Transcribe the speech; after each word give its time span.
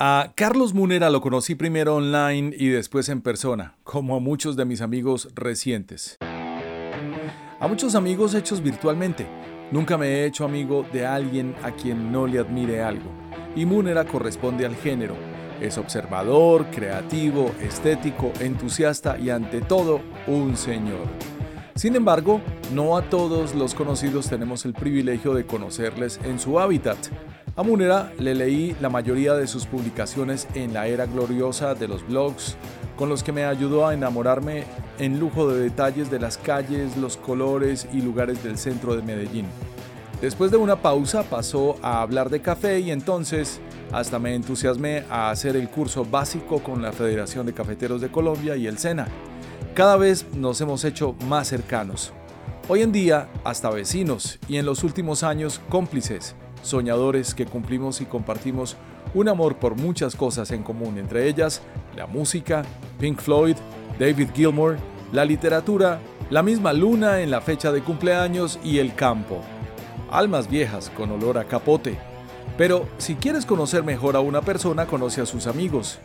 A 0.00 0.30
Carlos 0.36 0.74
Munera 0.74 1.10
lo 1.10 1.20
conocí 1.20 1.56
primero 1.56 1.96
online 1.96 2.54
y 2.56 2.68
después 2.68 3.08
en 3.08 3.20
persona, 3.20 3.74
como 3.82 4.14
a 4.14 4.20
muchos 4.20 4.54
de 4.54 4.64
mis 4.64 4.80
amigos 4.80 5.28
recientes. 5.34 6.18
A 7.58 7.66
muchos 7.66 7.96
amigos 7.96 8.32
hechos 8.36 8.62
virtualmente. 8.62 9.26
Nunca 9.72 9.98
me 9.98 10.06
he 10.06 10.26
hecho 10.26 10.44
amigo 10.44 10.86
de 10.92 11.04
alguien 11.04 11.56
a 11.64 11.72
quien 11.72 12.12
no 12.12 12.28
le 12.28 12.38
admire 12.38 12.80
algo 12.80 13.10
y 13.56 13.66
Munera 13.66 14.04
corresponde 14.04 14.64
al 14.64 14.76
género. 14.76 15.16
Es 15.60 15.78
observador, 15.78 16.66
creativo, 16.66 17.50
estético, 17.60 18.32
entusiasta 18.38 19.18
y 19.18 19.30
ante 19.30 19.62
todo 19.62 20.00
un 20.28 20.56
señor. 20.56 21.08
Sin 21.74 21.96
embargo, 21.96 22.40
no 22.72 22.96
a 22.96 23.02
todos 23.02 23.56
los 23.56 23.74
conocidos 23.74 24.28
tenemos 24.28 24.64
el 24.64 24.74
privilegio 24.74 25.34
de 25.34 25.44
conocerles 25.44 26.20
en 26.22 26.38
su 26.38 26.60
hábitat. 26.60 26.98
A 27.58 27.64
Munera 27.64 28.12
le 28.20 28.36
leí 28.36 28.76
la 28.80 28.88
mayoría 28.88 29.34
de 29.34 29.48
sus 29.48 29.66
publicaciones 29.66 30.46
en 30.54 30.72
la 30.72 30.86
era 30.86 31.06
gloriosa 31.06 31.74
de 31.74 31.88
los 31.88 32.06
blogs, 32.06 32.56
con 32.96 33.08
los 33.08 33.24
que 33.24 33.32
me 33.32 33.44
ayudó 33.44 33.84
a 33.84 33.94
enamorarme 33.94 34.62
en 35.00 35.18
lujo 35.18 35.48
de 35.48 35.62
detalles 35.62 36.08
de 36.08 36.20
las 36.20 36.38
calles, 36.38 36.96
los 36.96 37.16
colores 37.16 37.88
y 37.92 38.00
lugares 38.00 38.44
del 38.44 38.58
centro 38.58 38.94
de 38.94 39.02
Medellín. 39.02 39.46
Después 40.20 40.52
de 40.52 40.56
una 40.56 40.80
pausa 40.80 41.24
pasó 41.24 41.74
a 41.82 42.00
hablar 42.00 42.30
de 42.30 42.40
café 42.40 42.78
y 42.78 42.92
entonces 42.92 43.58
hasta 43.90 44.20
me 44.20 44.36
entusiasmé 44.36 45.02
a 45.10 45.30
hacer 45.30 45.56
el 45.56 45.68
curso 45.68 46.04
básico 46.04 46.62
con 46.62 46.80
la 46.80 46.92
Federación 46.92 47.44
de 47.44 47.54
Cafeteros 47.54 48.00
de 48.00 48.08
Colombia 48.08 48.54
y 48.54 48.68
el 48.68 48.78
SENA. 48.78 49.08
Cada 49.74 49.96
vez 49.96 50.26
nos 50.32 50.60
hemos 50.60 50.84
hecho 50.84 51.16
más 51.26 51.48
cercanos. 51.48 52.12
Hoy 52.68 52.82
en 52.82 52.92
día 52.92 53.28
hasta 53.42 53.68
vecinos 53.68 54.38
y 54.46 54.58
en 54.58 54.66
los 54.66 54.84
últimos 54.84 55.24
años 55.24 55.60
cómplices, 55.68 56.36
soñadores 56.62 57.34
que 57.34 57.46
cumplimos 57.46 58.00
y 58.00 58.06
compartimos 58.06 58.76
un 59.14 59.28
amor 59.28 59.56
por 59.56 59.76
muchas 59.76 60.14
cosas 60.14 60.50
en 60.50 60.62
común, 60.62 60.98
entre 60.98 61.28
ellas 61.28 61.62
la 61.96 62.06
música, 62.06 62.62
Pink 63.00 63.20
Floyd, 63.20 63.56
David 63.98 64.28
Gilmour, 64.34 64.76
la 65.12 65.24
literatura, 65.24 66.00
la 66.30 66.42
misma 66.42 66.72
luna 66.72 67.20
en 67.20 67.30
la 67.30 67.40
fecha 67.40 67.72
de 67.72 67.82
cumpleaños 67.82 68.58
y 68.62 68.78
el 68.78 68.94
campo 68.94 69.42
almas 70.10 70.48
viejas 70.48 70.90
con 70.96 71.10
olor 71.10 71.38
a 71.38 71.44
capote. 71.44 71.98
Pero 72.56 72.88
si 72.98 73.14
quieres 73.14 73.46
conocer 73.46 73.84
mejor 73.84 74.16
a 74.16 74.20
una 74.20 74.42
persona, 74.42 74.86
conoce 74.86 75.20
a 75.20 75.26
sus 75.26 75.46
amigos. 75.46 75.98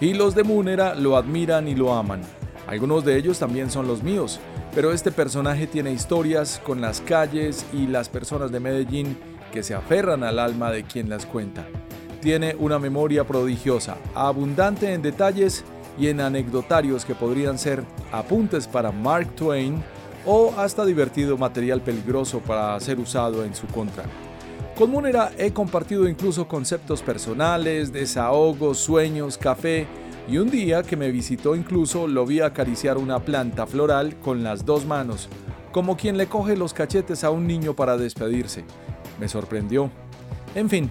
Y 0.00 0.14
los 0.14 0.34
de 0.34 0.44
Munera 0.44 0.94
lo 0.94 1.16
admiran 1.16 1.68
y 1.68 1.74
lo 1.74 1.94
aman. 1.94 2.22
Algunos 2.66 3.04
de 3.04 3.16
ellos 3.16 3.38
también 3.38 3.70
son 3.70 3.86
los 3.86 4.02
míos, 4.02 4.38
pero 4.74 4.92
este 4.92 5.10
personaje 5.10 5.66
tiene 5.66 5.92
historias 5.92 6.60
con 6.64 6.80
las 6.80 7.00
calles 7.00 7.66
y 7.72 7.86
las 7.86 8.08
personas 8.08 8.52
de 8.52 8.60
Medellín 8.60 9.18
que 9.50 9.62
se 9.62 9.74
aferran 9.74 10.22
al 10.24 10.38
alma 10.38 10.70
de 10.70 10.84
quien 10.84 11.08
las 11.08 11.26
cuenta. 11.26 11.66
Tiene 12.20 12.54
una 12.58 12.78
memoria 12.78 13.24
prodigiosa, 13.24 13.96
abundante 14.14 14.92
en 14.92 15.02
detalles 15.02 15.64
y 15.98 16.08
en 16.08 16.20
anecdotarios 16.20 17.04
que 17.04 17.14
podrían 17.14 17.58
ser 17.58 17.84
apuntes 18.12 18.66
para 18.66 18.92
Mark 18.92 19.34
Twain 19.36 19.82
o 20.26 20.52
hasta 20.56 20.84
divertido 20.84 21.38
material 21.38 21.80
peligroso 21.80 22.40
para 22.40 22.78
ser 22.80 22.98
usado 22.98 23.44
en 23.44 23.54
su 23.54 23.66
contra. 23.66 24.04
Con 24.76 24.90
Munera 24.90 25.32
he 25.36 25.52
compartido 25.52 26.08
incluso 26.08 26.48
conceptos 26.48 27.02
personales, 27.02 27.92
desahogos, 27.92 28.78
sueños, 28.78 29.36
café 29.36 29.86
y 30.28 30.38
un 30.38 30.50
día 30.50 30.82
que 30.82 30.96
me 30.96 31.10
visitó 31.10 31.54
incluso 31.54 32.06
lo 32.06 32.24
vi 32.24 32.40
acariciar 32.40 32.96
una 32.96 33.18
planta 33.18 33.66
floral 33.66 34.16
con 34.16 34.42
las 34.42 34.64
dos 34.64 34.86
manos, 34.86 35.28
como 35.72 35.96
quien 35.96 36.16
le 36.16 36.26
coge 36.26 36.56
los 36.56 36.72
cachetes 36.72 37.24
a 37.24 37.30
un 37.30 37.46
niño 37.46 37.74
para 37.74 37.96
despedirse. 37.96 38.64
Me 39.20 39.28
sorprendió. 39.28 39.90
En 40.54 40.68
fin, 40.68 40.90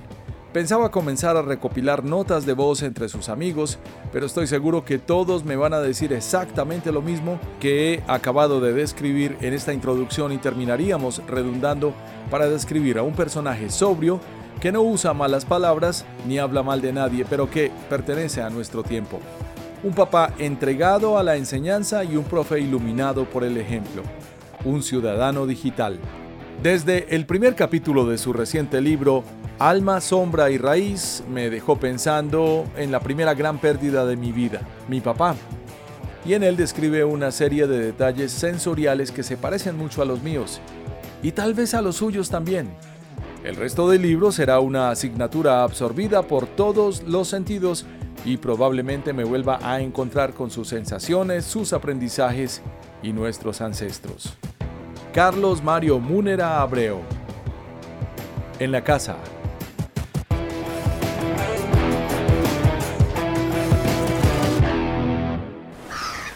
Pensaba 0.53 0.89
comenzar 0.89 1.37
a 1.37 1.43
recopilar 1.43 2.03
notas 2.03 2.43
de 2.47 2.53
voz 2.53 2.81
entre 2.81 3.07
sus 3.07 3.29
amigos, 3.29 3.77
pero 4.11 4.25
estoy 4.25 4.47
seguro 4.47 4.83
que 4.83 4.97
todos 4.97 5.45
me 5.45 5.55
van 5.55 5.75
a 5.75 5.79
decir 5.79 6.11
exactamente 6.11 6.91
lo 6.91 7.03
mismo 7.03 7.39
que 7.59 7.93
he 7.93 8.03
acabado 8.07 8.59
de 8.59 8.73
describir 8.73 9.37
en 9.41 9.53
esta 9.53 9.73
introducción 9.73 10.31
y 10.31 10.39
terminaríamos 10.39 11.21
redundando 11.27 11.93
para 12.31 12.49
describir 12.49 12.97
a 12.97 13.03
un 13.03 13.13
personaje 13.13 13.69
sobrio 13.69 14.19
que 14.59 14.71
no 14.71 14.81
usa 14.81 15.13
malas 15.13 15.45
palabras 15.45 16.03
ni 16.27 16.39
habla 16.39 16.63
mal 16.63 16.81
de 16.81 16.93
nadie, 16.93 17.25
pero 17.29 17.47
que 17.47 17.71
pertenece 17.87 18.41
a 18.41 18.49
nuestro 18.49 18.81
tiempo. 18.81 19.19
Un 19.83 19.93
papá 19.93 20.33
entregado 20.39 21.19
a 21.19 21.23
la 21.23 21.35
enseñanza 21.35 22.03
y 22.03 22.17
un 22.17 22.23
profe 22.23 22.59
iluminado 22.59 23.25
por 23.25 23.43
el 23.43 23.55
ejemplo. 23.55 24.01
Un 24.65 24.81
ciudadano 24.81 25.45
digital. 25.45 25.99
Desde 26.63 27.15
el 27.15 27.25
primer 27.25 27.55
capítulo 27.55 28.05
de 28.05 28.17
su 28.17 28.33
reciente 28.33 28.81
libro, 28.81 29.23
Alma, 29.59 30.01
sombra 30.01 30.49
y 30.49 30.57
raíz 30.57 31.23
me 31.29 31.49
dejó 31.49 31.79
pensando 31.79 32.65
en 32.75 32.91
la 32.91 32.99
primera 32.99 33.33
gran 33.33 33.59
pérdida 33.59 34.05
de 34.05 34.17
mi 34.17 34.33
vida, 34.33 34.59
mi 34.89 34.99
papá. 34.99 35.37
Y 36.25 36.33
en 36.33 36.43
él 36.43 36.57
describe 36.57 37.05
una 37.05 37.31
serie 37.31 37.65
de 37.65 37.79
detalles 37.79 38.33
sensoriales 38.33 39.13
que 39.13 39.23
se 39.23 39.37
parecen 39.37 39.77
mucho 39.77 40.01
a 40.01 40.05
los 40.05 40.21
míos, 40.21 40.59
y 41.23 41.31
tal 41.31 41.53
vez 41.53 41.73
a 41.73 41.81
los 41.81 41.95
suyos 41.95 42.29
también. 42.29 42.69
El 43.45 43.55
resto 43.55 43.89
del 43.89 44.01
libro 44.01 44.33
será 44.33 44.59
una 44.59 44.91
asignatura 44.91 45.63
absorbida 45.63 46.23
por 46.23 46.45
todos 46.45 47.03
los 47.03 47.29
sentidos 47.29 47.85
y 48.25 48.35
probablemente 48.35 49.13
me 49.13 49.23
vuelva 49.23 49.59
a 49.61 49.79
encontrar 49.79 50.33
con 50.33 50.51
sus 50.51 50.67
sensaciones, 50.67 51.45
sus 51.45 51.71
aprendizajes 51.71 52.61
y 53.01 53.13
nuestros 53.13 53.61
ancestros. 53.61 54.37
Carlos 55.19 55.61
Mario 55.61 55.99
Múnera 55.99 56.61
Abreu. 56.61 57.01
En 58.57 58.71
la 58.71 58.81
casa. 58.81 59.17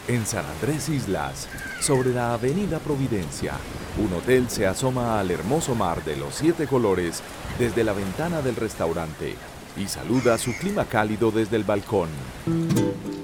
En 0.06 0.26
San 0.26 0.46
Andrés 0.46 0.90
Islas, 0.90 1.48
sobre 1.80 2.10
la 2.10 2.34
Avenida 2.34 2.80
Providencia, 2.80 3.54
un 3.98 4.12
hotel 4.18 4.50
se 4.50 4.68
asoma 4.68 5.18
al 5.18 5.32
hermoso 5.32 5.76
mar 5.76 6.04
de 6.04 6.18
los 6.18 6.36
siete 6.36 6.68
colores 6.68 7.24
desde 7.58 7.86
la 7.86 7.94
ventana 7.94 8.42
del 8.42 8.58
restaurante 8.58 9.36
y 9.78 9.88
saluda 9.88 10.38
su 10.38 10.52
clima 10.58 10.84
cálido 10.84 11.32
desde 11.32 11.56
el 11.56 11.64
balcón. 11.64 12.10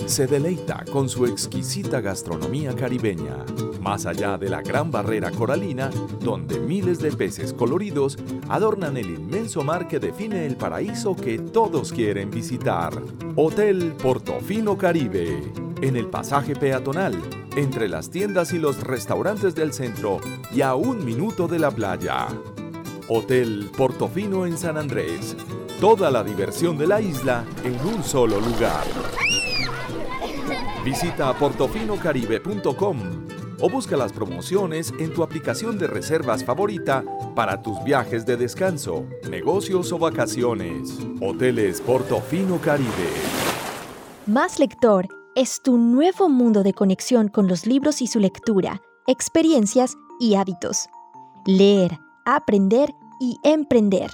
Se 0.09 0.25
deleita 0.25 0.83
con 0.91 1.07
su 1.07 1.27
exquisita 1.27 2.01
gastronomía 2.01 2.75
caribeña, 2.75 3.45
más 3.79 4.07
allá 4.07 4.39
de 4.39 4.50
la 4.50 4.63
gran 4.63 4.89
barrera 4.89 5.29
coralina, 5.29 5.91
donde 6.19 6.59
miles 6.59 6.97
de 6.97 7.11
peces 7.11 7.53
coloridos 7.53 8.17
adornan 8.50 8.97
el 8.97 9.11
inmenso 9.11 9.63
mar 9.63 9.88
que 9.88 10.00
define 10.00 10.47
el 10.47 10.56
paraíso 10.56 11.15
que 11.15 11.38
todos 11.38 11.94
quieren 11.94 12.31
visitar. 12.31 12.91
Hotel 13.35 13.94
Portofino 14.01 14.79
Caribe 14.79 15.44
en 15.83 15.95
el 15.95 16.07
pasaje 16.07 16.55
peatonal, 16.55 17.13
entre 17.55 17.88
las 17.88 18.09
tiendas 18.09 18.51
y 18.51 18.57
los 18.57 18.81
restaurantes 18.81 19.53
del 19.53 19.73
centro 19.73 20.19
y 20.51 20.62
a 20.62 20.73
un 20.73 21.05
minuto 21.05 21.47
de 21.47 21.59
la 21.59 21.69
playa. 21.69 22.27
Hotel 23.07 23.69
Portofino 23.77 24.47
en 24.47 24.57
San 24.57 24.75
Andrés. 24.75 25.38
Toda 25.79 26.09
la 26.09 26.23
diversión 26.23 26.79
de 26.79 26.88
la 26.88 27.00
isla 27.00 27.45
en 27.63 27.79
un 27.88 28.03
solo 28.03 28.41
lugar. 28.41 28.88
Visita 30.83 31.33
portofinocaribe.com 31.33 32.97
o 33.61 33.69
busca 33.69 33.97
las 33.97 34.13
promociones 34.13 34.93
en 34.99 35.13
tu 35.13 35.23
aplicación 35.23 35.77
de 35.77 35.87
reservas 35.87 36.45
favorita 36.45 37.03
para 37.35 37.61
tus 37.61 37.83
viajes 37.83 38.25
de 38.25 38.37
descanso, 38.37 39.05
negocios 39.29 39.91
o 39.91 39.99
vacaciones. 39.99 40.97
Hoteles 41.21 41.81
Portofino 41.81 42.59
Caribe. 42.59 43.09
Más 44.25 44.59
lector 44.59 45.07
es 45.35 45.61
tu 45.61 45.77
nuevo 45.77 46.29
mundo 46.29 46.63
de 46.63 46.73
conexión 46.73 47.27
con 47.27 47.49
los 47.49 47.65
libros 47.65 48.01
y 48.01 48.07
su 48.07 48.19
lectura, 48.19 48.81
experiencias 49.07 49.95
y 50.19 50.35
hábitos. 50.35 50.87
Leer, 51.45 51.99
aprender 52.25 52.93
y 53.19 53.37
emprender. 53.43 54.11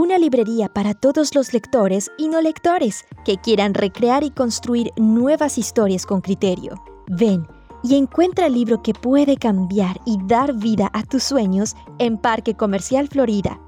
Una 0.00 0.16
librería 0.16 0.70
para 0.70 0.94
todos 0.94 1.34
los 1.34 1.52
lectores 1.52 2.10
y 2.16 2.28
no 2.28 2.40
lectores 2.40 3.04
que 3.22 3.36
quieran 3.36 3.74
recrear 3.74 4.24
y 4.24 4.30
construir 4.30 4.92
nuevas 4.96 5.58
historias 5.58 6.06
con 6.06 6.22
criterio. 6.22 6.82
Ven 7.06 7.46
y 7.82 7.96
encuentra 7.96 8.46
el 8.46 8.54
libro 8.54 8.82
que 8.82 8.94
puede 8.94 9.36
cambiar 9.36 10.00
y 10.06 10.16
dar 10.24 10.54
vida 10.54 10.88
a 10.94 11.02
tus 11.02 11.24
sueños 11.24 11.76
en 11.98 12.16
Parque 12.16 12.54
Comercial 12.54 13.08
Florida. 13.08 13.60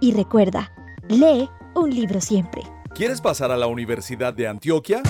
Y 0.00 0.14
recuerda, 0.14 0.72
lee 1.08 1.48
un 1.76 1.94
libro 1.94 2.20
siempre. 2.20 2.62
¿Quieres 2.92 3.20
pasar 3.20 3.52
a 3.52 3.56
la 3.56 3.68
Universidad 3.68 4.34
de 4.34 4.48
Antioquia? 4.48 5.00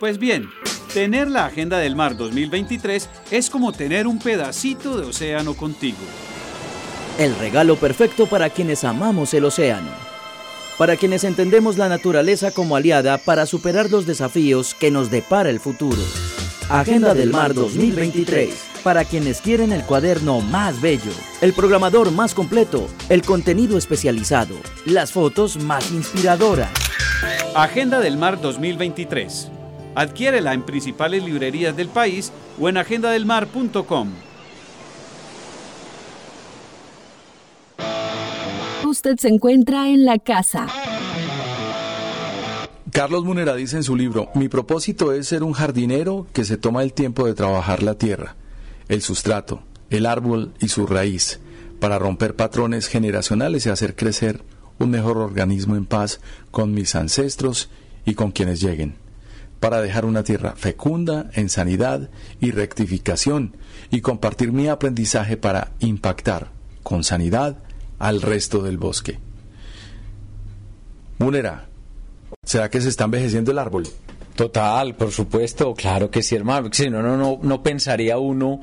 Pues 0.01 0.19
bien, 0.19 0.49
tener 0.95 1.29
la 1.29 1.47
Agenda 1.47 1.79
del 1.79 1.97
Mar 1.97 2.17
2023 2.17 3.09
es 3.31 3.51
como 3.51 3.73
tener 3.73 4.07
un 4.07 4.19
pedacito 4.19 4.99
de 4.99 5.07
océano 5.07 5.55
contigo. 5.55 5.99
El 7.19 7.35
regalo 7.37 7.77
perfecto 7.77 8.27
para 8.27 8.49
quienes 8.51 8.85
amamos 8.85 9.35
el 9.35 9.45
océano 9.45 10.09
para 10.79 10.97
quienes 10.97 11.25
entendemos 11.25 11.77
la 11.77 11.89
naturaleza 11.89 12.53
como 12.53 12.77
aliada 12.77 13.19
para 13.19 13.45
superar 13.45 13.91
los 13.91 14.07
desafíos 14.07 14.75
que 14.75 14.91
nos 14.91 15.11
depara 15.11 15.51
el 15.51 15.59
futuro. 15.59 16.01
Agenda 16.71 17.15
del 17.15 17.31
Mar 17.31 17.53
2023, 17.53 18.55
para 18.85 19.05
quienes 19.05 19.41
quieren 19.41 19.73
el 19.73 19.83
cuaderno 19.83 20.41
más 20.41 20.81
bello, 20.81 21.11
el 21.41 21.53
programador 21.53 22.13
más 22.13 22.35
completo, 22.35 22.89
el 23.09 23.23
contenido 23.23 23.77
especializado, 23.77 24.55
las 24.87 25.13
fotos 25.13 25.61
más 25.63 25.91
inspiradoras. 25.91 26.71
Agenda 27.55 27.99
del 27.99 28.17
Mar 28.17 28.41
2023. 28.41 29.58
Adquiérela 29.99 30.55
en 30.55 30.63
principales 30.63 31.25
librerías 31.25 31.77
del 31.77 31.89
país 31.89 32.33
o 32.59 32.69
en 32.69 32.77
agendadelmar.com. 32.77 34.09
usted 38.89 39.17
se 39.19 39.29
encuentra 39.29 39.91
en 39.91 40.05
la 40.05 40.19
casa. 40.19 40.67
Carlos 42.91 43.25
Munera 43.25 43.55
dice 43.55 43.77
en 43.77 43.83
su 43.83 43.95
libro, 43.95 44.29
mi 44.35 44.49
propósito 44.49 45.13
es 45.13 45.29
ser 45.29 45.45
un 45.45 45.53
jardinero 45.53 46.27
que 46.33 46.45
se 46.45 46.57
toma 46.57 46.83
el 46.83 46.93
tiempo 46.93 47.27
de 47.27 47.35
trabajar 47.35 47.83
la 47.83 47.95
tierra, 47.95 48.35
el 48.89 49.03
sustrato, 49.03 49.63
el 49.91 50.07
árbol 50.07 50.53
y 50.59 50.69
su 50.69 50.87
raíz, 50.87 51.39
para 51.81 51.99
romper 51.99 52.35
patrones 52.35 52.89
generacionales 52.89 53.67
y 53.67 53.69
hacer 53.69 53.95
crecer 53.95 54.43
un 54.79 54.91
mejor 54.91 55.19
organismo 55.19 55.77
en 55.77 55.87
paz 55.87 56.21
con 56.51 56.73
mis 56.73 56.95
ancestros 56.95 57.69
y 58.05 58.15
con 58.15 58.33
quienes 58.33 58.61
lleguen, 58.61 58.97
para 59.61 59.81
dejar 59.81 60.05
una 60.05 60.23
tierra 60.23 60.55
fecunda 60.57 61.31
en 61.35 61.49
sanidad 61.49 62.11
y 62.41 62.51
rectificación 62.51 63.57
y 63.91 64.01
compartir 64.01 64.53
mi 64.53 64.69
aprendizaje 64.69 65.37
para 65.37 65.73
impactar 65.81 66.51
con 66.83 67.05
sanidad 67.05 67.59
al 67.99 68.23
resto 68.23 68.63
del 68.63 68.79
bosque. 68.79 69.19
Munera, 71.19 71.69
¿será 72.45 72.71
que 72.71 72.81
se 72.81 72.89
está 72.89 73.05
envejeciendo 73.05 73.51
el 73.51 73.59
árbol? 73.59 73.89
Total, 74.37 74.95
por 74.95 75.11
supuesto, 75.11 75.75
claro 75.75 76.11
que 76.11 76.23
sí, 76.23 76.37
hermano. 76.37 76.69
Si 76.73 76.89
no, 76.89 77.03
no, 77.03 77.17
no, 77.17 77.41
no 77.43 77.63
pensaría 77.63 78.19
uno 78.19 78.61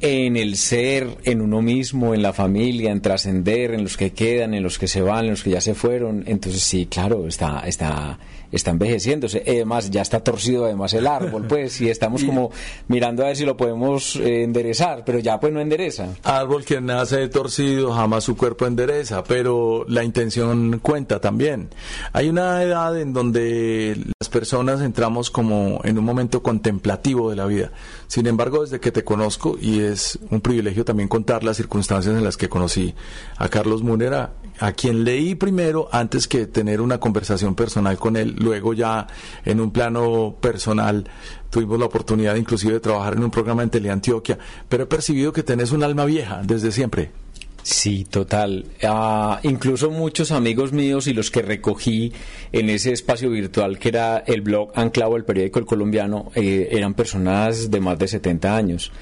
en 0.00 0.36
el 0.36 0.56
ser, 0.56 1.18
en 1.22 1.40
uno 1.40 1.62
mismo, 1.62 2.12
en 2.12 2.22
la 2.22 2.32
familia, 2.32 2.90
en 2.90 3.00
trascender, 3.00 3.72
en 3.72 3.84
los 3.84 3.96
que 3.96 4.12
quedan, 4.12 4.52
en 4.52 4.64
los 4.64 4.80
que 4.80 4.88
se 4.88 5.00
van, 5.00 5.26
en 5.26 5.30
los 5.30 5.44
que 5.44 5.50
ya 5.50 5.60
se 5.60 5.74
fueron. 5.74 6.24
Entonces 6.26 6.60
sí, 6.60 6.86
claro, 6.86 7.28
está, 7.28 7.60
está, 7.60 8.18
está 8.52 8.70
envejeciéndose. 8.70 9.42
Además, 9.46 9.90
ya 9.90 10.02
está 10.02 10.20
torcido 10.20 10.66
además 10.66 10.92
el 10.94 11.06
árbol, 11.06 11.46
pues, 11.48 11.80
y 11.80 11.88
estamos 11.90 12.22
como 12.26 12.50
mirando 12.88 13.24
a 13.24 13.26
ver 13.26 13.36
si 13.36 13.44
lo 13.44 13.56
podemos 13.56 14.16
eh, 14.16 14.44
enderezar, 14.44 15.04
pero 15.04 15.18
ya 15.18 15.40
pues 15.40 15.52
no 15.52 15.60
endereza. 15.60 16.08
Árbol 16.22 16.64
que 16.64 16.80
nace 16.80 17.28
torcido, 17.28 17.92
jamás 17.92 18.24
su 18.24 18.36
cuerpo 18.36 18.66
endereza, 18.66 19.24
pero 19.24 19.84
la 19.88 20.04
intención 20.04 20.78
cuenta 20.80 21.20
también. 21.20 21.70
Hay 22.12 22.28
una 22.28 22.62
edad 22.62 22.98
en 23.00 23.12
donde 23.12 23.96
las 24.20 24.28
personas 24.28 24.80
entramos 24.80 25.30
como 25.30 25.80
en 25.84 25.98
un 25.98 26.04
momento 26.04 26.42
contemplativo 26.42 27.30
de 27.30 27.36
la 27.36 27.46
vida. 27.46 27.72
Sin 28.06 28.26
embargo, 28.26 28.62
desde 28.62 28.80
que 28.80 28.92
te 28.92 29.04
conozco, 29.04 29.56
y 29.60 29.80
es 29.80 30.18
un 30.30 30.40
privilegio 30.40 30.84
también 30.84 31.08
contar 31.08 31.44
las 31.44 31.56
circunstancias 31.56 32.14
en 32.14 32.24
las 32.24 32.36
que 32.36 32.48
conocí 32.48 32.94
a 33.36 33.48
Carlos 33.48 33.82
Munera, 33.82 34.32
a 34.62 34.72
quien 34.72 35.02
leí 35.02 35.34
primero 35.34 35.88
antes 35.90 36.28
que 36.28 36.46
tener 36.46 36.80
una 36.80 37.00
conversación 37.00 37.56
personal 37.56 37.98
con 37.98 38.16
él. 38.16 38.36
Luego 38.38 38.74
ya 38.74 39.08
en 39.44 39.60
un 39.60 39.72
plano 39.72 40.36
personal 40.40 41.04
tuvimos 41.50 41.80
la 41.80 41.86
oportunidad 41.86 42.36
inclusive 42.36 42.74
de 42.74 42.80
trabajar 42.80 43.14
en 43.14 43.24
un 43.24 43.30
programa 43.32 43.64
en 43.64 43.70
Teleantioquia, 43.70 44.38
pero 44.68 44.84
he 44.84 44.86
percibido 44.86 45.32
que 45.32 45.42
tenés 45.42 45.72
un 45.72 45.82
alma 45.82 46.04
vieja 46.04 46.42
desde 46.44 46.70
siempre. 46.70 47.10
Sí, 47.64 48.04
total. 48.04 48.66
Ah, 48.84 49.40
incluso 49.42 49.90
muchos 49.90 50.30
amigos 50.30 50.72
míos 50.72 51.08
y 51.08 51.12
los 51.12 51.32
que 51.32 51.42
recogí 51.42 52.12
en 52.52 52.70
ese 52.70 52.92
espacio 52.92 53.30
virtual 53.30 53.80
que 53.80 53.88
era 53.88 54.18
el 54.18 54.42
blog 54.42 54.70
Anclavo, 54.76 55.16
el 55.16 55.24
periódico 55.24 55.58
El 55.58 55.66
Colombiano, 55.66 56.30
eh, 56.36 56.68
eran 56.70 56.94
personas 56.94 57.68
de 57.68 57.80
más 57.80 57.98
de 57.98 58.06
70 58.06 58.56
años 58.56 58.92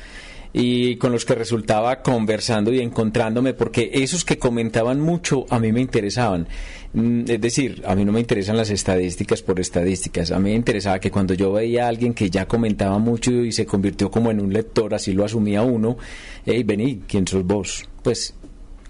y 0.52 0.96
con 0.96 1.12
los 1.12 1.24
que 1.24 1.34
resultaba 1.34 2.02
conversando 2.02 2.72
y 2.72 2.80
encontrándome, 2.80 3.54
porque 3.54 3.90
esos 3.92 4.24
que 4.24 4.38
comentaban 4.38 5.00
mucho 5.00 5.46
a 5.50 5.58
mí 5.58 5.72
me 5.72 5.80
interesaban. 5.80 6.48
Mm, 6.92 7.22
es 7.28 7.40
decir, 7.40 7.82
a 7.86 7.94
mí 7.94 8.04
no 8.04 8.12
me 8.12 8.20
interesan 8.20 8.56
las 8.56 8.70
estadísticas 8.70 9.42
por 9.42 9.60
estadísticas, 9.60 10.32
a 10.32 10.38
mí 10.38 10.50
me 10.50 10.56
interesaba 10.56 10.98
que 10.98 11.10
cuando 11.10 11.34
yo 11.34 11.52
veía 11.52 11.86
a 11.86 11.88
alguien 11.88 12.14
que 12.14 12.30
ya 12.30 12.46
comentaba 12.46 12.98
mucho 12.98 13.30
y 13.30 13.52
se 13.52 13.66
convirtió 13.66 14.10
como 14.10 14.30
en 14.30 14.40
un 14.40 14.52
lector, 14.52 14.94
así 14.94 15.12
lo 15.12 15.24
asumía 15.24 15.62
uno, 15.62 15.96
hey, 16.44 16.62
vení, 16.64 17.02
¿quién 17.06 17.26
sos 17.26 17.44
vos? 17.44 17.88
Pues 18.02 18.34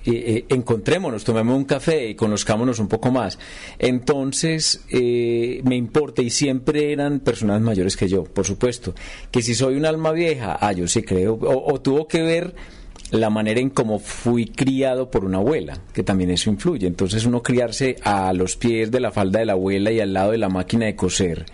eh, 0.04 0.44
encontrémonos, 0.48 1.24
tomemos 1.24 1.56
un 1.56 1.64
café 1.64 2.08
y 2.08 2.14
conozcámonos 2.14 2.78
un 2.78 2.88
poco 2.88 3.10
más. 3.10 3.38
Entonces, 3.78 4.84
eh, 4.90 5.60
me 5.64 5.76
importa 5.76 6.22
y 6.22 6.30
siempre 6.30 6.92
eran 6.92 7.20
personas 7.20 7.60
mayores 7.60 7.96
que 7.96 8.08
yo, 8.08 8.24
por 8.24 8.46
supuesto. 8.46 8.94
Que 9.30 9.42
si 9.42 9.54
soy 9.54 9.76
un 9.76 9.86
alma 9.86 10.12
vieja, 10.12 10.58
ah, 10.60 10.72
yo 10.72 10.88
sí 10.88 11.02
creo, 11.02 11.38
o, 11.40 11.80
tuvo 11.80 12.08
que 12.08 12.22
ver 12.22 12.54
la 13.10 13.28
manera 13.28 13.60
en 13.60 13.70
cómo 13.70 13.98
fui 13.98 14.46
criado 14.46 15.10
por 15.10 15.24
una 15.24 15.38
abuela, 15.38 15.80
que 15.92 16.02
también 16.02 16.30
eso 16.30 16.48
influye. 16.48 16.86
Entonces 16.86 17.24
uno 17.26 17.42
criarse 17.42 17.96
a 18.02 18.32
los 18.32 18.56
pies 18.56 18.90
de 18.90 19.00
la 19.00 19.10
falda 19.10 19.40
de 19.40 19.46
la 19.46 19.52
abuela 19.52 19.90
y 19.90 20.00
al 20.00 20.12
lado 20.12 20.30
de 20.30 20.38
la 20.38 20.48
máquina 20.48 20.86
de 20.86 20.96
coser 20.96 21.46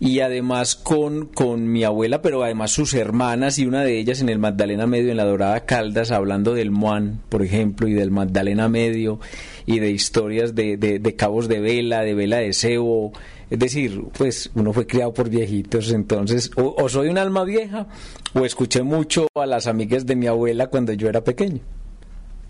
y 0.00 0.20
además 0.20 0.76
con, 0.76 1.26
con 1.26 1.70
mi 1.70 1.84
abuela, 1.84 2.22
pero 2.22 2.42
además 2.42 2.72
sus 2.72 2.94
hermanas 2.94 3.58
y 3.58 3.66
una 3.66 3.84
de 3.84 3.98
ellas 3.98 4.22
en 4.22 4.30
el 4.30 4.38
Magdalena 4.38 4.86
Medio, 4.86 5.10
en 5.10 5.18
la 5.18 5.26
Dorada 5.26 5.66
Caldas, 5.66 6.10
hablando 6.10 6.54
del 6.54 6.70
Moan, 6.70 7.20
por 7.28 7.42
ejemplo, 7.44 7.86
y 7.86 7.92
del 7.92 8.10
Magdalena 8.10 8.70
Medio, 8.70 9.20
y 9.66 9.78
de 9.78 9.90
historias 9.90 10.54
de, 10.54 10.78
de, 10.78 11.16
cabos 11.16 11.48
de 11.48 11.60
vela, 11.60 12.00
de 12.00 12.14
vela 12.14 12.38
de 12.38 12.54
cebo. 12.54 13.12
Es 13.50 13.58
decir, 13.58 14.02
pues 14.16 14.50
uno 14.54 14.72
fue 14.72 14.86
criado 14.86 15.12
por 15.12 15.28
viejitos, 15.28 15.92
entonces 15.92 16.50
o, 16.56 16.88
soy 16.88 17.08
un 17.08 17.18
alma 17.18 17.44
vieja 17.44 17.86
o 18.32 18.46
escuché 18.46 18.82
mucho 18.82 19.28
a 19.34 19.44
las 19.44 19.66
amigas 19.66 20.06
de 20.06 20.16
mi 20.16 20.28
abuela 20.28 20.68
cuando 20.68 20.94
yo 20.94 21.08
era 21.08 21.22
pequeño. 21.22 21.60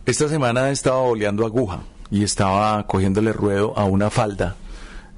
Esta 0.06 0.28
semana 0.28 0.70
estaba 0.70 0.98
oleando 0.98 1.44
aguja 1.44 1.82
y 2.12 2.22
estaba 2.22 2.86
cogiéndole 2.86 3.32
ruedo 3.32 3.76
a 3.76 3.84
una 3.84 4.08
falda 4.08 4.56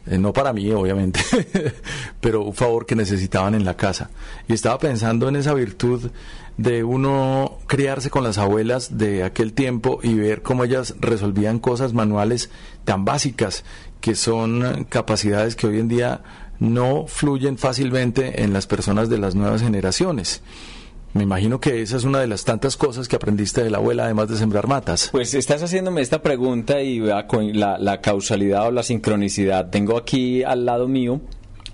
eh, 0.07 0.19
no 0.19 0.33
para 0.33 0.53
mí, 0.53 0.71
obviamente, 0.73 1.21
pero 2.21 2.43
un 2.43 2.55
favor 2.55 2.87
que 2.87 2.97
necesitaban 2.97 3.55
en 3.55 3.65
la 3.65 3.77
casa. 3.77 4.11
Y 4.49 4.53
estaba 4.53 4.79
pensando 4.79 5.29
en 5.29 5.37
esa 5.37 5.55
virtud 5.55 6.11
de 6.57 6.85
uno 6.85 7.59
criarse 7.67 8.11
con 8.11 8.25
las 8.25 8.39
abuelas 8.39 8.99
de 8.99 9.25
aquel 9.25 9.53
tiempo 9.53 10.01
y 10.03 10.15
ver 10.15 10.43
cómo 10.43 10.65
ellas 10.65 10.95
resolvían 11.01 11.59
cosas 11.59 11.93
manuales 11.93 12.51
tan 12.85 13.05
básicas 13.05 13.65
que 14.01 14.15
son 14.15 14.85
capacidades 14.89 15.57
que 15.57 15.69
hoy 15.69 15.79
en 15.79 15.89
día 15.89 16.23
no 16.59 17.07
fluyen 17.07 17.59
fácilmente 17.59 18.43
en 18.43 18.53
las 18.53 18.67
personas 18.67 19.09
de 19.09 19.19
las 19.19 19.35
nuevas 19.35 19.63
generaciones. 19.63 20.43
Me 21.15 21.25
imagino 21.25 21.61
que 21.61 21.83
esa 21.83 21.99
es 21.99 22.05
una 22.05 22.21
de 22.21 22.27
las 22.27 22.45
tantas 22.45 22.77
cosas 22.77 23.07
que 23.07 23.17
aprendiste 23.17 23.63
de 23.63 23.69
la 23.69 23.79
abuela, 23.79 24.05
además 24.05 24.29
de 24.29 24.37
sembrar 24.37 24.67
matas. 24.67 25.11
Pues 25.13 25.35
estás 25.35 25.63
haciéndome 25.63 26.01
esta 26.01 26.23
pregunta 26.23 26.81
y 26.81 27.01
la, 27.01 27.27
la 27.79 28.01
causalidad 28.01 28.69
o 28.69 28.71
la 28.71 28.83
sincronicidad. 28.83 29.69
Tengo 29.69 29.99
aquí 29.99 30.43
al 30.43 30.65
lado 30.65 30.89
mío 30.89 31.21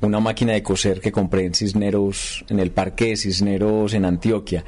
una 0.00 0.21
máquina 0.21 0.52
de 0.52 0.62
coser 0.62 1.00
que 1.00 1.12
compré 1.12 1.45
en 1.45 1.54
Cisneros, 1.54 2.45
en 2.49 2.61
el 2.61 2.71
Parque 2.71 3.07
de 3.07 3.16
Cisneros 3.16 3.95
en 3.95 4.04
Antioquia. 4.04 4.64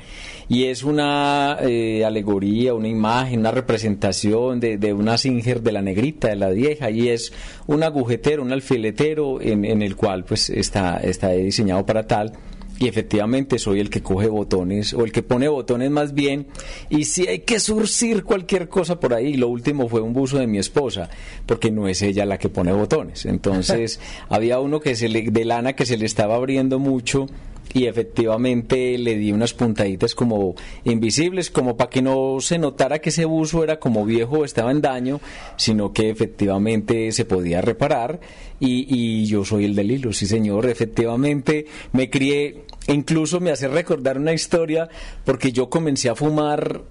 Y 0.49 0.65
es 0.65 0.83
una 0.83 1.59
eh, 1.61 2.05
alegoría, 2.05 2.75
una 2.75 2.89
imagen, 2.89 3.41
una 3.41 3.53
representación 3.53 4.59
de, 4.59 4.79
de, 4.79 4.93
una 4.93 5.19
Singer 5.19 5.63
de 5.63 5.73
la 5.73 5.83
negrita, 5.83 6.29
de 6.29 6.37
la 6.37 6.51
vieja, 6.51 6.91
y 6.91 7.09
es 7.09 7.33
un 7.67 7.83
agujetero, 7.83 8.43
un 8.43 8.53
alfiletero 8.53 9.41
en, 9.41 9.65
en 9.65 9.83
el 9.83 9.95
cual 9.95 10.25
pues 10.25 10.51
está, 10.51 10.99
está 10.99 11.31
diseñado 11.31 11.87
para 11.87 12.07
tal 12.07 12.33
y 12.81 12.89
efectivamente 12.89 13.59
soy 13.59 13.79
el 13.79 13.91
que 13.91 14.03
coge 14.03 14.27
botones 14.29 14.95
o 14.95 15.05
el 15.05 15.13
que 15.13 15.23
pone 15.23 15.49
botones 15.49 15.91
más 15.91 16.15
bien 16.15 16.47
y 16.89 17.05
si 17.05 17.29
hay 17.29 17.41
que 17.41 17.61
surcir 17.61 18.25
cualquier 18.25 18.71
cosa 18.71 18.99
por 18.99 19.13
ahí. 19.13 19.35
Lo 19.35 19.49
último 19.49 19.87
fue 19.87 20.01
un 20.01 20.15
buzo 20.15 20.39
de 20.39 20.47
mi 20.47 20.59
esposa 20.59 21.11
porque 21.45 21.71
no 21.71 21.89
es 21.89 22.01
ella 22.01 22.25
la 22.25 22.39
que 22.39 22.49
pone 22.49 22.73
botones. 22.73 23.27
Entonces 23.27 24.01
había 24.31 24.61
uno 24.61 24.81
que 24.81 24.97
se 24.97 25.11
le, 25.11 25.31
de 25.31 25.45
lana 25.45 25.75
que 25.75 25.85
se 25.85 25.99
le 25.99 26.07
estaba 26.07 26.37
abriendo 26.37 26.79
mucho 26.79 27.27
y 27.73 27.87
efectivamente 27.87 28.99
le 28.99 29.17
di 29.17 29.31
unas 29.31 29.53
puntaditas 29.55 30.15
como 30.15 30.55
invisibles, 30.85 31.51
como 31.51 31.77
para 31.77 31.91
que 31.91 32.03
no 32.03 32.39
se 32.41 32.59
notara 32.59 32.99
que 32.99 33.11
ese 33.11 33.25
buzo 33.25 33.63
era 33.63 33.79
como 33.79 34.05
viejo 34.05 34.39
o 34.39 34.45
estaba 34.45 34.71
en 34.71 34.81
daño, 34.81 35.21
sino 35.57 35.93
que 35.93 36.11
efectivamente 36.11 37.13
se 37.13 37.25
podía 37.25 37.61
reparar. 37.61 38.21
Y, 38.59 38.87
y 38.89 39.27
yo 39.27 39.45
soy 39.45 39.65
el 39.65 39.75
del 39.75 39.91
hilo, 39.91 40.13
sí 40.13 40.27
señor, 40.27 40.67
efectivamente 40.67 41.67
me 41.93 42.11
crié, 42.11 42.65
incluso 42.87 43.41
me 43.41 43.51
hace 43.51 43.69
recordar 43.69 44.19
una 44.19 44.33
historia 44.33 44.89
porque 45.25 45.53
yo 45.53 45.71
comencé 45.71 46.09
a 46.09 46.15
fumar 46.15 46.83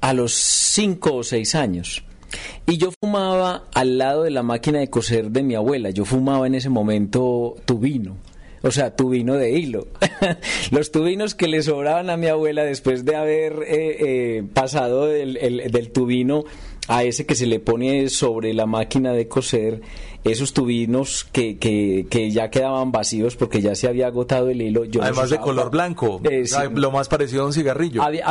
a 0.00 0.12
los 0.12 0.32
cinco 0.32 1.16
o 1.16 1.22
seis 1.22 1.54
años. 1.54 2.04
Y 2.66 2.78
yo 2.78 2.90
fumaba 3.00 3.64
al 3.74 3.98
lado 3.98 4.22
de 4.22 4.30
la 4.30 4.42
máquina 4.42 4.78
de 4.78 4.88
coser 4.88 5.30
de 5.30 5.42
mi 5.42 5.56
abuela. 5.56 5.90
Yo 5.90 6.04
fumaba 6.04 6.46
en 6.46 6.54
ese 6.54 6.68
momento 6.68 7.56
tubino 7.64 8.16
o 8.62 8.70
sea, 8.70 8.94
tubino 8.94 9.34
de 9.34 9.52
hilo. 9.52 9.88
Los 10.70 10.92
tubinos 10.92 11.34
que 11.34 11.48
le 11.48 11.62
sobraban 11.62 12.10
a 12.10 12.16
mi 12.16 12.26
abuela 12.26 12.62
después 12.64 13.04
de 13.04 13.16
haber 13.16 13.62
eh, 13.66 13.96
eh, 14.38 14.42
pasado 14.52 15.06
del 15.06 15.90
tubino 15.92 16.44
a 16.88 17.04
ese 17.04 17.26
que 17.26 17.34
se 17.34 17.46
le 17.46 17.60
pone 17.60 18.08
sobre 18.08 18.54
la 18.54 18.66
máquina 18.66 19.12
de 19.12 19.28
coser 19.28 19.80
esos 20.22 20.52
tubinos 20.52 21.26
que, 21.32 21.56
que, 21.58 22.30
ya 22.30 22.50
quedaban 22.50 22.92
vacíos 22.92 23.36
porque 23.36 23.62
ya 23.62 23.74
se 23.74 23.88
había 23.88 24.06
agotado 24.06 24.50
el 24.50 24.60
hilo. 24.60 24.82
Además 25.00 25.30
de 25.30 25.38
color 25.38 25.70
blanco, 25.70 26.20
eh, 26.24 26.44
lo 26.74 26.90
más 26.90 27.08
parecido 27.08 27.44
a 27.44 27.46
un 27.46 27.52
cigarrillo. 27.52 28.02
Había, 28.02 28.26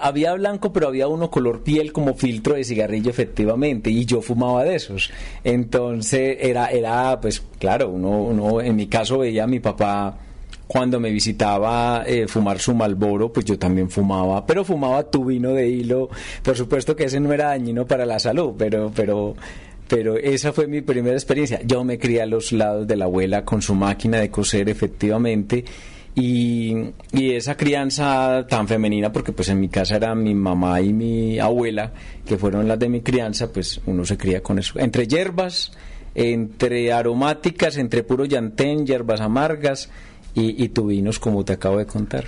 había, 0.00 0.34
blanco, 0.34 0.72
pero 0.72 0.88
había 0.88 1.06
uno 1.06 1.30
color 1.30 1.62
piel 1.62 1.92
como 1.92 2.14
filtro 2.14 2.54
de 2.54 2.64
cigarrillo, 2.64 3.10
efectivamente, 3.10 3.90
y 3.90 4.04
yo 4.06 4.22
fumaba 4.22 4.64
de 4.64 4.74
esos. 4.74 5.10
Entonces 5.44 6.38
era, 6.40 6.66
era 6.66 7.20
pues 7.20 7.42
claro, 7.58 7.90
uno, 7.90 8.22
uno 8.22 8.60
en 8.60 8.74
mi 8.74 8.88
caso 8.88 9.18
veía 9.18 9.44
a 9.44 9.46
mi 9.46 9.60
papá 9.60 10.18
cuando 10.70 11.00
me 11.00 11.10
visitaba 11.10 12.04
eh, 12.06 12.28
fumar 12.28 12.60
su 12.60 12.72
malboro, 12.76 13.32
pues 13.32 13.44
yo 13.44 13.58
también 13.58 13.90
fumaba, 13.90 14.46
pero 14.46 14.64
fumaba 14.64 15.02
tubino 15.02 15.52
de 15.52 15.68
hilo. 15.68 16.08
Por 16.44 16.56
supuesto 16.56 16.94
que 16.94 17.06
ese 17.06 17.18
no 17.18 17.32
era 17.32 17.46
dañino 17.46 17.88
para 17.88 18.06
la 18.06 18.20
salud, 18.20 18.54
pero, 18.56 18.92
pero, 18.94 19.34
pero 19.88 20.16
esa 20.16 20.52
fue 20.52 20.68
mi 20.68 20.80
primera 20.80 21.16
experiencia. 21.16 21.60
Yo 21.64 21.82
me 21.82 21.98
crié 21.98 22.22
a 22.22 22.26
los 22.26 22.52
lados 22.52 22.86
de 22.86 22.94
la 22.94 23.06
abuela 23.06 23.44
con 23.44 23.60
su 23.62 23.74
máquina 23.74 24.20
de 24.20 24.30
coser, 24.30 24.68
efectivamente. 24.68 25.64
Y, 26.14 26.72
y, 27.14 27.32
esa 27.32 27.56
crianza 27.56 28.46
tan 28.48 28.68
femenina, 28.68 29.10
porque 29.10 29.32
pues 29.32 29.48
en 29.48 29.58
mi 29.58 29.68
casa 29.68 29.96
era 29.96 30.14
mi 30.14 30.36
mamá 30.36 30.80
y 30.80 30.92
mi 30.92 31.40
abuela, 31.40 31.92
que 32.24 32.38
fueron 32.38 32.68
las 32.68 32.78
de 32.78 32.88
mi 32.88 33.00
crianza, 33.00 33.52
pues 33.52 33.80
uno 33.86 34.04
se 34.04 34.16
cría 34.16 34.40
con 34.40 34.60
eso. 34.60 34.78
Entre 34.78 35.08
hierbas, 35.08 35.72
entre 36.14 36.92
aromáticas, 36.92 37.76
entre 37.76 38.04
puro 38.04 38.24
llantén, 38.24 38.86
hierbas 38.86 39.20
amargas, 39.20 39.90
y, 40.34 40.64
y 40.64 40.68
vinos 40.68 41.18
como 41.18 41.44
te 41.44 41.52
acabo 41.52 41.78
de 41.78 41.86
contar. 41.86 42.24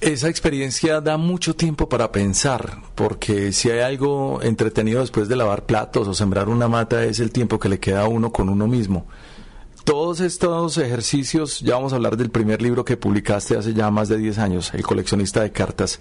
Esa 0.00 0.30
experiencia 0.30 1.02
da 1.02 1.18
mucho 1.18 1.54
tiempo 1.54 1.88
para 1.88 2.10
pensar, 2.10 2.78
porque 2.94 3.52
si 3.52 3.70
hay 3.70 3.80
algo 3.80 4.40
entretenido 4.42 5.00
después 5.00 5.28
de 5.28 5.36
lavar 5.36 5.66
platos 5.66 6.08
o 6.08 6.14
sembrar 6.14 6.48
una 6.48 6.68
mata 6.68 7.04
es 7.04 7.20
el 7.20 7.30
tiempo 7.30 7.58
que 7.58 7.68
le 7.68 7.78
queda 7.78 8.02
a 8.02 8.08
uno 8.08 8.32
con 8.32 8.48
uno 8.48 8.66
mismo. 8.66 9.06
Todos 9.84 10.20
estos 10.20 10.78
ejercicios, 10.78 11.60
ya 11.60 11.74
vamos 11.74 11.92
a 11.92 11.96
hablar 11.96 12.16
del 12.16 12.30
primer 12.30 12.62
libro 12.62 12.84
que 12.84 12.96
publicaste 12.96 13.58
hace 13.58 13.74
ya 13.74 13.90
más 13.90 14.08
de 14.08 14.16
10 14.16 14.38
años, 14.38 14.72
El 14.72 14.82
coleccionista 14.82 15.42
de 15.42 15.52
cartas, 15.52 16.00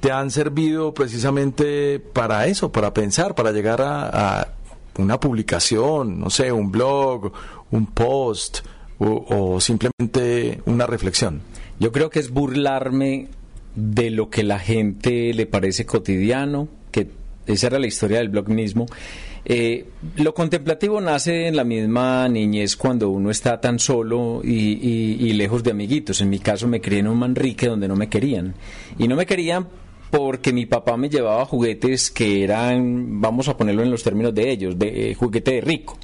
te 0.00 0.12
han 0.12 0.30
servido 0.30 0.92
precisamente 0.92 1.98
para 1.98 2.46
eso, 2.46 2.70
para 2.72 2.92
pensar, 2.92 3.34
para 3.34 3.52
llegar 3.52 3.80
a 3.80 4.52
una 4.98 5.18
publicación, 5.18 6.18
no 6.18 6.30
sé, 6.30 6.52
un 6.52 6.70
blog, 6.70 7.32
un 7.70 7.86
post, 7.86 8.60
o, 9.00 9.60
simplemente 9.60 10.60
una 10.66 10.86
reflexión? 10.86 11.40
Yo 11.78 11.92
creo 11.92 12.10
que 12.10 12.18
es 12.18 12.30
burlarme 12.30 13.28
de 13.74 14.10
lo 14.10 14.28
que 14.28 14.42
la 14.42 14.58
gente 14.58 15.32
le 15.32 15.46
parece 15.46 15.86
cotidiano, 15.86 16.68
que 16.90 17.08
esa 17.46 17.68
era 17.68 17.78
la 17.78 17.86
historia 17.86 18.18
del 18.18 18.28
blog 18.28 18.48
mismo. 18.48 18.86
Eh, 19.44 19.86
lo 20.16 20.34
contemplativo 20.34 21.00
nace 21.00 21.46
en 21.46 21.56
la 21.56 21.64
misma 21.64 22.28
niñez 22.28 22.76
cuando 22.76 23.08
uno 23.08 23.30
está 23.30 23.58
tan 23.58 23.78
solo 23.78 24.42
y, 24.44 25.32
lejos 25.32 25.62
de 25.62 25.70
amiguitos. 25.70 26.20
En 26.20 26.28
mi 26.28 26.38
caso 26.38 26.68
me 26.68 26.80
crié 26.80 27.00
en 27.00 27.08
un 27.08 27.18
Manrique 27.18 27.66
donde 27.66 27.88
no 27.88 27.96
me 27.96 28.08
querían. 28.08 28.54
Y 28.98 29.08
no 29.08 29.16
me 29.16 29.24
querían 29.24 29.66
porque 30.10 30.52
mi 30.52 30.66
papá 30.66 30.96
me 30.96 31.08
llevaba 31.08 31.46
juguetes 31.46 32.10
que 32.10 32.44
eran, 32.44 33.20
vamos 33.20 33.48
a 33.48 33.56
ponerlo 33.56 33.82
en 33.82 33.90
los 33.90 34.02
términos 34.02 34.34
de 34.34 34.50
ellos, 34.50 34.78
de 34.78 35.10
eh, 35.10 35.14
juguete 35.14 35.52
de 35.52 35.60
rico 35.62 35.96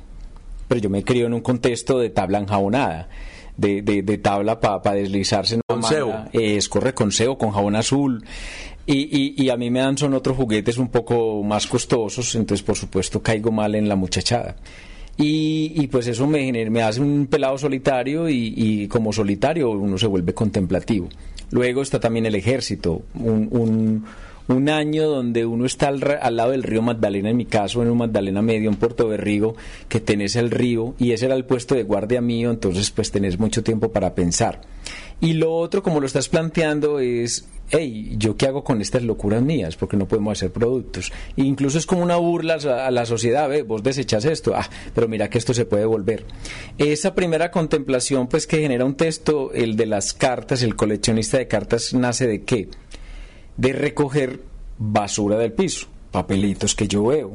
pero 0.69 0.81
yo 0.81 0.91
me 0.91 1.05
crié 1.05 1.25
en 1.25 1.35
un 1.35 1.41
contexto 1.41 1.99
de 1.99 2.11
tabla 2.11 2.39
enjabonada. 2.39 3.09
De, 3.57 3.81
de, 3.81 4.19
tabla 4.19 4.61
para 4.61 4.93
deslizarse 4.93 5.55
en 5.55 5.63
con 5.67 5.81
Es 6.35 6.69
corre 6.69 6.93
con 6.93 7.11
seo, 7.11 7.39
con 7.39 7.53
jabón 7.53 7.75
azul. 7.75 8.23
Y, 8.85 9.43
y, 9.43 9.49
a 9.49 9.57
mí 9.57 9.71
me 9.71 9.81
dan 9.81 9.97
son 9.97 10.13
otros 10.15 10.37
juguetes 10.37 10.77
un 10.79 10.89
poco 10.89 11.43
más 11.43 11.67
costosos, 11.67 12.35
entonces 12.37 12.65
por 12.65 12.77
supuesto 12.77 13.21
caigo 13.21 13.51
mal 13.51 13.75
en 13.75 13.89
la 13.89 13.97
muchachada. 13.97 14.57
Y, 15.17 15.73
y 15.75 15.87
pues 15.87 16.07
eso 16.07 16.27
me, 16.27 16.53
me 16.71 16.83
hace 16.83 17.01
un 17.01 17.27
pelado 17.27 17.57
solitario 17.57 18.29
y, 18.29 18.53
y, 18.55 18.89
como 18.89 19.13
solitario 19.13 19.71
uno 19.71 19.97
se 19.97 20.07
vuelve 20.07 20.35
contemplativo. 20.35 21.09
Luego 21.51 21.83
está 21.83 21.99
también 21.99 22.27
el 22.27 22.35
ejército, 22.35 23.03
un, 23.15 23.49
un 23.51 24.05
un 24.49 24.69
año 24.69 25.09
donde 25.09 25.45
uno 25.45 25.67
está 25.67 25.89
al, 25.89 26.37
lado 26.37 26.51
del 26.51 26.63
río 26.63 26.83
Magdalena, 26.83 27.31
en 27.31 27.37
mi 27.37 27.47
caso, 27.47 27.83
en 27.83 27.91
un 27.91 27.99
Magdalena 27.99 28.43
Medio, 28.43 28.71
en 28.71 28.77
Puerto 28.77 29.09
Berrigo, 29.09 29.57
que 29.89 30.01
tenés 30.01 30.37
el 30.37 30.51
río 30.51 30.95
y 30.99 31.13
ese 31.13 31.27
era 31.27 31.35
el 31.35 31.45
puesto 31.45 31.75
de 31.75 31.83
guardia 31.83 32.21
mío, 32.21 32.51
entonces 32.51 32.91
pues 32.91 33.11
tenés 33.11 33.39
mucho 33.39 33.63
tiempo 33.63 33.91
para 33.91 34.15
pensar. 34.15 34.61
Y 35.21 35.33
lo 35.33 35.53
otro, 35.53 35.83
como 35.83 36.01
lo 36.01 36.07
estás 36.07 36.29
planteando, 36.29 37.01
es, 37.01 37.49
hey, 37.71 38.15
¿yo 38.19 38.37
qué 38.37 38.47
hago 38.47 38.63
con 38.63 38.83
estas 38.83 39.03
locuras 39.03 39.43
mías? 39.43 39.75
Porque 39.75 39.97
no 39.97 40.07
podemos 40.07 40.37
hacer 40.37 40.53
productos. 40.53 41.11
E 41.37 41.43
incluso 41.43 41.79
es 41.79 41.87
como 41.87 42.03
una 42.03 42.17
burla 42.17 42.55
a 42.55 42.91
la 42.91 43.07
sociedad, 43.07 43.51
vos 43.65 43.83
desechas 43.83 44.27
esto, 44.27 44.55
ah, 44.55 44.69
pero 44.95 45.09
mira 45.09 45.31
que 45.31 45.39
esto 45.39 45.55
se 45.55 45.65
puede 45.65 45.87
volver. 45.87 46.25
Esa 46.77 47.15
primera 47.15 47.51
contemplación, 47.51 48.29
pues 48.29 48.47
que 48.47 48.61
genera 48.61 48.85
un 48.85 48.95
texto, 48.95 49.53
el 49.55 49.77
de 49.77 49.87
las 49.87 50.13
cartas, 50.13 50.63
el 50.63 50.77
coleccionista 50.77 51.39
de 51.39 51.49
cartas, 51.49 51.95
nace 51.95 52.27
de 52.27 52.43
qué? 52.43 52.69
De 53.57 53.73
recoger 53.73 54.41
basura 54.79 55.37
del 55.39 55.53
piso, 55.53 55.87
papelitos 56.11 56.75
que 56.75 56.89
yo 56.89 57.05
veo. 57.07 57.33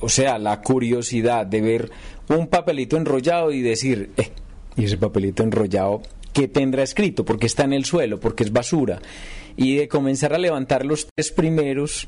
O 0.00 0.08
sea, 0.08 0.38
la 0.38 0.60
curiosidad 0.60 1.46
de 1.46 1.60
ver 1.60 1.90
un 2.28 2.48
papelito 2.48 2.96
enrollado 2.96 3.52
y 3.52 3.62
decir, 3.62 4.10
eh, 4.16 4.30
y 4.76 4.84
ese 4.84 4.98
papelito 4.98 5.42
enrollado, 5.42 6.02
¿qué 6.32 6.48
tendrá 6.48 6.82
escrito? 6.82 7.24
Porque 7.24 7.46
está 7.46 7.64
en 7.64 7.72
el 7.72 7.84
suelo, 7.84 8.20
porque 8.20 8.44
es 8.44 8.52
basura. 8.52 9.00
Y 9.56 9.76
de 9.76 9.88
comenzar 9.88 10.34
a 10.34 10.38
levantar 10.38 10.84
los 10.84 11.06
tres 11.14 11.30
primeros 11.30 12.06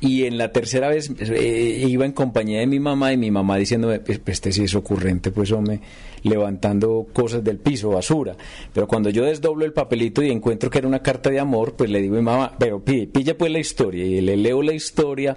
y 0.00 0.24
en 0.24 0.38
la 0.38 0.52
tercera 0.52 0.88
vez 0.88 1.10
eh, 1.18 1.84
iba 1.88 2.04
en 2.04 2.12
compañía 2.12 2.60
de 2.60 2.66
mi 2.68 2.78
mamá 2.78 3.12
y 3.12 3.16
mi 3.16 3.30
mamá 3.30 3.56
diciéndome, 3.56 3.98
pues, 3.98 4.20
pues 4.20 4.36
este 4.36 4.52
sí 4.52 4.64
es 4.64 4.74
ocurrente, 4.76 5.32
pues 5.32 5.50
hombre, 5.50 5.80
levantando 6.22 7.08
cosas 7.12 7.42
del 7.42 7.58
piso, 7.58 7.90
basura. 7.90 8.36
Pero 8.72 8.86
cuando 8.86 9.10
yo 9.10 9.24
desdoblo 9.24 9.64
el 9.64 9.72
papelito 9.72 10.22
y 10.22 10.30
encuentro 10.30 10.70
que 10.70 10.78
era 10.78 10.86
una 10.86 11.02
carta 11.02 11.30
de 11.30 11.40
amor, 11.40 11.74
pues 11.74 11.90
le 11.90 12.00
digo 12.00 12.14
a 12.14 12.18
mi 12.18 12.24
mamá, 12.24 12.52
pero 12.58 12.82
pilla 12.82 13.36
pues 13.36 13.50
la 13.50 13.58
historia. 13.58 14.04
Y 14.04 14.20
le 14.20 14.36
leo 14.36 14.62
la 14.62 14.72
historia 14.72 15.36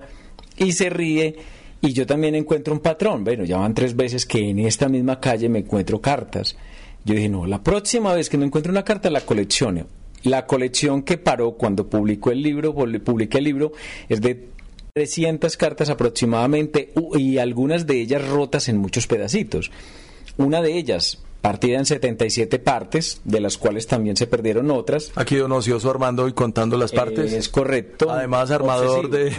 y 0.58 0.72
se 0.74 0.90
ríe. 0.90 1.36
Y 1.84 1.94
yo 1.94 2.06
también 2.06 2.36
encuentro 2.36 2.76
un 2.76 2.82
patrón. 2.82 3.24
Bueno, 3.24 3.44
ya 3.44 3.58
van 3.58 3.74
tres 3.74 3.96
veces 3.96 4.28
que 4.28 4.52
en 4.52 4.60
esta 4.60 4.88
misma 4.88 5.20
calle 5.20 5.50
me 5.50 5.60
encuentro 5.60 6.00
cartas. 6.00 6.56
Yo 7.04 7.16
dije, 7.16 7.30
no, 7.30 7.48
la 7.48 7.64
próxima 7.64 8.14
vez 8.14 8.30
que 8.30 8.38
me 8.38 8.46
encuentro 8.46 8.72
una 8.72 8.84
carta 8.84 9.10
la 9.10 9.22
colecciono. 9.22 9.88
La 10.24 10.46
colección 10.46 11.04
que 11.04 11.18
paró 11.18 11.54
cuando 11.54 11.90
publicó 11.90 12.32
el 12.32 12.44
libro, 12.44 12.74
publiqué 12.74 13.40
el 13.40 13.44
libro, 13.44 13.72
es 14.08 14.22
de 14.22 14.50
300 14.94 15.56
cartas 15.58 15.90
aproximadamente 15.90 16.92
y 17.18 17.38
algunas 17.38 17.88
de 17.88 18.02
ellas 18.02 18.28
rotas 18.28 18.70
en 18.70 18.78
muchos 18.78 19.08
pedacitos. 19.08 19.72
Una 20.38 20.62
de 20.62 20.78
ellas 20.78 21.20
partida 21.42 21.80
en 21.80 21.86
77 21.86 22.60
partes, 22.60 23.22
de 23.24 23.42
las 23.42 23.58
cuales 23.58 23.88
también 23.88 24.16
se 24.16 24.28
perdieron 24.28 24.70
otras. 24.70 25.12
Aquí 25.16 25.36
don 25.36 25.52
Ocioso 25.52 25.90
Armando 25.90 26.28
y 26.28 26.34
contando 26.34 26.78
las 26.78 26.92
partes. 26.92 27.34
es 27.34 27.50
correcto. 27.50 28.12
Además, 28.12 28.52
armador 28.52 29.10
de, 29.10 29.34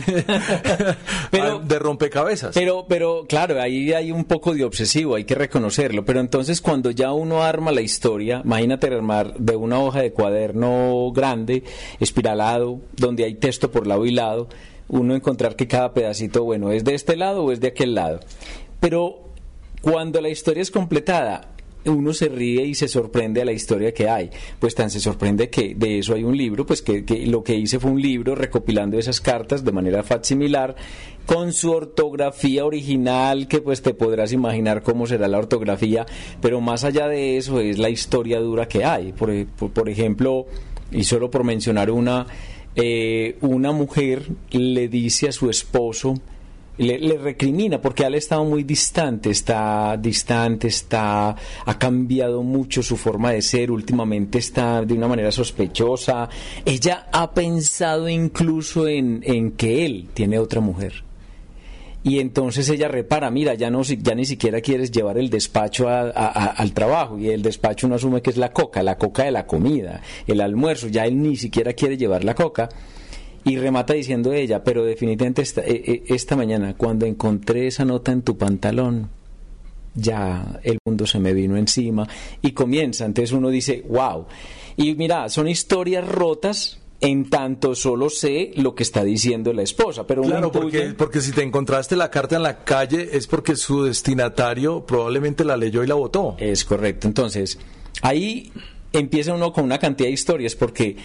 de 1.65 1.79
rompecabezas. 1.79 2.55
Pero, 2.55 2.87
pero 2.89 3.25
claro, 3.29 3.61
ahí 3.61 3.93
hay 3.93 4.11
un 4.11 4.25
poco 4.25 4.53
de 4.55 4.65
obsesivo, 4.65 5.15
hay 5.15 5.25
que 5.25 5.37
reconocerlo. 5.37 6.05
Pero 6.05 6.21
entonces 6.21 6.61
cuando 6.61 6.91
ya 6.91 7.13
uno 7.13 7.43
arma 7.43 7.71
la 7.71 7.81
historia, 7.81 8.43
imagínate 8.45 8.89
armar 8.89 9.35
de 9.39 9.57
una 9.57 9.79
hoja 9.81 10.03
de 10.03 10.13
cuaderno 10.13 11.13
grande, 11.15 11.63
espiralado, 12.01 12.81
donde 12.97 13.25
hay 13.25 13.35
texto 13.35 13.71
por 13.71 13.87
lado 13.87 14.05
y 14.07 14.11
lado, 14.11 14.49
uno 14.89 15.15
encontrar 15.15 15.57
que 15.57 15.69
cada 15.69 15.95
pedacito, 15.95 16.43
bueno, 16.43 16.71
es 16.73 16.85
de 16.85 16.95
este 16.95 17.17
lado 17.17 17.45
o 17.45 17.53
es 17.53 17.61
de 17.61 17.69
aquel 17.69 17.95
lado. 17.95 18.21
Pero 18.81 19.21
cuando 19.81 20.21
la 20.21 20.29
historia 20.29 20.63
es 20.63 20.71
completada, 20.71 21.52
uno 21.85 22.13
se 22.13 22.29
ríe 22.29 22.65
y 22.65 22.75
se 22.75 22.89
sorprende 22.89 23.43
a 23.43 23.45
la 23.45 23.53
historia 23.53 23.93
que 23.93 24.09
hay. 24.09 24.31
Pues 24.59 24.75
tan 24.75 24.91
se 24.91 25.01
sorprende 25.01 25.51
que 25.51 25.75
de 25.75 25.99
eso 25.99 26.15
hay 26.15 26.25
un 26.25 26.37
libro, 26.37 26.65
pues 26.67 26.83
que, 26.83 27.03
lo 27.27 27.43
que 27.43 27.55
hice 27.55 27.79
fue 27.79 27.91
un 27.91 28.01
libro 28.01 28.35
recopilando 28.35 28.99
esas 28.99 29.21
cartas 29.21 29.65
de 29.65 29.73
manera 29.73 30.03
facsimilar 30.03 30.75
con 31.27 31.53
su 31.53 31.71
ortografía 31.71 32.65
original, 32.65 33.47
que 33.47 33.61
pues 33.61 33.83
te 33.83 33.95
podrás 33.95 34.33
imaginar 34.33 34.83
cómo 34.83 35.07
será 35.07 35.29
la 35.29 35.39
ortografía, 35.39 36.05
pero 36.41 36.61
más 36.61 36.85
allá 36.85 37.07
de 37.07 37.37
eso 37.37 37.61
es 37.61 37.79
la 37.79 37.91
historia 37.91 38.41
dura 38.41 38.67
que 38.67 38.85
hay. 38.85 39.13
Por, 39.13 39.47
por, 39.47 39.89
ejemplo, 39.89 40.47
y 40.91 41.05
solo 41.05 41.31
por 41.31 41.45
mencionar 41.45 41.91
una, 41.91 42.27
eh, 42.75 43.37
una 43.41 43.73
mujer 43.73 44.29
le 44.51 44.89
dice 44.89 45.29
a 45.29 45.33
su 45.33 45.49
esposo, 45.49 46.15
le, 46.79 47.19
recrimina 47.19 47.81
porque 47.81 48.05
él 48.05 48.15
ha 48.15 48.19
estado 48.19 48.45
muy 48.45 48.63
distante, 48.63 49.31
está 49.31 49.97
distante, 49.97 50.69
está 50.69 51.37
ha 51.65 51.79
cambiado 51.79 52.43
mucho 52.43 52.83
su 52.83 52.97
forma 52.97 53.33
de 53.33 53.43
ser, 53.43 53.71
últimamente 53.71 54.39
está 54.39 54.83
de 54.83 54.95
una 54.95 55.09
manera 55.09 55.31
sospechosa. 55.31 56.29
Ella 56.65 57.09
ha 57.13 57.33
pensado 57.33 58.09
incluso 58.09 58.89
en, 58.89 59.23
en 59.25 59.53
que 59.53 59.85
él 59.85 60.09
tiene 60.15 60.39
otra 60.39 60.61
mujer. 60.61 61.05
Y 62.05 62.19
entonces 62.19 62.69
ella 62.69 62.89
repara, 62.89 63.31
mira, 63.31 63.55
ya, 63.55 63.71
no, 63.71 63.83
ya 63.83 64.15
ni 64.15 64.25
siquiera 64.25 64.61
quieres 64.61 64.91
llevar 64.91 65.19
el 65.19 65.31
despacho 65.31 65.89
al 65.89 66.73
trabajo. 66.73 67.17
Y 67.17 67.29
el 67.29 67.43
despacho 67.43 67.87
uno 67.87 67.95
asume 67.95 68.21
que 68.23 68.31
es 68.31 68.37
la 68.37 68.53
coca, 68.53 68.83
la 68.83 68.99
coca 68.99 69.23
de 69.23 69.31
la 69.31 69.47
comida, 69.47 70.01
el 70.27 70.41
almuerzo. 70.41 70.89
Ya 70.89 71.05
él 71.05 71.23
ni 71.23 71.37
siquiera 71.37 71.75
quiere 71.75 71.97
llevar 71.97 72.25
la 72.25 72.35
coca 72.35 72.69
y 73.45 73.57
remata 73.57 73.95
diciendo 73.95 74.33
ella, 74.33 74.63
pero 74.63 74.85
definitivamente 74.85 75.43
esta, 75.43 75.63
eh, 75.63 75.83
eh, 75.85 76.03
esta 76.09 76.37
mañana, 76.37 76.75
cuando 76.77 77.07
encontré 77.07 77.67
esa 77.67 77.85
nota 77.85 78.13
en 78.13 78.23
tu 78.23 78.37
pantalón, 78.37 79.11
ya 79.95 80.61
el 80.63 80.79
mundo 80.85 81.07
se 81.07 81.19
me 81.19 81.33
vino 81.33 81.57
encima 81.57 82.09
y 82.41 82.53
comienza. 82.53 83.05
Entonces 83.05 83.33
uno 83.33 83.49
dice, 83.49 83.85
wow. 83.89 84.27
Y 84.77 84.95
mira, 84.95 85.29
son 85.29 85.49
historias 85.49 86.07
rotas 86.07 86.79
en 87.01 87.29
tanto 87.29 87.75
solo 87.75 88.09
sé 88.09 88.53
lo 88.55 88.77
que 88.77 88.85
está 88.85 89.03
diciendo 89.03 89.53
la 89.53 89.63
esposa. 89.63 90.07
Pero 90.07 90.23
claro, 90.23 90.53
porque, 90.53 90.95
porque 90.97 91.21
si 91.21 91.33
te 91.33 91.43
encontraste 91.43 91.97
la 91.97 92.11
carta 92.11 92.37
en 92.37 92.45
la 92.45 92.65
calle 92.65 93.11
es 93.13 93.27
porque 93.27 93.57
su 93.57 93.83
destinatario 93.83 94.87
probablemente 94.87 95.45
la 95.45 95.57
leyó 95.57 95.83
y 95.83 95.89
la 95.89 95.95
votó. 95.95 96.37
Es 96.39 96.65
correcto. 96.65 97.09
Entonces, 97.09 97.59
ahí 98.03 98.53
empieza 98.93 99.35
uno 99.35 99.53
con 99.53 99.65
una 99.65 99.79
cantidad 99.79 100.09
de 100.09 100.15
historias 100.15 100.55
porque 100.55 100.97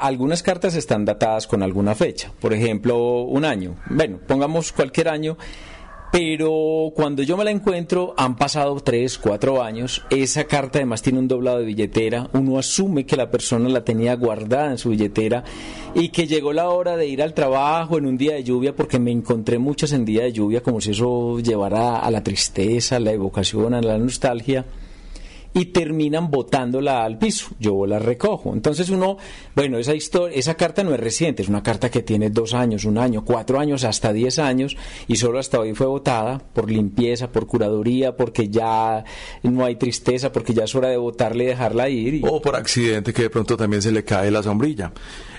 algunas 0.00 0.42
cartas 0.42 0.74
están 0.74 1.04
datadas 1.04 1.46
con 1.46 1.62
alguna 1.62 1.94
fecha, 1.94 2.30
por 2.40 2.52
ejemplo, 2.52 3.22
un 3.22 3.44
año. 3.44 3.76
Bueno, 3.88 4.18
pongamos 4.26 4.72
cualquier 4.72 5.08
año, 5.08 5.36
pero 6.12 6.92
cuando 6.94 7.22
yo 7.22 7.36
me 7.36 7.44
la 7.44 7.50
encuentro 7.50 8.14
han 8.16 8.36
pasado 8.36 8.78
tres, 8.80 9.18
cuatro 9.18 9.62
años, 9.62 10.04
esa 10.10 10.44
carta 10.44 10.78
además 10.78 11.02
tiene 11.02 11.18
un 11.18 11.26
doblado 11.26 11.58
de 11.58 11.64
billetera, 11.64 12.28
uno 12.32 12.58
asume 12.58 13.04
que 13.04 13.16
la 13.16 13.30
persona 13.30 13.68
la 13.68 13.84
tenía 13.84 14.14
guardada 14.14 14.70
en 14.70 14.78
su 14.78 14.90
billetera 14.90 15.42
y 15.94 16.10
que 16.10 16.26
llegó 16.26 16.52
la 16.52 16.68
hora 16.68 16.96
de 16.96 17.08
ir 17.08 17.22
al 17.22 17.34
trabajo 17.34 17.98
en 17.98 18.06
un 18.06 18.16
día 18.16 18.34
de 18.34 18.44
lluvia 18.44 18.76
porque 18.76 19.00
me 19.00 19.10
encontré 19.10 19.58
muchas 19.58 19.92
en 19.92 20.04
día 20.04 20.22
de 20.22 20.32
lluvia 20.32 20.62
como 20.62 20.80
si 20.80 20.92
eso 20.92 21.40
llevara 21.40 21.98
a 21.98 22.10
la 22.10 22.22
tristeza, 22.22 22.96
a 22.96 23.00
la 23.00 23.12
evocación, 23.12 23.74
a 23.74 23.82
la 23.82 23.98
nostalgia 23.98 24.66
y 25.54 25.66
terminan 25.66 26.30
botándola 26.30 27.04
al 27.04 27.16
piso. 27.16 27.46
Yo 27.58 27.86
la 27.86 27.98
recojo. 27.98 28.52
Entonces 28.52 28.90
uno, 28.90 29.16
bueno, 29.54 29.78
esa 29.78 29.94
historia, 29.94 30.36
esa 30.36 30.54
carta 30.54 30.82
no 30.82 30.92
es 30.92 31.00
reciente, 31.00 31.42
es 31.42 31.48
una 31.48 31.62
carta 31.62 31.90
que 31.90 32.02
tiene 32.02 32.28
dos 32.30 32.52
años, 32.54 32.84
un 32.84 32.98
año, 32.98 33.24
cuatro 33.24 33.60
años, 33.60 33.84
hasta 33.84 34.12
diez 34.12 34.38
años 34.38 34.76
y 35.06 35.16
solo 35.16 35.38
hasta 35.38 35.60
hoy 35.60 35.74
fue 35.74 35.86
votada 35.86 36.42
por 36.52 36.70
limpieza, 36.70 37.30
por 37.30 37.46
curaduría, 37.46 38.16
porque 38.16 38.48
ya 38.48 39.04
no 39.44 39.64
hay 39.64 39.76
tristeza, 39.76 40.32
porque 40.32 40.52
ya 40.52 40.64
es 40.64 40.74
hora 40.74 40.88
de 40.88 40.96
votarle 40.96 41.44
y 41.44 41.46
dejarla 41.46 41.88
ir. 41.88 42.22
O 42.28 42.42
por 42.42 42.56
accidente 42.56 43.12
que 43.12 43.22
de 43.22 43.30
pronto 43.30 43.56
también 43.56 43.80
se 43.80 43.92
le 43.92 44.04
cae 44.04 44.30
la 44.30 44.42
sombrilla. 44.42 44.92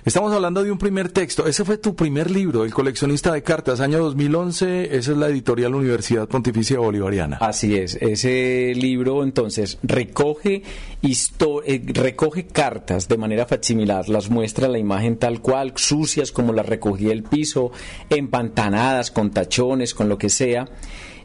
Estamos 0.05 0.31
hablando 0.31 0.63
de 0.63 0.71
un 0.71 0.77
primer 0.77 1.09
texto. 1.09 1.47
Ese 1.47 1.65
fue 1.65 1.79
tu 1.79 1.95
primer 1.95 2.29
libro, 2.29 2.63
El 2.63 2.71
coleccionista 2.71 3.33
de 3.33 3.41
cartas, 3.41 3.79
año 3.79 3.97
2011. 3.97 4.95
Esa 4.95 5.11
es 5.13 5.17
la 5.17 5.29
editorial 5.29 5.73
Universidad 5.73 6.27
Pontificia 6.27 6.77
Bolivariana. 6.77 7.37
Así 7.37 7.75
es. 7.75 7.95
Ese 7.95 8.73
libro, 8.75 9.23
entonces, 9.23 9.79
recoge, 10.05 10.63
eh, 11.01 11.81
recoge 11.93 12.47
cartas 12.47 13.07
de 13.07 13.17
manera 13.17 13.45
facsimilar, 13.45 14.07
las 14.09 14.29
muestra 14.29 14.67
la 14.67 14.77
imagen 14.77 15.17
tal 15.17 15.41
cual, 15.41 15.73
sucias 15.75 16.31
como 16.31 16.53
las 16.53 16.65
recogía 16.65 17.11
el 17.11 17.23
piso, 17.23 17.71
empantanadas, 18.09 19.11
con 19.11 19.31
tachones, 19.31 19.93
con 19.93 20.09
lo 20.09 20.17
que 20.17 20.29
sea. 20.29 20.67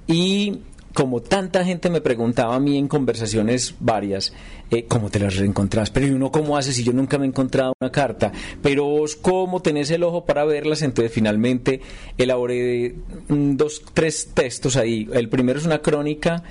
Y 0.07 0.61
como 0.95 1.21
tanta 1.21 1.65
gente 1.65 1.89
me 1.89 2.01
preguntaba 2.01 2.55
a 2.55 2.61
mí 2.61 2.77
en 2.77 2.89
conversaciones 2.89 3.75
varias, 3.79 4.33
eh, 4.71 4.85
¿cómo 4.87 5.09
te 5.09 5.21
las 5.21 5.37
reencontrás? 5.37 5.91
Pero 5.91 6.15
uno, 6.15 6.33
¿cómo 6.33 6.57
hace 6.57 6.73
si 6.73 6.83
yo 6.83 6.93
nunca 6.93 7.19
me 7.19 7.27
he 7.27 7.29
encontrado 7.29 7.75
una 7.81 7.93
carta? 7.93 8.33
Pero 8.63 8.87
vos, 8.87 9.17
¿cómo 9.17 9.63
tenés 9.63 9.91
el 9.91 10.03
ojo 10.03 10.25
para 10.25 10.45
verlas? 10.45 10.83
Entonces, 10.83 11.13
finalmente, 11.13 11.81
elaboré 12.19 12.97
mm, 13.29 13.57
dos, 13.57 13.83
tres 13.95 14.31
textos 14.35 14.77
ahí. 14.77 15.09
El 15.13 15.29
primero 15.29 15.59
es 15.59 15.67
una 15.67 15.79
crónica 15.79 16.43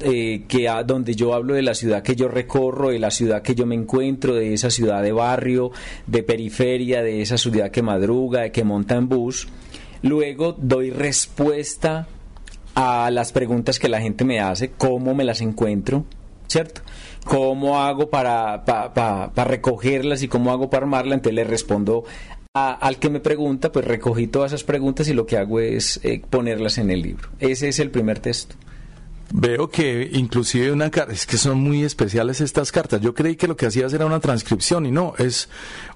eh, 0.00 0.44
que 0.46 0.70
donde 0.86 1.14
yo 1.14 1.34
hablo 1.34 1.54
de 1.54 1.62
la 1.62 1.74
ciudad 1.74 2.02
que 2.02 2.14
yo 2.14 2.28
recorro, 2.28 2.90
de 2.90 2.98
la 2.98 3.10
ciudad 3.10 3.42
que 3.42 3.54
yo 3.54 3.66
me 3.66 3.74
encuentro, 3.74 4.34
de 4.34 4.54
esa 4.54 4.70
ciudad 4.70 5.02
de 5.02 5.12
barrio, 5.12 5.72
de 6.06 6.22
periferia, 6.22 7.02
de 7.02 7.22
esa 7.22 7.38
ciudad 7.38 7.70
que 7.70 7.82
madruga, 7.82 8.42
de 8.42 8.52
que 8.52 8.62
monta 8.62 8.94
en 8.94 9.08
bus. 9.08 9.48
Luego 10.02 10.54
doy 10.58 10.90
respuesta 10.90 12.08
a 12.74 13.10
las 13.10 13.32
preguntas 13.32 13.78
que 13.78 13.88
la 13.88 14.00
gente 14.00 14.24
me 14.24 14.40
hace, 14.40 14.70
cómo 14.70 15.14
me 15.14 15.24
las 15.24 15.40
encuentro, 15.40 16.04
¿cierto? 16.48 16.82
¿Cómo 17.24 17.80
hago 17.80 18.08
para, 18.10 18.64
para, 18.64 19.44
recogerlas 19.44 20.22
y 20.22 20.28
cómo 20.28 20.50
hago 20.50 20.70
para 20.70 20.84
armarlas? 20.84 21.16
Entonces 21.16 21.34
le 21.34 21.44
respondo 21.44 22.04
al 22.54 22.98
que 22.98 23.10
me 23.10 23.20
pregunta, 23.20 23.70
pues 23.70 23.84
recogí 23.84 24.26
todas 24.26 24.52
esas 24.52 24.64
preguntas 24.64 25.08
y 25.08 25.12
lo 25.12 25.26
que 25.26 25.36
hago 25.36 25.60
es 25.60 26.00
eh, 26.02 26.22
ponerlas 26.28 26.78
en 26.78 26.90
el 26.90 27.02
libro. 27.02 27.28
Ese 27.38 27.68
es 27.68 27.78
el 27.78 27.90
primer 27.90 28.18
texto. 28.18 28.56
Veo 29.32 29.70
que 29.70 30.10
inclusive 30.12 30.72
una 30.72 30.90
carta, 30.90 31.12
es 31.12 31.24
que 31.24 31.36
son 31.36 31.60
muy 31.60 31.84
especiales 31.84 32.40
estas 32.40 32.72
cartas. 32.72 33.00
Yo 33.00 33.14
creí 33.14 33.36
que 33.36 33.46
lo 33.46 33.56
que 33.56 33.66
hacías 33.66 33.92
era 33.92 34.04
una 34.04 34.18
transcripción 34.18 34.86
y 34.86 34.90
no, 34.90 35.14
es 35.18 35.48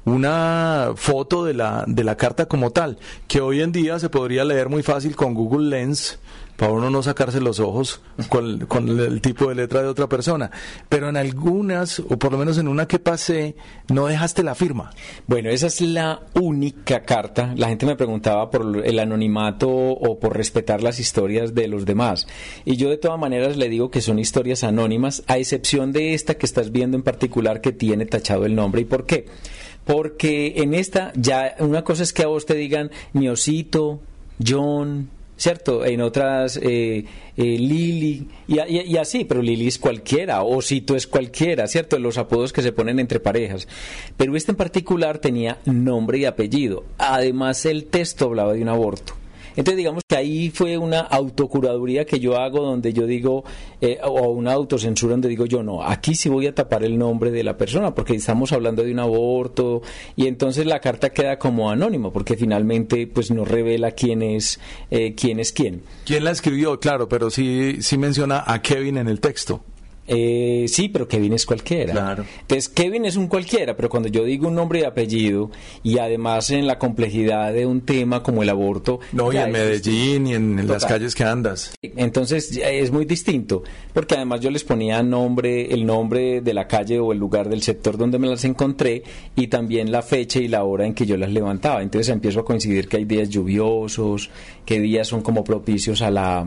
una 0.05 0.93
foto 0.95 1.45
de 1.45 1.55
la, 1.55 1.85
de 1.89 2.05
la 2.05 2.17
carta 2.17 2.47
como 2.47 2.71
tal, 2.71 2.99
que 3.27 3.41
hoy 3.41 3.61
en 3.61 3.73
día 3.73 3.99
se 3.99 4.09
podría 4.09 4.45
leer 4.45 4.69
muy 4.69 4.85
fácil 4.85 5.17
con 5.17 5.35
Google 5.35 5.69
Lens 5.69 6.21
para 6.57 6.73
uno 6.73 6.91
no 6.91 7.03
sacarse 7.03 7.41
los 7.41 7.59
ojos 7.61 8.01
con, 8.29 9.01
el 9.01 9.21
tipo 9.21 9.49
de 9.49 9.55
letra 9.55 9.83
de 9.83 9.89
otra 9.89 10.09
persona. 10.09 10.51
Pero 10.89 11.09
en 11.09 11.17
algunas, 11.17 11.99
o 11.99 12.19
por 12.19 12.33
lo 12.33 12.39
menos 12.39 12.59
en 12.59 12.69
una 12.69 12.87
que 12.87 12.99
pasé, 12.99 13.57
no 13.89 14.07
dejaste 14.07 14.43
la 14.43 14.55
firma. 14.55 14.93
Bueno, 15.27 15.51
esa 15.51 15.67
es 15.67 15.81
la 15.81 16.23
única 16.35 17.03
carta. 17.03 17.53
La 17.57 17.69
gente 17.69 17.87
me 17.87 17.97
preguntaba 17.97 18.51
por 18.51 18.85
el 18.85 18.99
anonimato 18.99 19.69
o 19.69 20.19
por 20.19 20.37
respetar 20.37 20.83
las 20.83 21.01
historias 21.01 21.55
de 21.55 21.69
los 21.69 21.85
demás. 21.87 22.27
Y 22.65 22.77
yo 22.77 22.89
de 22.89 22.99
todas 22.99 23.19
maneras 23.19 23.57
le 23.57 23.69
digo 23.69 23.91
que 23.91 24.01
son 24.01 24.19
historias 24.19 24.65
anónimas, 24.65 25.25
a 25.27 25.39
excepción 25.39 25.93
de 25.93 26.15
esta 26.15 26.35
que 26.37 26.47
estás 26.47 26.71
viendo 26.71 26.97
en 26.97 27.03
particular 27.03 27.61
que 27.61 27.73
tiene 27.73 28.07
tachado 28.07 28.47
el 28.47 28.55
nombre. 28.55 28.83
¿Y 28.83 28.85
por 28.85 29.07
qué? 29.07 29.27
Porque 29.85 30.55
en 30.57 30.75
esta 30.75 31.13
ya 31.15 31.57
una 31.59 31.85
cosa 31.85 32.03
es 32.03 32.13
que 32.13 32.23
a 32.23 32.29
vos 32.29 32.47
te 32.47 32.55
digan 32.55 32.91
mi 33.13 33.29
osito, 33.29 34.01
John, 34.45 35.11
¿cierto? 35.37 35.85
En 35.85 36.01
otras, 36.01 36.57
eh, 36.57 37.05
eh, 37.37 37.43
Lili, 37.59 38.29
y, 38.47 38.97
así, 38.97 39.25
pero 39.25 39.43
Lili 39.43 39.67
es 39.67 39.79
cualquiera, 39.79 40.43
Osito 40.43 40.97
es 40.97 41.07
cualquiera, 41.07 41.67
¿cierto? 41.67 41.99
Los 41.99 42.19
apodos 42.19 42.53
que 42.53 42.63
se 42.63 42.73
ponen 42.73 43.01
entre 43.01 43.21
parejas. 43.21 43.67
Pero 44.17 44.37
este 44.37 44.53
en 44.53 44.57
particular 44.57 45.19
tenía 45.19 45.59
nombre 45.65 46.19
y 46.19 46.25
apellido. 46.25 46.85
Además, 46.99 47.67
el 47.67 47.87
texto 47.87 48.27
hablaba 48.27 48.53
de 48.53 48.63
un 48.63 48.69
aborto. 48.69 49.15
Entonces 49.57 49.77
digamos 49.77 50.03
que 50.07 50.17
ahí 50.17 50.51
fue 50.51 50.77
una 50.79 51.01
autocuraduría 51.01 52.05
que 52.05 52.21
yo 52.21 52.37
hago 52.39 52.61
donde 52.61 52.93
yo 52.93 53.07
digo, 53.07 53.45
eh, 53.81 53.99
o 54.03 54.31
una 54.31 54.53
autocensura 54.53 55.13
donde 55.13 55.29
digo 55.29 55.47
yo, 55.47 55.63
no, 55.63 55.83
aquí 55.83 56.15
sí 56.15 56.29
voy 56.29 56.47
a 56.47 56.55
tapar 56.55 56.85
el 56.85 56.99
nombre 56.99 57.31
de 57.31 57.45
la 57.45 57.57
persona 57.57 57.95
porque 57.95 58.15
estamos 58.15 58.53
hablando 58.53 58.83
de 58.83 58.93
un 58.93 59.01
aborto 59.01 59.83
y 60.17 60.27
entonces 60.27 60.67
la 60.67 60.81
carta 60.81 61.11
queda 61.11 61.39
como 61.39 61.71
anónima 61.71 62.13
porque 62.13 62.37
finalmente 62.37 63.07
pues 63.07 63.31
no 63.31 63.45
revela 63.45 63.93
quién 63.93 64.23
es, 64.23 64.61
eh, 64.91 65.15
quién 65.15 65.41
es 65.41 65.53
quién. 65.53 65.83
¿Quién 66.05 66.25
la 66.25 66.31
escribió? 66.31 66.79
Claro, 66.81 67.09
pero 67.09 67.31
sí, 67.31 67.79
sí 67.81 67.99
menciona 67.99 68.43
a 68.47 68.61
Kevin 68.63 68.99
en 68.99 69.09
el 69.09 69.21
texto. 69.21 69.63
Eh, 70.07 70.67
sí, 70.69 70.89
pero 70.89 71.09
Kevin 71.09 71.33
es 71.33 71.47
cualquiera. 71.47 71.93
Claro. 71.93 72.25
Entonces, 72.41 72.69
Kevin 72.69 73.05
es 73.07 73.17
un 73.17 73.27
cualquiera, 73.27 73.75
pero 73.77 73.89
cuando 73.89 74.09
yo 74.09 74.25
digo 74.25 74.49
un 74.49 74.55
nombre 74.55 74.81
y 74.81 74.85
apellido, 74.85 75.51
y 75.83 75.99
además 75.99 76.51
en 76.51 76.67
la 76.67 76.79
complejidad 76.79 77.53
de 77.53 77.67
un 77.67 77.81
tema 77.81 78.23
como 78.23 78.43
el 78.43 78.51
aborto. 78.51 79.01
No, 79.13 79.33
y 79.33 79.37
en 79.37 79.51
Medellín 79.51 80.27
y 80.27 80.35
en, 80.35 80.59
en 80.59 80.69
las 80.69 80.85
calles 80.85 81.15
que 81.15 81.25
andas. 81.25 81.75
entonces 81.83 82.57
es 82.57 82.91
muy 82.91 83.05
distinto, 83.05 83.63
porque 83.93 84.15
además 84.15 84.41
yo 84.41 84.51
les 84.51 84.65
ponía 84.65 85.03
nombre, 85.03 85.73
el 85.73 85.87
nombre 85.87 86.41
de 86.41 86.55
la 86.55 86.67
calle 86.67 86.99
o 86.99 87.13
el 87.13 87.19
lugar 87.19 87.49
del 87.49 87.63
sector 87.63 87.97
donde 87.97 88.19
me 88.19 88.29
las 88.29 88.45
encontré 88.45 89.03
y 89.37 89.47
también 89.47 89.91
la 89.91 90.03
fecha 90.03 90.39
y 90.39 90.49
la 90.49 90.65
hora 90.65 90.87
en 90.87 90.95
que 90.95 91.07
yo 91.07 91.17
las 91.17 91.31
levantaba. 91.31 91.83
Entonces 91.83 92.11
empiezo 92.11 92.41
a 92.41 92.45
coincidir 92.45 92.89
que 92.89 92.99
hay 92.99 93.05
días 93.05 93.31
lluviosos, 93.31 94.31
que 94.67 94.81
días 94.81 95.09
son 95.09 95.23
como 95.23 95.45
propicios 95.45 96.03
a 96.03 96.11
la, 96.11 96.45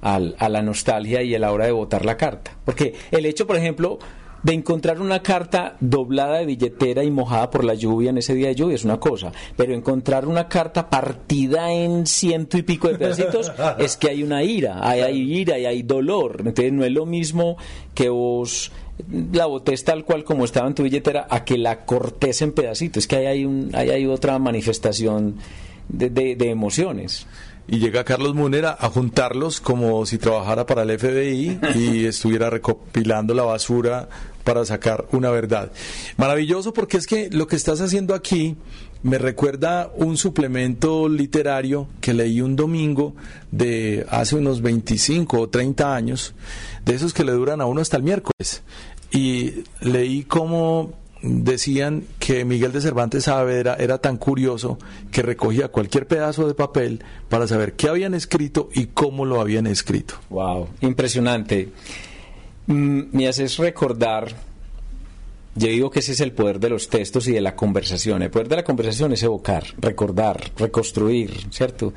al- 0.00 0.34
a 0.38 0.48
la 0.48 0.62
nostalgia 0.62 1.22
y 1.22 1.34
a 1.34 1.38
la 1.38 1.52
hora 1.52 1.66
de 1.66 1.72
votar 1.72 2.04
la 2.04 2.16
carta. 2.16 2.56
Porque 2.64 2.94
el 3.10 3.26
hecho, 3.26 3.46
por 3.46 3.56
ejemplo, 3.56 3.98
de 4.42 4.54
encontrar 4.54 5.02
una 5.02 5.22
carta 5.22 5.76
doblada 5.80 6.38
de 6.38 6.46
billetera 6.46 7.04
y 7.04 7.10
mojada 7.10 7.50
por 7.50 7.62
la 7.62 7.74
lluvia 7.74 8.08
en 8.08 8.16
ese 8.16 8.34
día 8.34 8.48
de 8.48 8.54
lluvia 8.54 8.74
es 8.76 8.84
una 8.86 8.98
cosa, 8.98 9.32
pero 9.54 9.74
encontrar 9.74 10.26
una 10.26 10.48
carta 10.48 10.88
partida 10.88 11.70
en 11.70 12.06
ciento 12.06 12.56
y 12.56 12.62
pico 12.62 12.88
de 12.88 12.94
pedacitos 12.96 13.52
es 13.78 13.98
que 13.98 14.08
hay 14.08 14.22
una 14.22 14.42
ira, 14.42 14.78
hay, 14.80 15.02
hay 15.02 15.34
ira 15.40 15.58
y 15.58 15.66
hay 15.66 15.82
dolor. 15.82 16.36
Entonces 16.38 16.72
no 16.72 16.86
es 16.86 16.90
lo 16.92 17.04
mismo 17.04 17.58
que 17.94 18.08
vos 18.08 18.72
la 19.32 19.44
botés 19.44 19.84
tal 19.84 20.04
cual 20.06 20.24
como 20.24 20.46
estaba 20.46 20.66
en 20.68 20.74
tu 20.74 20.84
billetera 20.84 21.26
a 21.28 21.44
que 21.44 21.58
la 21.58 21.84
cortes 21.84 22.40
en 22.40 22.52
pedacitos. 22.52 23.02
Es 23.04 23.08
que 23.08 23.16
ahí 23.16 23.26
hay, 23.26 23.44
un, 23.44 23.70
ahí 23.74 23.90
hay 23.90 24.06
otra 24.06 24.38
manifestación 24.38 25.36
de, 25.88 26.08
de- 26.08 26.36
de 26.36 26.48
emociones. 26.50 27.26
Y 27.72 27.78
llega 27.78 28.02
Carlos 28.02 28.34
Munera 28.34 28.76
a 28.80 28.88
juntarlos 28.88 29.60
como 29.60 30.04
si 30.04 30.18
trabajara 30.18 30.66
para 30.66 30.82
el 30.82 30.98
FBI 30.98 31.60
y 31.76 32.04
estuviera 32.06 32.50
recopilando 32.50 33.32
la 33.32 33.44
basura 33.44 34.08
para 34.42 34.64
sacar 34.64 35.06
una 35.12 35.30
verdad. 35.30 35.70
Maravilloso 36.16 36.72
porque 36.72 36.96
es 36.96 37.06
que 37.06 37.30
lo 37.30 37.46
que 37.46 37.54
estás 37.54 37.80
haciendo 37.80 38.16
aquí 38.16 38.56
me 39.04 39.18
recuerda 39.18 39.88
un 39.94 40.16
suplemento 40.16 41.08
literario 41.08 41.86
que 42.00 42.12
leí 42.12 42.40
un 42.40 42.56
domingo 42.56 43.14
de 43.52 44.04
hace 44.10 44.34
unos 44.34 44.62
25 44.62 45.40
o 45.40 45.48
30 45.48 45.94
años, 45.94 46.34
de 46.84 46.96
esos 46.96 47.14
que 47.14 47.24
le 47.24 47.30
duran 47.30 47.60
a 47.60 47.66
uno 47.66 47.80
hasta 47.80 47.96
el 47.96 48.02
miércoles. 48.02 48.62
Y 49.12 49.62
leí 49.80 50.24
cómo 50.24 50.99
decían 51.22 52.04
que 52.18 52.44
Miguel 52.44 52.72
de 52.72 52.80
Cervantes 52.80 53.24
Saavedra 53.24 53.76
era 53.78 53.98
tan 53.98 54.16
curioso 54.16 54.78
que 55.10 55.22
recogía 55.22 55.68
cualquier 55.68 56.06
pedazo 56.06 56.46
de 56.48 56.54
papel 56.54 57.04
para 57.28 57.46
saber 57.46 57.74
qué 57.74 57.88
habían 57.88 58.14
escrito 58.14 58.68
y 58.74 58.86
cómo 58.86 59.24
lo 59.24 59.40
habían 59.40 59.66
escrito. 59.66 60.14
Wow, 60.30 60.68
impresionante. 60.80 61.68
Mm, 62.66 63.00
me 63.12 63.28
haces 63.28 63.58
recordar, 63.58 64.34
yo 65.54 65.68
digo 65.68 65.90
que 65.90 65.98
ese 65.98 66.12
es 66.12 66.20
el 66.20 66.32
poder 66.32 66.60
de 66.60 66.70
los 66.70 66.88
textos 66.88 67.28
y 67.28 67.32
de 67.32 67.40
la 67.40 67.54
conversación. 67.54 68.22
El 68.22 68.30
poder 68.30 68.48
de 68.48 68.56
la 68.56 68.64
conversación 68.64 69.12
es 69.12 69.22
evocar, 69.22 69.64
recordar, 69.78 70.52
reconstruir, 70.56 71.32
¿cierto? 71.50 71.92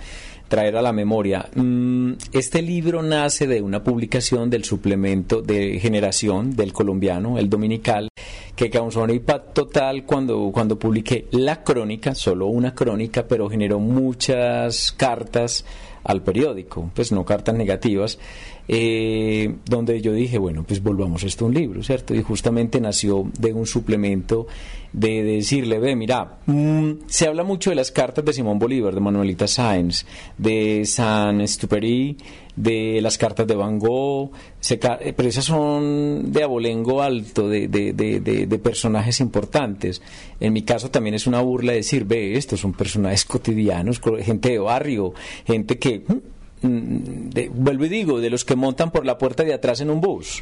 Traer 0.53 0.77
a 0.77 0.83
la 0.83 0.93
memoria. 0.93 1.49
Mm, 1.55 2.11
Este 2.31 2.61
libro 2.61 3.01
nace 3.01 3.47
de 3.47 3.59
una 3.63 3.83
publicación 3.83 4.51
del 4.51 4.63
suplemento 4.65 5.41
de 5.41 5.79
generación 5.79 6.55
del 6.55 6.73
colombiano, 6.73 7.39
el 7.39 7.49
dominical, 7.49 8.09
que 8.55 8.69
causó 8.69 9.01
un 9.01 9.09
impacto 9.09 9.63
total 9.63 10.05
cuando, 10.05 10.51
cuando 10.53 10.77
publiqué 10.77 11.25
la 11.31 11.63
crónica, 11.63 12.13
solo 12.13 12.45
una 12.45 12.75
crónica, 12.75 13.27
pero 13.27 13.49
generó 13.49 13.79
muchas 13.79 14.91
cartas 14.91 15.65
al 16.03 16.21
periódico, 16.21 16.91
pues 16.93 17.11
no 17.11 17.25
cartas 17.25 17.55
negativas, 17.55 18.19
eh, 18.67 19.55
donde 19.65 20.01
yo 20.01 20.13
dije, 20.13 20.37
bueno, 20.37 20.63
pues 20.65 20.81
volvamos 20.81 21.23
esto 21.23 21.45
a 21.45 21.47
un 21.49 21.53
libro, 21.53 21.83
¿cierto? 21.83 22.15
Y 22.15 22.21
justamente 22.21 22.79
nació 22.79 23.29
de 23.39 23.53
un 23.53 23.65
suplemento 23.65 24.47
de, 24.93 25.23
decirle, 25.23 25.79
ve, 25.79 25.95
mira, 25.95 26.37
mm, 26.45 26.91
se 27.07 27.27
habla 27.27 27.43
mucho 27.43 27.71
de 27.71 27.75
las 27.75 27.91
cartas 27.91 28.23
de 28.23 28.31
Simón 28.33 28.59
Bolívar, 28.59 28.93
de 28.93 29.01
Manuelita 29.01 29.47
Sáenz, 29.47 30.05
de 30.37 30.83
San 30.85 31.41
Exupéry, 31.41 32.15
de 32.55 32.99
las 33.01 33.17
cartas 33.17 33.47
de 33.47 33.55
Van 33.55 33.79
Gogh, 33.79 34.31
se 34.59 34.75
eh, 35.01 35.13
pero 35.17 35.27
esas 35.27 35.45
son 35.45 36.31
de 36.31 36.43
abolengo 36.43 37.01
alto, 37.01 37.49
de, 37.49 37.67
de, 37.67 37.93
de, 37.93 38.19
de- 38.19 38.59
personajes 38.59 39.19
importantes. 39.19 40.01
En 40.39 40.53
mi 40.53 40.61
caso 40.61 40.91
también 40.91 41.15
es 41.15 41.25
una 41.25 41.41
burla 41.41 41.73
decir, 41.73 42.05
ve, 42.05 42.37
estos 42.37 42.59
son 42.59 42.73
personajes 42.73 43.25
cotidianos, 43.25 43.99
co- 43.99 44.17
gente 44.17 44.49
de 44.51 44.59
barrio, 44.59 45.13
gente 45.47 45.79
que, 45.79 46.03
mm, 46.07 46.13
de- 46.63 47.49
vuelvo 47.49 47.85
y 47.85 47.89
digo, 47.89 48.19
de 48.19 48.29
los 48.29 48.45
que 48.45 48.55
montan 48.55 48.91
por 48.91 49.05
la 49.05 49.17
puerta 49.17 49.43
de 49.43 49.53
atrás 49.53 49.81
en 49.81 49.89
un 49.89 50.01
bus. 50.01 50.41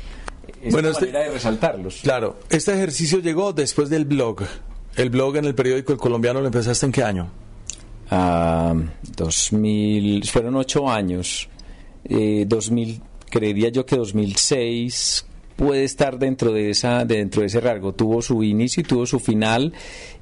Es 0.64 0.72
Bueno, 0.72 0.90
una 0.90 0.98
este- 0.98 1.06
manera 1.08 1.26
de 1.26 1.32
resaltarlos. 1.34 2.00
Claro, 2.04 2.40
este 2.50 2.74
ejercicio 2.74 3.20
llegó 3.20 3.54
después 3.54 3.90
del 3.90 4.06
blog. 4.06 4.44
El 4.96 5.10
blog 5.10 5.38
en 5.38 5.46
el 5.46 5.56
periódico 5.56 5.92
El 5.94 5.98
Colombiano 6.00 6.40
lo 6.42 6.48
empezaste 6.48 6.86
en 6.86 6.92
qué 6.92 7.04
año? 7.04 7.30
Ah, 8.10 8.76
2000, 9.16 10.24
fueron 10.30 10.56
ocho 10.56 10.90
años. 10.90 11.48
Eh, 12.04 12.46
2000, 12.48 13.02
creería 13.30 13.70
yo 13.70 13.86
que 13.86 13.96
2006 13.96 15.26
puede 15.62 15.84
estar 15.84 16.18
dentro 16.18 16.52
de 16.52 16.72
esa 16.72 17.06
dentro 17.06 17.42
de 17.42 17.48
ese 17.48 17.60
rasgo. 17.60 17.94
Tuvo 17.94 18.24
su 18.24 18.42
inicio 18.42 18.82
y 18.82 18.84
tuvo 18.84 19.06
su 19.06 19.20
final. 19.20 19.74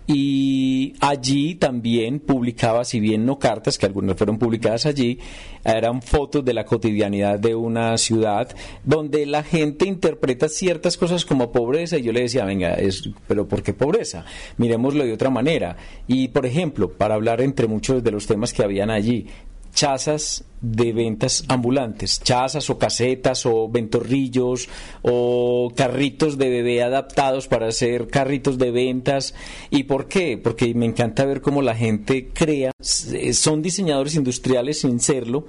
Y 0.06 0.96
allí 1.00 1.56
también 1.56 2.20
publicaba, 2.20 2.84
si 2.84 3.00
bien 3.00 3.26
no 3.26 3.40
cartas, 3.40 3.78
que 3.78 3.86
algunas 3.86 4.18
fueron 4.18 4.38
publicadas 4.38 4.86
allí, 4.86 5.18
eran 5.64 6.02
fotos 6.02 6.44
de 6.44 6.54
la 6.54 6.66
cotidianidad 6.66 7.40
de 7.40 7.56
una 7.56 7.98
ciudad 7.98 8.54
donde 8.84 9.26
la 9.26 9.44
gente 9.44 9.86
interpreta 9.86 10.50
ciertas 10.50 10.98
cosas 10.98 11.24
como 11.24 11.54
pobreza 11.54 11.98
y 11.98 12.02
yo 12.02 12.12
le 12.12 12.22
decía, 12.22 12.44
venga, 12.44 12.74
es, 12.74 13.10
pero 13.28 13.48
¿por 13.48 13.64
qué 13.64 13.72
pobreza? 13.72 14.26
Miremoslo 14.58 15.06
de 15.06 15.14
otra 15.14 15.30
manera. 15.30 15.78
Y, 16.08 16.30
por 16.30 16.48
ejemplo, 16.48 16.92
para 16.92 17.16
hablar 17.16 17.40
entre 17.40 17.68
muchos 17.68 18.04
de 18.04 18.12
los 18.12 18.28
temas 18.28 18.52
que 18.52 18.64
habían 18.64 18.90
allí, 18.90 19.28
chazas 19.74 20.44
de 20.62 20.92
ventas 20.94 21.44
ambulantes, 21.48 22.22
chazas 22.24 22.70
o 22.70 22.78
casetas 22.78 23.46
o 23.46 23.70
ventorrillos 23.70 24.68
o 25.02 25.72
carritos 25.76 26.38
de 26.38 26.50
bebé 26.50 26.84
adaptados 26.84 27.48
para 27.48 27.68
hacer 27.68 28.08
carritos 28.08 28.58
de 28.58 28.72
ventas. 28.72 29.34
¿Y 29.70 29.84
por 29.84 30.08
qué? 30.08 30.38
Porque 30.38 30.74
me 30.74 30.86
encanta 30.86 31.26
ver 31.26 31.42
cómo 31.42 31.62
la 31.62 31.76
gente 31.76 32.30
crea, 32.34 32.72
s- 32.80 33.34
son 33.34 33.62
diseñadores 33.62 34.16
industriales 34.16 34.82
sin 34.82 35.00
serlo, 35.00 35.46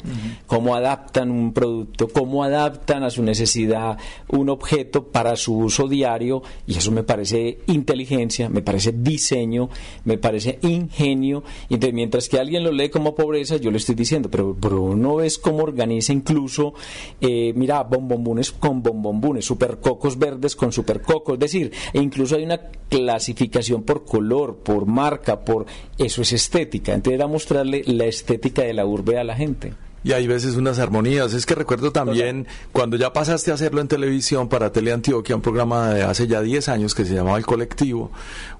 cómo 0.46 0.74
adaptan 0.74 1.30
un 1.30 1.52
producto, 1.52 2.08
cómo 2.08 2.44
adaptan 2.44 3.02
a 3.02 3.10
su 3.10 3.22
necesidad 3.22 3.98
un 4.28 4.48
objeto 4.48 5.08
para 5.08 5.36
su 5.36 5.56
uso 5.56 5.88
diario 5.88 6.42
y 6.66 6.76
eso 6.76 6.90
me 6.92 7.02
parece 7.02 7.58
inteligencia, 7.66 8.48
me 8.48 8.62
parece 8.62 8.92
diseño, 8.92 9.68
me 10.04 10.18
parece 10.18 10.58
ingenio. 10.62 11.42
Y 11.68 11.74
entonces, 11.74 11.94
mientras 11.94 12.28
que 12.28 12.38
alguien 12.38 12.62
lo 12.64 12.72
lee 12.72 12.88
como 12.90 13.14
pobreza, 13.14 13.56
yo 13.56 13.70
le 13.70 13.78
estoy 13.78 13.94
diciendo, 13.94 14.30
pero, 14.30 14.56
pero 14.60 14.94
no 15.00 15.16
ves 15.16 15.38
cómo 15.38 15.62
organiza 15.62 16.12
incluso, 16.12 16.74
eh, 17.20 17.52
mira, 17.56 17.82
bombombunes 17.82 18.52
con 18.52 18.82
bombombunes, 18.82 19.44
supercocos 19.44 20.18
verdes 20.18 20.56
con 20.56 20.72
supercocos, 20.72 21.34
es 21.34 21.40
decir, 21.40 21.72
e 21.92 22.00
incluso 22.00 22.36
hay 22.36 22.44
una 22.44 22.60
clasificación 22.88 23.82
por 23.82 24.04
color, 24.04 24.56
por 24.56 24.86
marca, 24.86 25.40
por 25.40 25.66
eso 25.98 26.22
es 26.22 26.32
estética. 26.32 26.94
Entonces 26.94 27.18
era 27.18 27.26
mostrarle 27.26 27.82
la 27.86 28.04
estética 28.04 28.62
de 28.62 28.74
la 28.74 28.86
urbe 28.86 29.18
a 29.18 29.24
la 29.24 29.36
gente. 29.36 29.72
Y 30.02 30.12
hay 30.12 30.26
veces 30.26 30.56
unas 30.56 30.78
armonías. 30.78 31.34
Es 31.34 31.44
que 31.44 31.54
recuerdo 31.54 31.92
también 31.92 32.46
cuando 32.72 32.96
ya 32.96 33.12
pasaste 33.12 33.50
a 33.50 33.54
hacerlo 33.54 33.80
en 33.80 33.88
televisión 33.88 34.48
para 34.48 34.72
Teleantioquia, 34.72 35.36
un 35.36 35.42
programa 35.42 35.90
de 35.90 36.02
hace 36.02 36.26
ya 36.26 36.40
10 36.40 36.68
años 36.70 36.94
que 36.94 37.04
se 37.04 37.14
llamaba 37.14 37.36
El 37.36 37.44
Colectivo. 37.44 38.10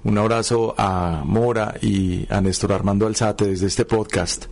Un 0.05 0.19
abrazo 0.19 0.75
a 0.77 1.23
Mora 1.25 1.75
y 1.81 2.27
a 2.29 2.41
Néstor 2.41 2.73
Armando 2.73 3.07
Alzate 3.07 3.47
desde 3.47 3.67
este 3.67 3.87
podcast. 3.87 4.47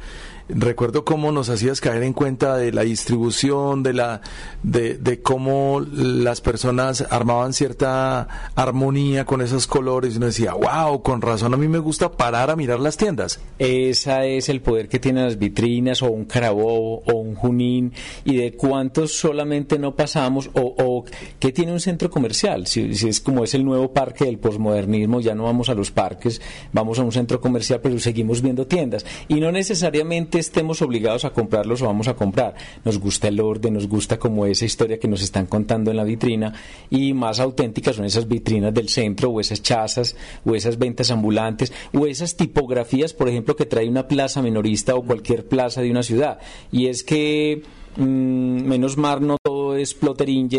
Recuerdo 0.48 1.04
cómo 1.04 1.30
nos 1.30 1.50
hacías 1.50 1.80
caer 1.82 2.02
en 2.02 2.14
cuenta 2.14 2.56
de 2.56 2.72
la 2.72 2.82
distribución, 2.82 3.82
de 3.82 3.92
la, 3.92 4.22
de, 4.62 5.20
cómo 5.22 5.80
las 5.92 6.40
personas 6.40 7.04
armaban 7.10 7.52
cierta 7.52 8.52
armonía 8.54 9.26
con 9.26 9.42
esos 9.42 9.66
colores 9.66 10.14
y 10.14 10.16
uno 10.16 10.26
decía, 10.26 10.54
wow, 10.54 11.02
con 11.02 11.20
razón 11.20 11.52
a 11.52 11.58
mí 11.58 11.68
me 11.68 11.78
gusta 11.78 12.10
parar 12.12 12.50
a 12.50 12.56
mirar 12.56 12.80
las 12.80 12.96
tiendas. 12.96 13.40
Ese 13.58 14.38
es 14.38 14.48
el 14.48 14.62
poder 14.62 14.88
que 14.88 14.98
tienen 14.98 15.24
las 15.24 15.38
vitrinas 15.38 16.02
o 16.02 16.10
un 16.10 16.24
Carabobo 16.24 17.02
o 17.04 17.16
un 17.16 17.34
Junín 17.34 17.92
y 18.24 18.36
de 18.36 18.54
cuántos 18.54 19.12
solamente 19.12 19.78
no 19.78 19.94
pasamos 19.96 20.48
o, 20.54 20.74
o 20.78 21.04
qué 21.38 21.52
tiene 21.52 21.72
un 21.72 21.80
centro 21.80 22.08
comercial. 22.08 22.66
Si, 22.66 22.94
si 22.94 23.08
es 23.08 23.20
como 23.20 23.44
es 23.44 23.52
el 23.52 23.66
nuevo 23.66 23.92
parque 23.92 24.24
del 24.24 24.38
posmodernismo, 24.38 25.20
ya 25.20 25.34
no 25.34 25.44
vamos 25.44 25.68
a 25.68 25.74
los 25.74 25.90
parques, 25.90 26.40
vamos 26.72 26.98
a 26.98 27.02
un 27.02 27.12
centro 27.12 27.38
comercial, 27.38 27.80
pero 27.82 27.98
seguimos 27.98 28.40
viendo 28.40 28.66
tiendas 28.66 29.04
y 29.28 29.40
no 29.40 29.52
necesariamente 29.52 30.37
estemos 30.38 30.82
obligados 30.82 31.24
a 31.24 31.30
comprarlos 31.30 31.82
o 31.82 31.86
vamos 31.86 32.08
a 32.08 32.14
comprar. 32.14 32.54
Nos 32.84 32.98
gusta 32.98 33.28
el 33.28 33.40
orden, 33.40 33.74
nos 33.74 33.88
gusta 33.88 34.18
como 34.18 34.46
esa 34.46 34.64
historia 34.64 34.98
que 34.98 35.08
nos 35.08 35.22
están 35.22 35.46
contando 35.46 35.90
en 35.90 35.96
la 35.96 36.04
vitrina 36.04 36.52
y 36.90 37.12
más 37.12 37.40
auténticas 37.40 37.96
son 37.96 38.04
esas 38.04 38.28
vitrinas 38.28 38.72
del 38.72 38.88
centro 38.88 39.30
o 39.30 39.40
esas 39.40 39.62
chazas 39.62 40.16
o 40.44 40.54
esas 40.54 40.78
ventas 40.78 41.10
ambulantes 41.10 41.72
o 41.92 42.06
esas 42.06 42.36
tipografías, 42.36 43.12
por 43.12 43.28
ejemplo, 43.28 43.56
que 43.56 43.66
trae 43.66 43.88
una 43.88 44.08
plaza 44.08 44.42
minorista 44.42 44.94
o 44.94 45.02
cualquier 45.02 45.46
plaza 45.46 45.82
de 45.82 45.90
una 45.90 46.02
ciudad. 46.02 46.38
Y 46.72 46.86
es 46.86 47.02
que 47.02 47.62
mm, 47.96 48.02
menos 48.02 48.96
mal 48.96 49.26
no 49.26 49.36
todo 49.42 49.57
es 49.78 49.96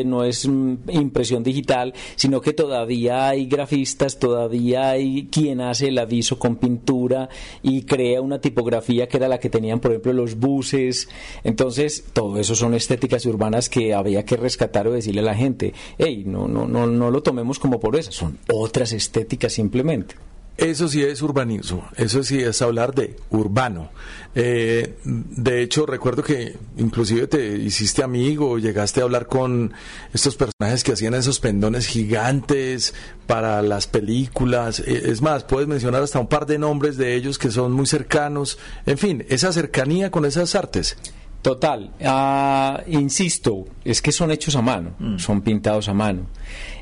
no 0.05 0.23
es 0.23 0.47
mm, 0.47 0.89
impresión 0.89 1.43
digital, 1.43 1.93
sino 2.15 2.41
que 2.41 2.53
todavía 2.53 3.29
hay 3.29 3.45
grafistas, 3.45 4.19
todavía 4.19 4.89
hay 4.89 5.27
quien 5.32 5.62
hace 5.62 5.88
el 5.88 5.97
aviso 5.97 6.39
con 6.39 6.55
pintura 6.58 7.29
y 7.62 7.84
crea 7.84 8.21
una 8.21 8.39
tipografía 8.39 9.08
que 9.08 9.17
era 9.17 9.27
la 9.27 9.39
que 9.39 9.49
tenían, 9.49 9.79
por 9.79 9.91
ejemplo, 9.91 10.13
los 10.13 10.36
buses. 10.36 11.10
Entonces, 11.43 12.05
todo 12.13 12.38
eso 12.39 12.55
son 12.55 12.73
estéticas 12.73 13.25
urbanas 13.25 13.69
que 13.69 13.93
había 13.93 14.25
que 14.25 14.38
rescatar 14.38 14.88
o 14.88 14.93
decirle 14.93 15.21
a 15.21 15.25
la 15.25 15.36
gente, 15.36 15.73
hey, 15.97 16.23
no, 16.25 16.47
no, 16.47 16.67
no, 16.67 16.88
no 16.88 17.12
lo 17.12 17.23
tomemos 17.23 17.60
como 17.60 17.79
por 17.79 17.95
eso, 17.95 18.12
son 18.12 18.38
otras 18.51 18.93
estéticas 18.93 19.53
simplemente. 19.53 20.15
Eso 20.60 20.89
sí 20.89 21.01
es 21.01 21.21
urbanismo, 21.21 21.88
eso 21.95 22.21
sí 22.21 22.41
es 22.41 22.62
hablar 22.62 22.93
de 22.93 23.15
urbano. 23.29 23.91
Eh, 24.35 24.95
de 25.03 25.61
hecho, 25.61 25.85
recuerdo 25.85 26.23
que 26.23 26.55
inclusive 26.77 27.27
te 27.27 27.57
hiciste 27.57 28.03
amigo, 28.03 28.59
llegaste 28.59 29.01
a 29.01 29.03
hablar 29.03 29.27
con 29.27 29.73
estos 30.13 30.35
personajes 30.35 30.83
que 30.83 30.93
hacían 30.93 31.13
esos 31.15 31.39
pendones 31.39 31.87
gigantes 31.87 32.93
para 33.25 33.61
las 33.61 33.87
películas. 33.87 34.79
Eh, 34.81 35.03
es 35.05 35.21
más, 35.21 35.43
puedes 35.43 35.67
mencionar 35.67 36.03
hasta 36.03 36.19
un 36.19 36.27
par 36.27 36.45
de 36.45 36.59
nombres 36.59 36.97
de 36.97 37.15
ellos 37.15 37.37
que 37.37 37.51
son 37.51 37.71
muy 37.71 37.87
cercanos. 37.87 38.59
En 38.85 38.97
fin, 38.97 39.25
esa 39.29 39.51
cercanía 39.51 40.11
con 40.11 40.25
esas 40.25 40.55
artes. 40.55 40.97
Total, 41.41 41.91
ah, 42.04 42.84
insisto, 42.88 43.65
es 43.86 44.02
que 44.02 44.12
son 44.12 44.30
hechos 44.30 44.58
a 44.58 44.62
mano, 44.62 44.91
mm. 44.99 45.19
son 45.19 45.41
pintados 45.41 45.88
a 45.88 45.93
mano. 45.93 46.23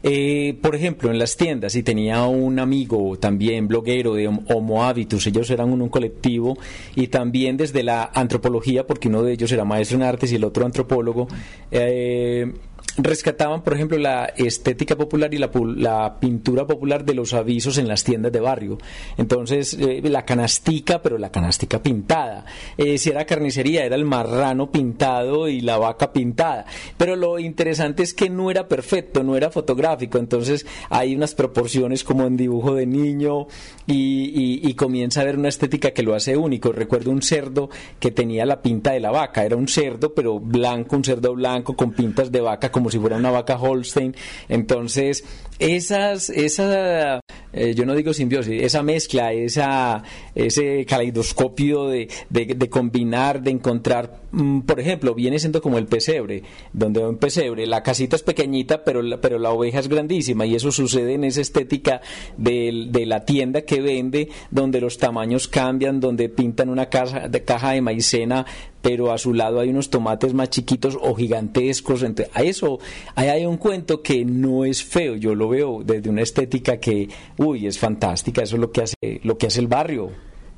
Eh, 0.02 0.58
por 0.64 0.76
ejemplo, 0.76 1.12
en 1.12 1.20
las 1.20 1.38
tiendas, 1.38 1.76
y 1.76 1.84
tenía 1.84 2.24
un 2.24 2.58
amigo 2.58 3.20
también 3.20 3.68
bloguero 3.68 4.16
de 4.16 4.28
Homo 4.28 4.84
Habitus, 4.84 5.28
ellos 5.28 5.52
eran 5.52 5.72
un, 5.72 5.90
colectivo, 5.90 6.58
y 6.96 7.08
también 7.08 7.56
desde 7.56 7.84
la 7.84 8.10
antropología, 8.16 8.88
porque 8.88 9.10
uno 9.10 9.22
de 9.22 9.34
ellos 9.34 9.52
era 9.52 9.64
maestro 9.64 9.98
en 9.98 10.04
artes 10.04 10.32
y 10.32 10.36
el 10.38 10.44
otro 10.44 10.66
antropólogo, 10.66 11.28
eh, 11.70 12.52
rescataban, 12.98 13.64
por 13.64 13.74
ejemplo, 13.74 13.98
la 13.98 14.26
estética 14.36 14.96
popular 14.96 15.34
y 15.34 15.38
la, 15.38 16.18
pintura 16.20 16.66
popular 16.66 17.06
de 17.06 17.14
los 17.14 17.34
avisos 17.34 17.78
en 17.78 17.88
las 17.88 18.04
tiendas 18.04 18.32
de 18.32 18.40
barrio. 18.40 18.78
Entonces, 19.18 19.78
eh, 19.80 20.02
la 20.04 20.26
canastica, 20.26 21.02
pero 21.02 21.18
la 21.18 21.32
canastica 21.32 21.82
pintada. 21.82 22.46
Eh, 22.78 22.98
si 22.98 23.10
era 23.10 23.26
carnicería, 23.26 23.86
era 23.86 23.96
el 23.96 24.06
marrano 24.06 24.72
pintado 24.72 25.48
y 25.48 25.62
la 25.62 25.78
vaca 25.78 26.12
pintada. 26.12 26.66
Pero 26.98 27.16
lo 27.16 27.40
interesante 27.40 28.04
es 28.04 28.14
que 28.14 28.30
no 28.30 28.50
era 28.50 28.68
perfecto, 28.68 29.24
no 29.24 29.36
era 29.36 29.52
fotográfico. 29.52 30.18
Entonces, 30.18 30.66
hay 30.90 31.16
unas 31.16 31.36
proporciones 31.36 32.04
como 32.04 32.26
en 32.26 32.38
dibujo 32.38 32.74
de 32.74 32.86
niño 32.86 33.48
y, 33.86 34.68
y 34.68 34.74
comienza 34.74 35.20
a 35.20 35.24
haber 35.24 35.38
una 35.38 35.50
estética 35.50 35.92
que 35.92 36.04
lo 36.04 36.16
hace 36.16 36.36
único. 36.36 36.72
Recuerdo 36.72 37.12
un 37.12 37.22
cerdo 37.22 37.70
que 38.00 38.12
tenía 38.12 38.46
la 38.46 38.62
pinta 38.62 38.92
de 38.92 39.00
la 39.00 39.12
vaca. 39.12 39.46
Era 39.46 39.56
un 39.56 39.68
cerdo, 39.68 40.14
pero 40.14 40.40
blanco, 40.40 40.96
un 40.96 41.04
cerdo 41.04 41.34
blanco 41.34 41.76
con 41.76 41.92
pintas 41.92 42.32
de 42.32 42.42
vaca 42.42 42.72
como 42.72 42.87
si 42.92 43.00
fuera 43.00 43.18
una 43.18 43.32
vaca 43.32 43.58
Holstein. 43.58 44.16
Entonces, 44.50 45.24
esas, 45.60 46.30
esa, 46.30 47.20
eh, 47.52 47.74
yo 47.76 47.86
no 47.86 47.96
digo 47.96 48.14
simbiosis, 48.14 48.62
esa 48.62 48.84
mezcla, 48.84 49.34
esa, 49.34 50.04
ese 50.36 50.86
caleidoscopio 50.86 51.88
de, 51.88 52.08
de, 52.30 52.70
combinar, 52.70 53.42
de 53.42 53.52
encontrar, 53.52 54.22
mm, 54.32 54.62
por 54.62 54.80
ejemplo, 54.80 55.16
viene 55.16 55.40
siendo 55.40 55.62
como 55.62 55.80
el 55.80 55.88
pesebre, 55.88 56.44
donde 56.74 57.00
un 57.00 57.18
pesebre, 57.18 57.66
la 57.66 57.82
casita 57.82 58.16
es 58.16 58.24
pequeñita, 58.24 58.84
pero 58.84 59.02
la, 59.02 59.20
pero 59.20 59.40
la 59.40 59.50
oveja 59.50 59.80
es 59.80 59.88
grandísima, 59.88 60.46
y 60.46 60.56
eso 60.56 60.72
sucede 60.72 61.14
en 61.14 61.24
esa 61.24 61.42
estética 61.42 62.02
de, 62.38 62.88
de 62.90 63.06
la 63.08 63.26
tienda 63.26 63.62
que 63.62 63.82
vende, 63.82 64.30
donde 64.52 64.80
los 64.80 64.98
tamaños 65.00 65.48
cambian, 65.48 66.00
donde 66.00 66.30
pintan 66.30 66.70
una 66.70 66.88
caja 66.88 67.28
de, 67.28 67.44
caja 67.44 67.72
de 67.72 67.82
maicena 67.82 68.46
pero 68.88 69.12
a 69.12 69.18
su 69.18 69.34
lado 69.34 69.60
hay 69.60 69.70
unos 69.70 69.90
tomates 69.90 70.34
más 70.34 70.50
chiquitos 70.50 70.98
o 71.02 71.14
gigantescos. 71.14 72.06
a 72.34 72.42
eso, 72.42 72.80
ahí 73.16 73.28
hay 73.28 73.46
un 73.46 73.58
cuento 73.58 74.02
que 74.02 74.24
no 74.24 74.64
es 74.64 74.82
feo, 74.82 75.18
yo 75.18 75.36
lo 75.36 75.50
veo 75.50 75.82
desde 75.84 76.10
una 76.10 76.22
estética 76.22 76.78
que, 76.78 77.10
uy, 77.36 77.68
es 77.68 77.78
fantástica, 77.78 78.44
eso 78.44 78.56
es 78.56 78.62
lo 78.62 78.72
que 78.72 78.84
hace, 78.84 78.96
lo 79.24 79.38
que 79.38 79.48
hace 79.48 79.60
el 79.60 79.68
barrio 79.68 80.12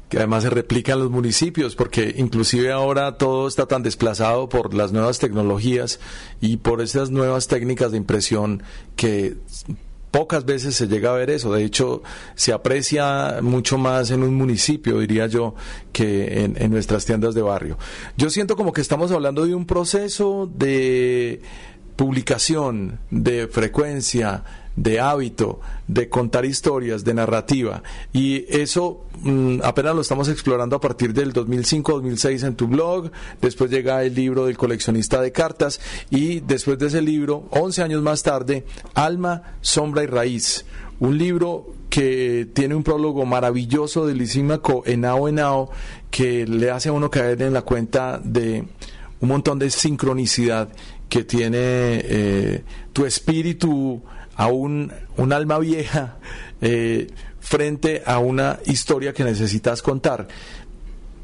que 0.09 0.17
además 0.17 0.41
se 0.41 0.49
replica 0.49 0.93
en 0.93 0.99
los 0.99 1.11
municipios, 1.11 1.75
porque 1.75 2.15
inclusive 2.17 2.71
ahora 2.71 3.17
todo 3.17 3.47
está 3.47 3.67
tan 3.67 3.83
desplazado 3.83 4.49
por 4.49 4.73
las 4.73 4.91
nuevas 4.91 5.19
tecnologías 5.19 5.99
y 6.41 6.57
por 6.57 6.81
esas 6.81 7.11
nuevas 7.11 7.47
técnicas 7.47 7.91
de 7.91 7.97
impresión 7.97 8.63
que 8.95 9.37
pocas 10.11 10.45
veces 10.45 10.75
se 10.75 10.87
llega 10.87 11.11
a 11.11 11.13
ver 11.13 11.29
eso. 11.29 11.53
De 11.53 11.63
hecho, 11.63 12.01
se 12.35 12.53
aprecia 12.53 13.39
mucho 13.41 13.77
más 13.77 14.11
en 14.11 14.23
un 14.23 14.35
municipio, 14.35 14.99
diría 14.99 15.27
yo, 15.27 15.55
que 15.91 16.43
en, 16.43 16.71
nuestras 16.71 17.05
tiendas 17.05 17.35
de 17.35 17.41
barrio. 17.41 17.77
Yo 18.17 18.29
siento 18.29 18.55
como 18.55 18.73
que 18.73 18.81
estamos 18.81 19.11
hablando 19.11 19.45
de 19.45 19.55
un 19.55 19.65
proceso 19.65 20.49
de 20.53 21.41
publicación, 21.95 22.99
de 23.11 23.47
frecuencia, 23.47 24.43
de 24.75 24.99
hábito, 24.99 25.59
de 25.87 26.09
contar 26.09 26.45
historias, 26.45 27.03
de 27.03 27.13
narrativa. 27.13 27.83
Y 28.13 28.45
eso 28.49 29.05
mm, 29.21 29.59
apenas 29.63 29.95
lo 29.95 30.01
estamos 30.01 30.29
explorando 30.29 30.75
a 30.75 30.81
partir 30.81 31.13
del 31.13 31.33
2005-2006 31.33 32.47
en 32.47 32.55
tu 32.55 32.67
blog. 32.67 33.11
Después 33.41 33.69
llega 33.69 34.03
el 34.03 34.15
libro 34.15 34.45
del 34.45 34.57
coleccionista 34.57 35.21
de 35.21 35.31
cartas. 35.31 35.79
Y 36.09 36.39
después 36.41 36.79
de 36.79 36.87
ese 36.87 37.01
libro, 37.01 37.45
11 37.51 37.83
años 37.83 38.01
más 38.01 38.23
tarde, 38.23 38.65
Alma, 38.93 39.55
Sombra 39.61 40.03
y 40.03 40.07
Raíz. 40.07 40.65
Un 40.99 41.17
libro 41.17 41.73
que 41.89 42.47
tiene 42.53 42.75
un 42.75 42.83
prólogo 42.83 43.25
maravilloso 43.25 44.05
de 44.05 44.13
Lisímaco 44.13 44.83
Enao 44.85 45.27
Enao 45.27 45.71
que 46.11 46.45
le 46.45 46.69
hace 46.69 46.89
a 46.89 46.91
uno 46.91 47.09
caer 47.09 47.41
en 47.41 47.53
la 47.53 47.63
cuenta 47.63 48.19
de 48.23 48.63
un 49.19 49.27
montón 49.27 49.59
de 49.59 49.69
sincronicidad 49.69 50.69
que 51.09 51.23
tiene 51.23 51.57
eh, 51.57 52.63
tu 52.93 53.05
espíritu 53.05 54.01
a 54.39 54.47
un, 54.47 54.93
alma 55.33 55.59
vieja 55.59 56.15
eh, 56.61 57.07
frente 57.41 58.03
a 58.05 58.19
una 58.19 58.59
historia 58.65 59.11
que 59.11 59.25
necesitas 59.25 59.81
contar. 59.81 60.29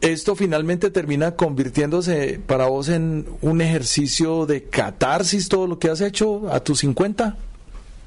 Esto 0.02 0.36
finalmente 0.36 0.90
termina 0.90 1.38
convirtiéndose 1.38 2.42
para 2.46 2.66
vos 2.66 2.90
en 2.90 3.26
un 3.42 3.62
ejercicio 3.62 4.46
de 4.46 4.66
catarsis 4.66 5.48
todo 5.48 5.66
lo 5.66 5.80
que 5.80 5.90
has 5.90 6.02
hecho 6.02 6.52
a 6.52 6.60
tus 6.60 6.80
50. 6.80 7.38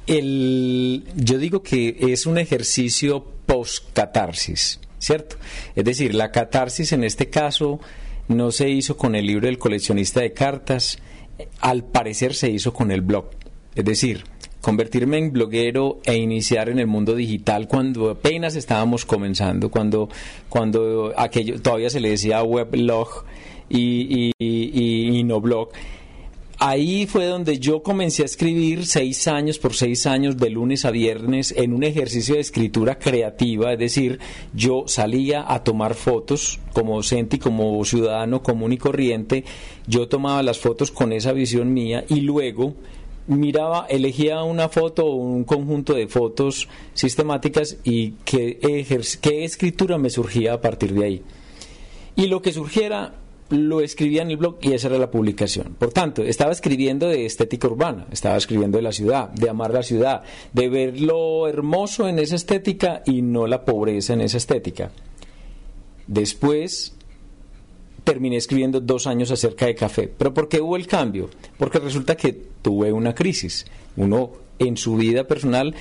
El, 0.06 1.04
yo 1.16 1.38
digo 1.38 1.62
que 1.62 1.96
es 1.98 2.26
un 2.26 2.36
ejercicio 2.36 3.24
post-catarsis, 3.46 4.78
¿cierto? 4.98 5.36
Es 5.74 5.86
decir, 5.86 6.14
la 6.14 6.30
catarsis 6.32 6.92
en 6.92 7.02
este 7.02 7.30
caso 7.30 7.80
no 8.28 8.52
se 8.52 8.68
hizo 8.68 8.98
con 8.98 9.14
el 9.14 9.26
libro 9.26 9.46
del 9.46 9.56
coleccionista 9.56 10.20
de 10.20 10.34
cartas, 10.34 10.98
al 11.60 11.82
parecer 11.84 12.34
se 12.34 12.50
hizo 12.50 12.74
con 12.74 12.90
el 12.90 13.00
blog. 13.00 13.30
Es 13.74 13.86
decir, 13.86 14.24
convertirme 14.60 15.18
en 15.18 15.32
bloguero 15.32 16.00
e 16.04 16.16
iniciar 16.16 16.68
en 16.68 16.78
el 16.78 16.86
mundo 16.86 17.14
digital 17.14 17.68
cuando 17.68 18.10
apenas 18.10 18.56
estábamos 18.56 19.04
comenzando, 19.04 19.70
cuando, 19.70 20.08
cuando 20.48 21.12
aquello 21.16 21.60
todavía 21.60 21.90
se 21.90 22.00
le 22.00 22.10
decía 22.10 22.42
weblog 22.42 23.24
y, 23.68 24.32
y, 24.38 25.18
y, 25.18 25.24
no 25.24 25.40
blog. 25.40 25.70
Ahí 26.60 27.06
fue 27.06 27.26
donde 27.26 27.60
yo 27.60 27.84
comencé 27.84 28.22
a 28.22 28.24
escribir 28.24 28.84
seis 28.84 29.28
años 29.28 29.60
por 29.60 29.74
seis 29.74 30.06
años, 30.06 30.36
de 30.38 30.50
lunes 30.50 30.84
a 30.84 30.90
viernes, 30.90 31.54
en 31.56 31.72
un 31.72 31.84
ejercicio 31.84 32.34
de 32.34 32.40
escritura 32.40 32.98
creativa, 32.98 33.72
es 33.72 33.78
decir, 33.78 34.18
yo 34.52 34.82
salía 34.88 35.44
a 35.46 35.62
tomar 35.62 35.94
fotos 35.94 36.58
como 36.72 36.96
docente 36.96 37.36
y 37.36 37.38
como 37.38 37.84
ciudadano 37.84 38.42
común 38.42 38.72
y 38.72 38.76
corriente, 38.76 39.44
yo 39.86 40.08
tomaba 40.08 40.42
las 40.42 40.58
fotos 40.58 40.90
con 40.90 41.12
esa 41.12 41.32
visión 41.32 41.72
mía 41.72 42.04
y 42.08 42.22
luego 42.22 42.74
miraba, 43.28 43.86
elegía 43.88 44.42
una 44.42 44.68
foto 44.68 45.06
o 45.06 45.14
un 45.14 45.44
conjunto 45.44 45.94
de 45.94 46.08
fotos 46.08 46.68
sistemáticas 46.94 47.76
y 47.84 48.12
qué, 48.24 48.58
escritura 49.44 49.98
me 49.98 50.10
surgía 50.10 50.54
a 50.54 50.60
partir 50.60 50.94
de 50.94 51.04
ahí. 51.04 51.22
Y 52.16 52.26
lo 52.26 52.42
que 52.42 52.52
surgiera 52.52 53.14
lo 53.50 53.80
escribía 53.80 54.22
en 54.22 54.30
el 54.30 54.36
blog 54.36 54.56
y 54.60 54.72
esa 54.72 54.88
era 54.88 54.98
la 54.98 55.10
publicación. 55.10 55.76
Por 55.78 55.92
tanto, 55.92 56.22
estaba 56.22 56.52
escribiendo 56.52 57.08
de 57.08 57.24
estética 57.24 57.68
urbana, 57.68 58.06
estaba 58.10 58.36
escribiendo 58.36 58.76
de 58.76 58.82
la 58.82 58.92
ciudad, 58.92 59.30
de 59.30 59.48
amar 59.48 59.72
la 59.72 59.82
ciudad, 59.82 60.22
de 60.52 60.68
ver 60.68 61.00
lo 61.00 61.48
hermoso 61.48 62.08
en 62.08 62.18
esa 62.18 62.36
estética 62.36 63.02
y 63.06 63.22
no 63.22 63.46
la 63.46 63.64
pobreza 63.64 64.14
en 64.14 64.22
esa 64.22 64.36
estética. 64.36 64.90
Después 66.06 66.97
terminé 68.04 68.36
escribiendo 68.36 68.80
dos 68.80 69.06
años 69.06 69.30
acerca 69.30 69.66
de 69.66 69.74
café. 69.74 70.08
¿Pero 70.08 70.32
por 70.32 70.48
qué 70.48 70.60
hubo 70.60 70.76
el 70.76 70.86
cambio? 70.86 71.30
Porque 71.56 71.78
resulta 71.78 72.16
que 72.16 72.32
tuve 72.32 72.92
una 72.92 73.14
crisis. 73.14 73.66
Uno 73.96 74.32
en 74.58 74.76
su 74.76 74.96
vida 74.96 75.24
personal 75.24 75.74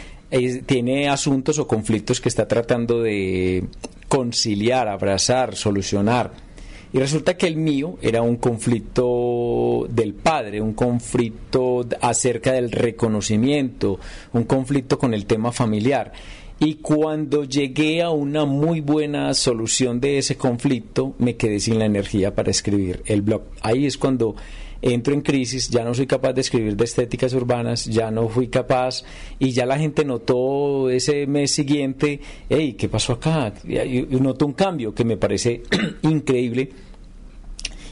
tiene 0.65 1.09
asuntos 1.09 1.57
o 1.57 1.67
conflictos 1.67 2.19
que 2.19 2.29
está 2.29 2.47
tratando 2.47 3.01
de 3.01 3.65
conciliar, 4.07 4.87
abrazar, 4.87 5.55
solucionar. 5.55 6.47
Y 6.93 6.99
resulta 6.99 7.35
que 7.35 7.47
el 7.47 7.57
mío 7.57 7.97
era 8.01 8.21
un 8.21 8.37
conflicto 8.37 9.87
del 9.89 10.13
padre, 10.13 10.61
un 10.61 10.73
conflicto 10.73 11.85
acerca 12.01 12.53
del 12.53 12.71
reconocimiento, 12.71 13.99
un 14.33 14.45
conflicto 14.45 14.97
con 14.97 15.13
el 15.13 15.25
tema 15.25 15.51
familiar. 15.51 16.13
Y 16.59 16.75
cuando 16.75 17.43
llegué 17.43 18.01
a 18.01 18.09
una 18.09 18.45
muy 18.45 18.81
buena 18.81 19.33
solución 19.35 19.99
de 19.99 20.17
ese 20.17 20.37
conflicto, 20.37 21.13
me 21.19 21.35
quedé 21.35 21.59
sin 21.59 21.77
la 21.77 21.85
energía 21.85 22.33
para 22.33 22.49
escribir 22.49 23.03
el 23.05 23.21
blog. 23.21 23.43
Ahí 23.61 23.85
es 23.85 23.97
cuando 23.97 24.35
entro 24.81 25.13
en 25.13 25.21
crisis, 25.21 25.69
ya 25.69 25.83
no 25.83 25.93
soy 25.93 26.07
capaz 26.07 26.33
de 26.33 26.41
escribir 26.41 26.75
de 26.75 26.83
estéticas 26.83 27.33
urbanas, 27.33 27.85
ya 27.85 28.09
no 28.09 28.27
fui 28.29 28.47
capaz 28.47 29.03
y 29.37 29.51
ya 29.51 29.65
la 29.65 29.77
gente 29.77 30.03
notó 30.03 30.89
ese 30.89 31.27
mes 31.27 31.51
siguiente, 31.51 32.21
hey, 32.49 32.73
¿qué 32.73 32.89
pasó 32.89 33.13
acá? 33.13 33.53
Y 33.63 34.07
notó 34.19 34.45
un 34.45 34.53
cambio 34.53 34.93
que 34.93 35.05
me 35.05 35.17
parece 35.17 35.63
increíble 36.01 36.69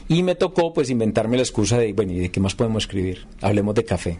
y 0.08 0.22
me 0.22 0.34
tocó 0.34 0.72
pues 0.72 0.90
inventarme 0.90 1.36
la 1.36 1.42
excusa 1.42 1.78
de, 1.78 1.92
bueno, 1.92 2.12
¿y 2.12 2.18
de 2.18 2.30
qué 2.30 2.40
más 2.40 2.54
podemos 2.54 2.84
escribir? 2.84 3.26
Hablemos 3.40 3.74
de 3.74 3.84
café. 3.84 4.18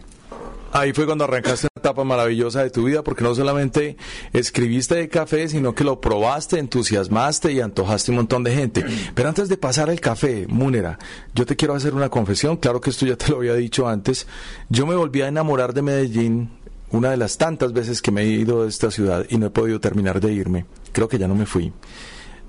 Ahí 0.71 0.91
fue 0.91 1.05
cuando 1.05 1.23
arrancaste 1.23 1.67
etapa 1.87 2.03
maravillosa 2.03 2.63
de 2.63 2.69
tu 2.69 2.83
vida, 2.83 3.01
porque 3.01 3.23
no 3.23 3.33
solamente 3.33 3.95
escribiste 4.33 4.95
de 4.95 5.07
café, 5.07 5.47
sino 5.47 5.73
que 5.73 5.85
lo 5.85 6.01
probaste, 6.01 6.59
entusiasmaste 6.59 7.53
y 7.53 7.61
antojaste 7.61 8.11
un 8.11 8.17
montón 8.17 8.43
de 8.43 8.53
gente. 8.53 8.85
Pero 9.15 9.29
antes 9.29 9.47
de 9.47 9.55
pasar 9.55 9.89
al 9.89 10.01
café, 10.01 10.45
Múnera, 10.49 10.99
yo 11.33 11.45
te 11.45 11.55
quiero 11.55 11.75
hacer 11.75 11.93
una 11.93 12.09
confesión, 12.09 12.57
claro 12.57 12.81
que 12.81 12.89
esto 12.89 13.05
ya 13.05 13.15
te 13.15 13.31
lo 13.31 13.37
había 13.37 13.53
dicho 13.53 13.87
antes. 13.87 14.27
Yo 14.67 14.85
me 14.85 14.95
volví 14.95 15.21
a 15.21 15.29
enamorar 15.29 15.73
de 15.73 15.81
Medellín 15.81 16.49
una 16.91 17.11
de 17.11 17.17
las 17.17 17.37
tantas 17.37 17.71
veces 17.71 18.01
que 18.01 18.11
me 18.11 18.23
he 18.23 18.27
ido 18.27 18.63
de 18.63 18.69
esta 18.69 18.91
ciudad 18.91 19.25
y 19.29 19.37
no 19.37 19.45
he 19.45 19.49
podido 19.49 19.79
terminar 19.79 20.19
de 20.19 20.33
irme. 20.33 20.65
Creo 20.91 21.07
que 21.07 21.17
ya 21.17 21.29
no 21.29 21.35
me 21.35 21.45
fui 21.45 21.71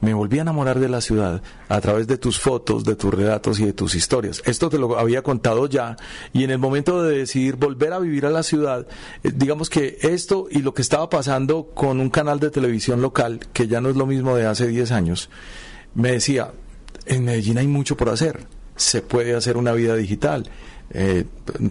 me 0.00 0.14
volví 0.14 0.38
a 0.38 0.42
enamorar 0.42 0.78
de 0.78 0.88
la 0.88 1.00
ciudad 1.00 1.42
a 1.68 1.80
través 1.80 2.06
de 2.06 2.18
tus 2.18 2.38
fotos, 2.38 2.84
de 2.84 2.96
tus 2.96 3.12
relatos 3.12 3.58
y 3.60 3.66
de 3.66 3.72
tus 3.72 3.94
historias. 3.94 4.42
Esto 4.46 4.68
te 4.70 4.78
lo 4.78 4.98
había 4.98 5.22
contado 5.22 5.66
ya 5.66 5.96
y 6.32 6.44
en 6.44 6.50
el 6.50 6.58
momento 6.58 7.02
de 7.02 7.18
decidir 7.18 7.56
volver 7.56 7.92
a 7.92 7.98
vivir 7.98 8.26
a 8.26 8.30
la 8.30 8.42
ciudad, 8.42 8.86
eh, 9.22 9.32
digamos 9.34 9.70
que 9.70 9.98
esto 10.02 10.46
y 10.50 10.60
lo 10.60 10.74
que 10.74 10.82
estaba 10.82 11.08
pasando 11.10 11.70
con 11.74 12.00
un 12.00 12.10
canal 12.10 12.40
de 12.40 12.50
televisión 12.50 13.02
local, 13.02 13.40
que 13.52 13.66
ya 13.66 13.80
no 13.80 13.90
es 13.90 13.96
lo 13.96 14.06
mismo 14.06 14.36
de 14.36 14.46
hace 14.46 14.68
10 14.68 14.92
años, 14.92 15.30
me 15.94 16.12
decía, 16.12 16.52
en 17.06 17.24
Medellín 17.24 17.58
hay 17.58 17.66
mucho 17.66 17.96
por 17.96 18.08
hacer, 18.08 18.46
se 18.76 19.02
puede 19.02 19.34
hacer 19.34 19.56
una 19.56 19.72
vida 19.72 19.96
digital 19.96 20.48
eh, 20.90 21.24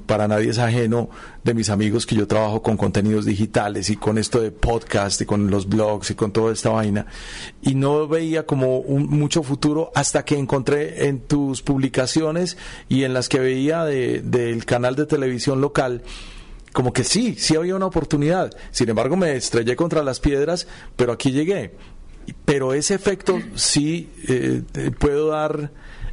para 0.05 0.27
nadie 0.27 0.51
es 0.51 0.59
ajeno 0.59 1.09
de 1.43 1.53
mis 1.55 1.69
amigos 1.69 2.05
que 2.05 2.15
yo 2.15 2.27
trabajo 2.27 2.61
con 2.61 2.77
contenidos 2.77 3.25
digitales 3.25 3.89
y 3.89 3.97
con 3.97 4.17
esto 4.17 4.39
de 4.41 4.51
podcast 4.51 5.21
y 5.21 5.25
con 5.25 5.49
los 5.49 5.67
blogs 5.67 6.11
y 6.11 6.15
con 6.15 6.31
toda 6.31 6.53
esta 6.53 6.69
vaina. 6.69 7.07
Y 7.61 7.75
no 7.75 8.07
veía 8.07 8.45
como 8.45 8.77
un, 8.79 9.07
mucho 9.07 9.43
futuro 9.43 9.91
hasta 9.95 10.23
que 10.23 10.37
encontré 10.37 11.07
en 11.07 11.19
tus 11.21 11.61
publicaciones 11.61 12.57
y 12.89 13.03
en 13.03 13.13
las 13.13 13.29
que 13.29 13.39
veía 13.39 13.85
del 13.85 14.65
canal 14.65 14.95
de 14.95 15.05
televisión 15.05 15.61
local 15.61 16.03
como 16.73 16.93
que 16.93 17.03
sí, 17.03 17.33
sí 17.39 17.55
había 17.55 17.75
una 17.75 17.87
oportunidad. 17.87 18.55
Sin 18.69 18.87
embargo, 18.87 19.15
me 19.17 19.35
estrellé 19.35 19.75
contra 19.75 20.03
las 20.03 20.19
piedras, 20.19 20.67
pero 20.95 21.11
aquí 21.11 21.31
llegué. 21.31 21.71
Pero 22.45 22.73
ese 22.75 22.93
efecto 22.93 23.39
sí 23.55 24.11
eh, 24.27 24.61
puedo 24.99 25.29
dar 25.29 25.71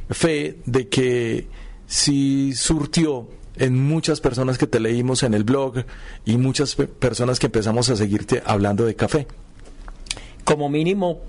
fe 0.09 0.57
de 0.65 0.87
que 0.87 1.47
sí 1.87 2.53
surtió 2.53 3.27
en 3.57 3.81
muchas 3.81 4.19
personas 4.21 4.57
que 4.57 4.67
te 4.67 4.79
leímos 4.79 5.23
en 5.23 5.33
el 5.33 5.43
blog 5.43 5.85
y 6.25 6.37
muchas 6.37 6.75
personas 6.75 7.39
que 7.39 7.45
empezamos 7.47 7.89
a 7.89 7.95
seguirte 7.95 8.41
hablando 8.45 8.85
de 8.85 8.95
café. 8.95 9.27
Como 10.43 10.69
mínimo, 10.69 11.21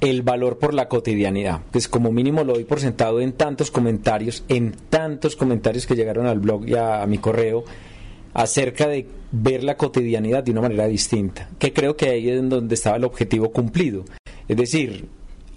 el 0.00 0.22
valor 0.22 0.58
por 0.58 0.72
la 0.72 0.88
cotidianidad. 0.88 1.60
Pues 1.70 1.88
como 1.88 2.12
mínimo 2.12 2.44
lo 2.44 2.54
doy 2.54 2.64
por 2.64 2.80
sentado 2.80 3.20
en 3.20 3.32
tantos 3.32 3.70
comentarios, 3.70 4.44
en 4.48 4.72
tantos 4.88 5.36
comentarios 5.36 5.86
que 5.86 5.96
llegaron 5.96 6.26
al 6.26 6.38
blog 6.38 6.68
y 6.68 6.74
a, 6.74 7.02
a 7.02 7.06
mi 7.06 7.18
correo 7.18 7.64
acerca 8.32 8.86
de 8.86 9.06
ver 9.32 9.64
la 9.64 9.76
cotidianidad 9.76 10.42
de 10.42 10.52
una 10.52 10.62
manera 10.62 10.86
distinta, 10.86 11.48
que 11.58 11.72
creo 11.72 11.96
que 11.96 12.08
ahí 12.08 12.28
es 12.28 12.48
donde 12.48 12.74
estaba 12.74 12.96
el 12.96 13.04
objetivo 13.04 13.50
cumplido. 13.50 14.04
Es 14.48 14.56
decir, 14.56 15.08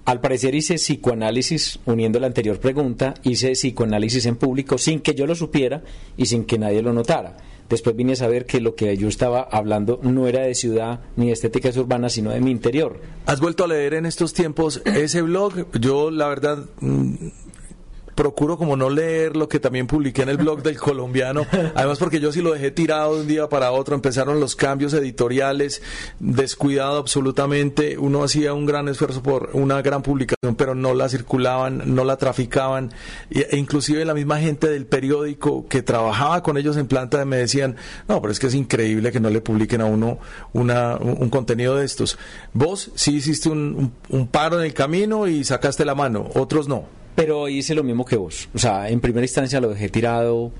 al 0.05 0.19
parecer 0.19 0.53
hice 0.53 0.75
psicoanálisis, 0.75 1.79
uniendo 1.85 2.19
la 2.19 2.27
anterior 2.27 2.59
pregunta, 2.59 3.13
hice 3.23 3.53
psicoanálisis 3.53 4.25
en 4.25 4.35
público 4.35 4.77
sin 4.77 4.99
que 4.99 5.15
yo 5.15 5.25
lo 5.25 5.35
supiera 5.35 5.81
y 6.17 6.25
sin 6.25 6.43
que 6.43 6.57
nadie 6.57 6.81
lo 6.81 6.91
notara. 6.91 7.37
Después 7.69 7.95
vine 7.95 8.13
a 8.13 8.17
saber 8.17 8.45
que 8.45 8.59
lo 8.59 8.75
que 8.75 8.97
yo 8.97 9.07
estaba 9.07 9.41
hablando 9.41 9.99
no 10.03 10.27
era 10.27 10.41
de 10.41 10.55
ciudad 10.55 10.99
ni 11.15 11.27
de 11.27 11.31
estéticas 11.31 11.77
urbanas, 11.77 12.13
sino 12.13 12.31
de 12.31 12.41
mi 12.41 12.51
interior. 12.51 12.99
¿Has 13.25 13.39
vuelto 13.39 13.63
a 13.63 13.67
leer 13.67 13.93
en 13.93 14.05
estos 14.05 14.33
tiempos 14.33 14.81
ese 14.85 15.21
blog? 15.21 15.71
Yo, 15.79 16.11
la 16.11 16.27
verdad, 16.27 16.65
mm, 16.81 17.15
procuro 18.15 18.57
como 18.57 18.75
no 18.75 18.89
leer 18.89 19.35
lo 19.35 19.47
que 19.47 19.59
también 19.59 19.87
publiqué 19.87 20.23
en 20.23 20.29
el 20.29 20.37
blog 20.37 20.61
del 20.63 20.77
colombiano, 20.77 21.45
además 21.75 21.99
porque 21.99 22.19
yo 22.19 22.31
sí 22.31 22.41
lo 22.41 22.53
dejé 22.53 22.71
tirado 22.71 23.15
de 23.15 23.21
un 23.21 23.27
día 23.27 23.49
para 23.49 23.71
otro, 23.71 23.95
empezaron 23.95 24.39
los 24.39 24.55
cambios 24.55 24.93
editoriales, 24.93 25.81
descuidado 26.19 26.97
absolutamente, 26.97 27.97
uno 27.97 28.23
hacía 28.23 28.53
un 28.53 28.65
gran 28.65 28.87
esfuerzo 28.87 29.21
por 29.23 29.49
una 29.53 29.81
gran 29.81 30.01
publicación, 30.01 30.55
pero 30.55 30.75
no 30.75 30.93
la 30.93 31.09
circulaban, 31.09 31.95
no 31.95 32.03
la 32.03 32.17
traficaban, 32.17 32.91
e 33.29 33.57
inclusive 33.57 34.05
la 34.05 34.13
misma 34.13 34.39
gente 34.39 34.69
del 34.69 34.85
periódico 34.85 35.67
que 35.67 35.81
trabajaba 35.81 36.43
con 36.43 36.57
ellos 36.57 36.77
en 36.77 36.87
planta 36.87 37.23
me 37.25 37.37
decían, 37.37 37.75
no, 38.07 38.21
pero 38.21 38.31
es 38.31 38.39
que 38.39 38.47
es 38.47 38.55
increíble 38.55 39.11
que 39.11 39.19
no 39.19 39.29
le 39.29 39.41
publiquen 39.41 39.81
a 39.81 39.85
uno 39.85 40.19
una, 40.53 40.95
un, 40.97 41.29
contenido 41.29 41.75
de 41.75 41.85
estos. 41.85 42.17
Vos 42.53 42.91
sí 42.95 43.15
hiciste 43.15 43.49
un 43.49 43.91
paro 44.31 44.59
en 44.59 44.65
el 44.65 44.73
camino 44.73 45.27
y 45.27 45.43
sacaste 45.43 45.85
la 45.85 45.95
mano, 45.95 46.29
otros 46.33 46.67
no. 46.67 47.02
Pero 47.15 47.47
hice 47.49 47.75
lo 47.75 47.83
mismo 47.83 48.05
que 48.05 48.15
vos. 48.15 48.49
O 48.53 48.57
sea, 48.57 48.89
en 48.89 48.99
primera 48.99 49.25
instancia 49.25 49.61
lo 49.61 49.69
dejé 49.69 49.89
tirado 49.89 50.51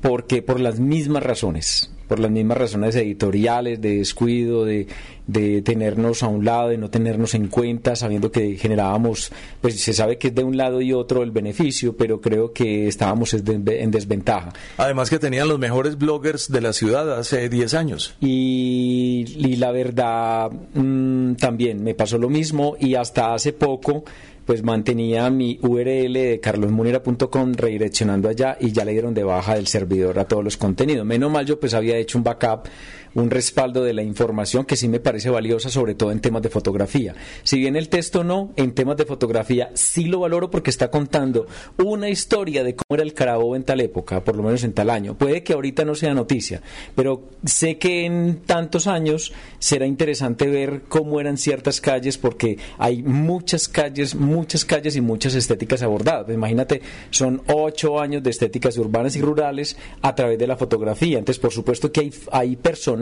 porque 0.00 0.42
por 0.42 0.60
las 0.60 0.80
mismas 0.80 1.22
razones, 1.22 1.90
por 2.08 2.18
las 2.18 2.30
mismas 2.30 2.58
razones 2.58 2.96
editoriales, 2.96 3.80
de 3.80 3.98
descuido, 3.98 4.64
de, 4.64 4.88
de 5.26 5.62
tenernos 5.62 6.22
a 6.22 6.28
un 6.28 6.44
lado, 6.44 6.70
de 6.70 6.78
no 6.78 6.90
tenernos 6.90 7.34
en 7.34 7.48
cuenta, 7.48 7.94
sabiendo 7.94 8.32
que 8.32 8.56
generábamos, 8.56 9.30
pues 9.60 9.80
se 9.80 9.92
sabe 9.92 10.18
que 10.18 10.28
es 10.28 10.34
de 10.34 10.42
un 10.42 10.56
lado 10.56 10.80
y 10.80 10.92
otro 10.92 11.22
el 11.22 11.30
beneficio, 11.30 11.96
pero 11.96 12.20
creo 12.20 12.52
que 12.52 12.88
estábamos 12.88 13.32
en 13.34 13.90
desventaja. 13.90 14.52
Además 14.76 15.10
que 15.10 15.18
tenían 15.18 15.48
los 15.48 15.58
mejores 15.58 15.98
bloggers 15.98 16.50
de 16.50 16.60
la 16.60 16.72
ciudad 16.72 17.18
hace 17.18 17.48
10 17.48 17.74
años. 17.74 18.14
Y, 18.20 19.24
y 19.36 19.56
la 19.56 19.70
verdad, 19.70 20.50
mm, 20.50 21.34
también 21.34 21.84
me 21.84 21.94
pasó 21.94 22.18
lo 22.18 22.28
mismo 22.28 22.76
y 22.80 22.94
hasta 22.94 23.34
hace 23.34 23.52
poco 23.52 24.04
pues 24.50 24.64
mantenía 24.64 25.30
mi 25.30 25.60
URL 25.62 26.12
de 26.12 26.40
carlosmunera.com 26.42 27.52
redireccionando 27.52 28.28
allá 28.28 28.56
y 28.58 28.72
ya 28.72 28.84
le 28.84 28.90
dieron 28.90 29.14
de 29.14 29.22
baja 29.22 29.54
del 29.54 29.68
servidor 29.68 30.18
a 30.18 30.24
todos 30.24 30.42
los 30.42 30.56
contenidos. 30.56 31.06
Menos 31.06 31.30
mal 31.30 31.46
yo 31.46 31.60
pues 31.60 31.72
había 31.72 31.96
hecho 31.96 32.18
un 32.18 32.24
backup 32.24 32.66
un 33.14 33.30
respaldo 33.30 33.82
de 33.82 33.92
la 33.92 34.02
información 34.02 34.64
que 34.64 34.76
sí 34.76 34.88
me 34.88 35.00
parece 35.00 35.30
valiosa, 35.30 35.70
sobre 35.70 35.94
todo 35.94 36.12
en 36.12 36.20
temas 36.20 36.42
de 36.42 36.48
fotografía. 36.48 37.14
Si 37.42 37.58
bien 37.58 37.76
el 37.76 37.88
texto 37.88 38.24
no, 38.24 38.52
en 38.56 38.72
temas 38.72 38.96
de 38.96 39.04
fotografía 39.04 39.70
sí 39.74 40.04
lo 40.04 40.20
valoro 40.20 40.50
porque 40.50 40.70
está 40.70 40.90
contando 40.90 41.46
una 41.78 42.08
historia 42.08 42.62
de 42.62 42.74
cómo 42.74 42.96
era 42.96 43.02
el 43.02 43.14
Carabobo 43.14 43.56
en 43.56 43.64
tal 43.64 43.80
época, 43.80 44.22
por 44.22 44.36
lo 44.36 44.42
menos 44.42 44.64
en 44.64 44.72
tal 44.72 44.90
año. 44.90 45.16
Puede 45.16 45.42
que 45.42 45.52
ahorita 45.52 45.84
no 45.84 45.94
sea 45.94 46.14
noticia, 46.14 46.62
pero 46.94 47.28
sé 47.44 47.78
que 47.78 48.04
en 48.04 48.42
tantos 48.46 48.86
años 48.86 49.32
será 49.58 49.86
interesante 49.86 50.46
ver 50.46 50.82
cómo 50.88 51.20
eran 51.20 51.36
ciertas 51.36 51.80
calles 51.80 52.18
porque 52.18 52.58
hay 52.78 53.02
muchas 53.02 53.68
calles, 53.68 54.14
muchas 54.14 54.64
calles 54.64 54.96
y 54.96 55.00
muchas 55.00 55.34
estéticas 55.34 55.82
abordadas. 55.82 56.24
Pues 56.26 56.36
imagínate, 56.36 56.82
son 57.10 57.42
ocho 57.48 58.00
años 58.00 58.22
de 58.22 58.30
estéticas 58.30 58.76
urbanas 58.78 59.16
y 59.16 59.20
rurales 59.20 59.76
a 60.02 60.14
través 60.14 60.38
de 60.38 60.46
la 60.46 60.56
fotografía. 60.56 61.18
Entonces, 61.18 61.40
por 61.40 61.52
supuesto 61.52 61.90
que 61.90 62.00
hay, 62.00 62.14
hay 62.32 62.56
personas 62.56 62.99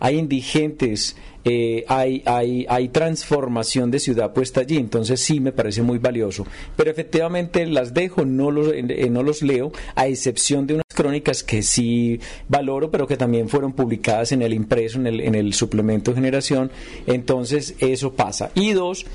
hay 0.00 0.18
indigentes, 0.18 1.16
eh, 1.44 1.84
hay, 1.88 2.22
hay, 2.26 2.66
hay 2.68 2.88
transformación 2.88 3.90
de 3.90 4.00
ciudad 4.00 4.32
puesta 4.32 4.60
allí, 4.60 4.76
entonces 4.76 5.20
sí 5.20 5.40
me 5.40 5.52
parece 5.52 5.82
muy 5.82 5.98
valioso. 5.98 6.46
Pero 6.76 6.90
efectivamente 6.90 7.66
las 7.66 7.94
dejo, 7.94 8.24
no 8.24 8.50
los, 8.50 8.72
eh, 8.72 9.08
no 9.10 9.22
los 9.22 9.42
leo, 9.42 9.72
a 9.94 10.06
excepción 10.06 10.66
de 10.66 10.74
unas 10.74 10.86
crónicas 10.94 11.42
que 11.42 11.62
sí 11.62 12.20
valoro, 12.48 12.90
pero 12.90 13.06
que 13.06 13.16
también 13.16 13.48
fueron 13.48 13.72
publicadas 13.72 14.32
en 14.32 14.42
el 14.42 14.52
impreso, 14.52 14.98
en 14.98 15.06
el, 15.06 15.20
en 15.20 15.34
el 15.34 15.52
suplemento 15.54 16.14
generación, 16.14 16.70
entonces 17.06 17.74
eso 17.78 18.14
pasa. 18.14 18.50
Y 18.54 18.72
dos, 18.72 19.06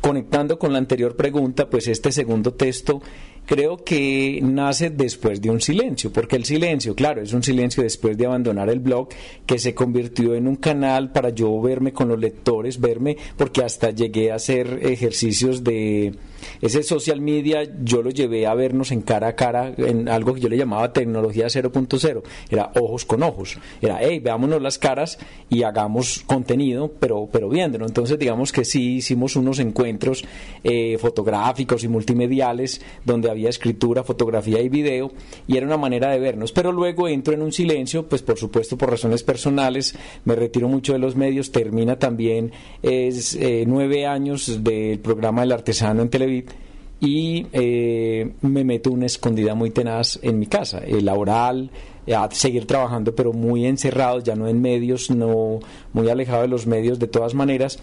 conectando 0.00 0.58
con 0.58 0.72
la 0.72 0.78
anterior 0.78 1.16
pregunta, 1.16 1.70
pues 1.70 1.88
este 1.88 2.12
segundo 2.12 2.54
texto 2.54 3.02
creo 3.46 3.76
que 3.78 4.40
nace 4.42 4.90
después 4.90 5.40
de 5.40 5.50
un 5.50 5.60
silencio, 5.60 6.12
porque 6.12 6.36
el 6.36 6.44
silencio, 6.44 6.94
claro, 6.94 7.22
es 7.22 7.32
un 7.32 7.42
silencio 7.42 7.82
después 7.82 8.16
de 8.16 8.26
abandonar 8.26 8.68
el 8.70 8.80
blog 8.80 9.08
que 9.46 9.58
se 9.58 9.74
convirtió 9.74 10.34
en 10.34 10.46
un 10.46 10.56
canal 10.56 11.12
para 11.12 11.30
yo 11.30 11.60
verme 11.60 11.92
con 11.92 12.08
los 12.08 12.18
lectores, 12.18 12.80
verme, 12.80 13.16
porque 13.36 13.62
hasta 13.62 13.90
llegué 13.90 14.32
a 14.32 14.36
hacer 14.36 14.80
ejercicios 14.82 15.64
de 15.64 16.14
ese 16.60 16.82
social 16.82 17.20
media, 17.20 17.62
yo 17.82 18.02
lo 18.02 18.10
llevé 18.10 18.46
a 18.46 18.54
vernos 18.54 18.92
en 18.92 19.02
cara 19.02 19.28
a 19.28 19.36
cara 19.36 19.72
en 19.76 20.08
algo 20.08 20.34
que 20.34 20.40
yo 20.40 20.48
le 20.48 20.56
llamaba 20.56 20.92
tecnología 20.92 21.46
0.0, 21.46 22.22
era 22.50 22.72
ojos 22.76 23.04
con 23.04 23.22
ojos, 23.22 23.58
era, 23.80 23.98
hey, 24.00 24.20
veámonos 24.20 24.60
las 24.60 24.78
caras 24.78 25.18
y 25.48 25.62
hagamos 25.62 26.22
contenido, 26.26 26.92
pero, 26.98 27.28
pero 27.30 27.48
viéndolo. 27.48 27.86
Entonces, 27.86 28.18
digamos 28.18 28.52
que 28.52 28.64
sí 28.64 28.96
hicimos 28.96 29.36
unos 29.36 29.58
encuentros 29.58 30.24
eh, 30.64 30.98
fotográficos 30.98 31.84
y 31.84 31.88
multimediales 31.88 32.80
donde 33.04 33.30
había 33.30 33.48
escritura, 33.48 34.02
fotografía 34.02 34.60
y 34.60 34.68
video, 34.68 35.12
y 35.46 35.56
era 35.56 35.66
una 35.66 35.76
manera 35.76 36.10
de 36.10 36.18
vernos. 36.18 36.52
Pero 36.52 36.72
luego 36.72 37.08
entro 37.08 37.34
en 37.34 37.42
un 37.42 37.52
silencio, 37.52 38.08
pues 38.08 38.22
por 38.22 38.38
supuesto 38.38 38.76
por 38.76 38.90
razones 38.90 39.22
personales, 39.22 39.94
me 40.24 40.34
retiro 40.34 40.68
mucho 40.68 40.92
de 40.92 40.98
los 40.98 41.16
medios, 41.16 41.52
termina 41.52 41.98
también 41.98 42.52
es, 42.82 43.34
eh, 43.34 43.64
nueve 43.66 44.06
años 44.06 44.62
del 44.62 44.98
programa 44.98 45.42
del 45.42 45.52
artesano 45.52 46.02
en 46.02 46.08
Y 47.00 47.46
eh, 47.52 48.32
me 48.42 48.62
meto 48.62 48.92
una 48.92 49.06
escondida 49.06 49.54
muy 49.54 49.70
tenaz 49.70 50.20
en 50.22 50.38
mi 50.38 50.46
casa, 50.46 50.78
el 50.78 51.04
laboral, 51.04 51.70
a 52.14 52.28
seguir 52.30 52.66
trabajando 52.66 53.14
pero 53.14 53.32
muy 53.32 53.66
encerrado, 53.66 54.20
ya 54.20 54.36
no 54.36 54.46
en 54.46 54.60
medios, 54.60 55.10
no 55.10 55.58
muy 55.92 56.08
alejado 56.08 56.42
de 56.42 56.48
los 56.48 56.66
medios 56.66 57.00
de 57.00 57.08
todas 57.08 57.34
maneras 57.34 57.80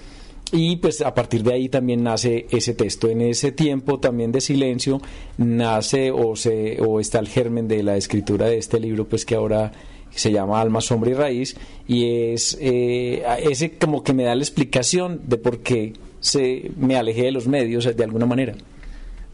y 0.52 0.78
pues 0.78 1.02
a 1.02 1.14
partir 1.14 1.44
de 1.44 1.54
ahí 1.54 1.70
también 1.70 2.04
nace 2.04 2.48
ese 2.50 2.74
texto. 2.74 3.08
En 3.08 3.22
ese 3.22 3.52
tiempo 3.52 4.00
también 4.00 4.32
de 4.32 4.42
silencio 4.42 5.02
nace 5.38 6.12
o, 6.12 6.36
se, 6.36 6.82
o 6.82 7.00
está 7.00 7.20
el 7.20 7.28
germen 7.28 7.68
de 7.68 7.84
la 7.84 7.98
escritura 7.98 8.48
de 8.48 8.58
este 8.58 8.80
libro, 8.80 9.08
pues 9.08 9.26
que 9.26 9.36
ahora 9.36 9.72
se 10.10 10.32
llama 10.32 10.60
Alma, 10.60 10.82
Sombra 10.82 11.12
y 11.12 11.14
Raíz, 11.14 11.56
y 11.88 12.32
es 12.32 12.58
eh, 12.60 13.24
ese 13.44 13.78
como 13.78 14.04
que 14.04 14.14
me 14.14 14.24
da 14.24 14.34
la 14.34 14.42
explicación 14.42 15.22
de 15.28 15.38
por 15.38 15.60
qué 15.60 15.94
se, 16.20 16.72
me 16.78 16.98
alejé 16.98 17.24
de 17.24 17.32
los 17.32 17.48
medios 17.48 17.86
de 17.96 18.04
alguna 18.04 18.26
manera. 18.26 18.54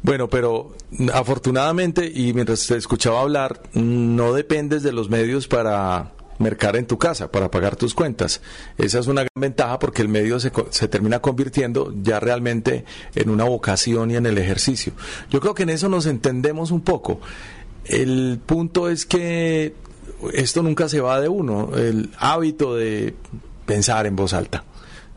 Bueno, 0.02 0.30
pero 0.30 0.76
afortunadamente, 1.14 2.12
y 2.14 2.34
mientras 2.34 2.68
te 2.68 2.78
escuchaba 2.78 3.22
hablar, 3.22 3.62
no 3.74 4.34
dependes 4.34 4.84
de 4.84 4.92
los 4.92 5.10
medios 5.10 5.48
para 5.48 6.12
mercar 6.38 6.76
en 6.76 6.86
tu 6.86 6.98
casa, 6.98 7.32
para 7.32 7.50
pagar 7.50 7.76
tus 7.76 7.94
cuentas. 7.94 8.42
Esa 8.78 9.00
es 9.00 9.08
una 9.08 9.22
gran 9.22 9.42
ventaja 9.42 9.80
porque 9.80 10.02
el 10.02 10.10
medio 10.10 10.40
se, 10.40 10.52
se, 10.70 10.88
termina 10.88 11.20
convirtiendo 11.22 11.94
ya 12.04 12.20
realmente 12.20 12.86
en 13.16 13.30
una 13.30 13.46
vocación 13.46 14.12
y 14.12 14.16
en 14.16 14.26
el 14.26 14.38
ejercicio. 14.38 14.94
Yo 15.30 15.40
creo 15.40 15.56
que 15.56 15.64
en 15.64 15.70
eso 15.70 15.90
nos 15.90 16.06
entendemos 16.06 16.72
un 16.72 16.82
poco. 16.82 17.20
El 17.86 18.40
punto 18.46 18.90
es 18.90 19.06
que 19.06 19.74
esto 20.34 20.64
nunca 20.64 20.90
se 20.90 21.02
va 21.02 21.20
de 21.22 21.30
uno, 21.30 21.72
el 21.76 22.10
hábito 22.18 22.76
de 22.76 23.16
pensar 23.66 24.06
en 24.06 24.16
voz 24.16 24.34
alta, 24.34 24.64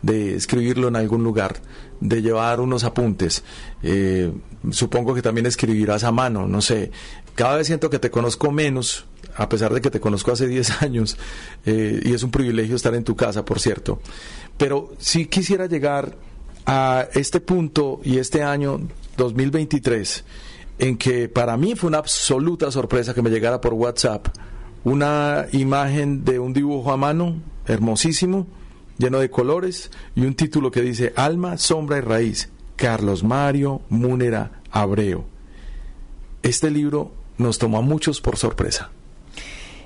de 0.03 0.35
escribirlo 0.35 0.89
en 0.89 0.97
algún 0.97 1.25
lugar, 1.25 1.61
de 2.01 2.23
llevar 2.23 2.61
unos 2.61 2.85
apuntes. 2.85 3.43
Eh, 3.83 4.33
supongo 4.71 5.15
que 5.15 5.23
también 5.23 5.47
escribirás 5.47 6.05
a 6.05 6.13
mano, 6.13 6.47
no 6.47 6.61
sé. 6.61 6.91
Cada 7.35 7.57
vez 7.57 7.67
siento 7.67 7.91
que 7.91 7.99
te 7.99 8.11
conozco 8.11 8.51
menos, 8.51 9.07
a 9.37 9.49
pesar 9.49 9.73
de 9.73 9.81
que 9.81 9.91
te 9.91 10.01
conozco 10.01 10.33
hace 10.33 10.47
10 10.47 10.83
años, 10.83 11.17
eh, 11.67 12.01
y 12.05 12.13
es 12.13 12.23
un 12.23 12.31
privilegio 12.31 12.77
estar 12.77 12.95
en 12.95 13.05
tu 13.05 13.17
casa, 13.17 13.45
por 13.45 13.61
cierto. 13.61 14.01
Pero 14.57 14.93
sí 14.99 15.27
quisiera 15.27 15.67
llegar 15.67 16.17
a 16.67 17.09
este 17.15 17.41
punto 17.41 18.01
y 18.05 18.19
este 18.19 18.43
año 18.43 18.81
2023, 19.17 20.25
en 20.81 20.97
que 20.97 21.29
para 21.29 21.57
mí 21.57 21.75
fue 21.75 21.89
una 21.89 21.99
absoluta 21.99 22.71
sorpresa 22.71 23.15
que 23.15 23.23
me 23.23 23.31
llegara 23.31 23.61
por 23.61 23.75
WhatsApp 23.75 24.29
una 24.85 25.47
imagen 25.53 26.25
de 26.25 26.39
un 26.39 26.53
dibujo 26.53 26.93
a 26.93 26.97
mano, 26.97 27.41
hermosísimo, 27.67 28.47
lleno 28.99 29.21
de 29.21 29.31
colores, 29.31 29.91
y 30.15 30.23
un 30.23 30.35
título 30.35 30.71
que 30.71 30.83
dice 30.83 31.13
Alma, 31.17 31.57
Sombra 31.57 31.99
y 31.99 32.01
Raíz, 32.01 32.51
Carlos 32.77 33.25
Mario 33.25 33.81
Múnera 33.89 34.63
Abreu. 34.71 35.25
Este 36.43 36.71
libro 36.71 37.13
nos 37.39 37.59
tomó 37.59 37.79
a 37.79 37.83
muchos 37.83 38.21
por 38.21 38.37
sorpresa. 38.37 38.91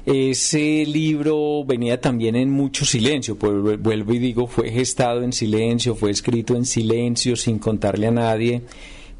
Ese 0.04 0.84
libro 0.84 1.64
venía 1.64 2.00
también 2.00 2.34
en 2.34 2.50
mucho 2.50 2.84
silencio, 2.84 3.36
pues 3.36 3.80
vuelvo 3.80 4.12
y 4.14 4.18
digo, 4.18 4.48
fue 4.48 4.70
gestado 4.70 5.22
en 5.22 5.32
silencio, 5.32 5.94
fue 5.94 6.10
escrito 6.10 6.56
en 6.56 6.64
silencio, 6.64 7.36
sin 7.36 7.58
contarle 7.58 8.08
a 8.08 8.10
nadie 8.10 8.62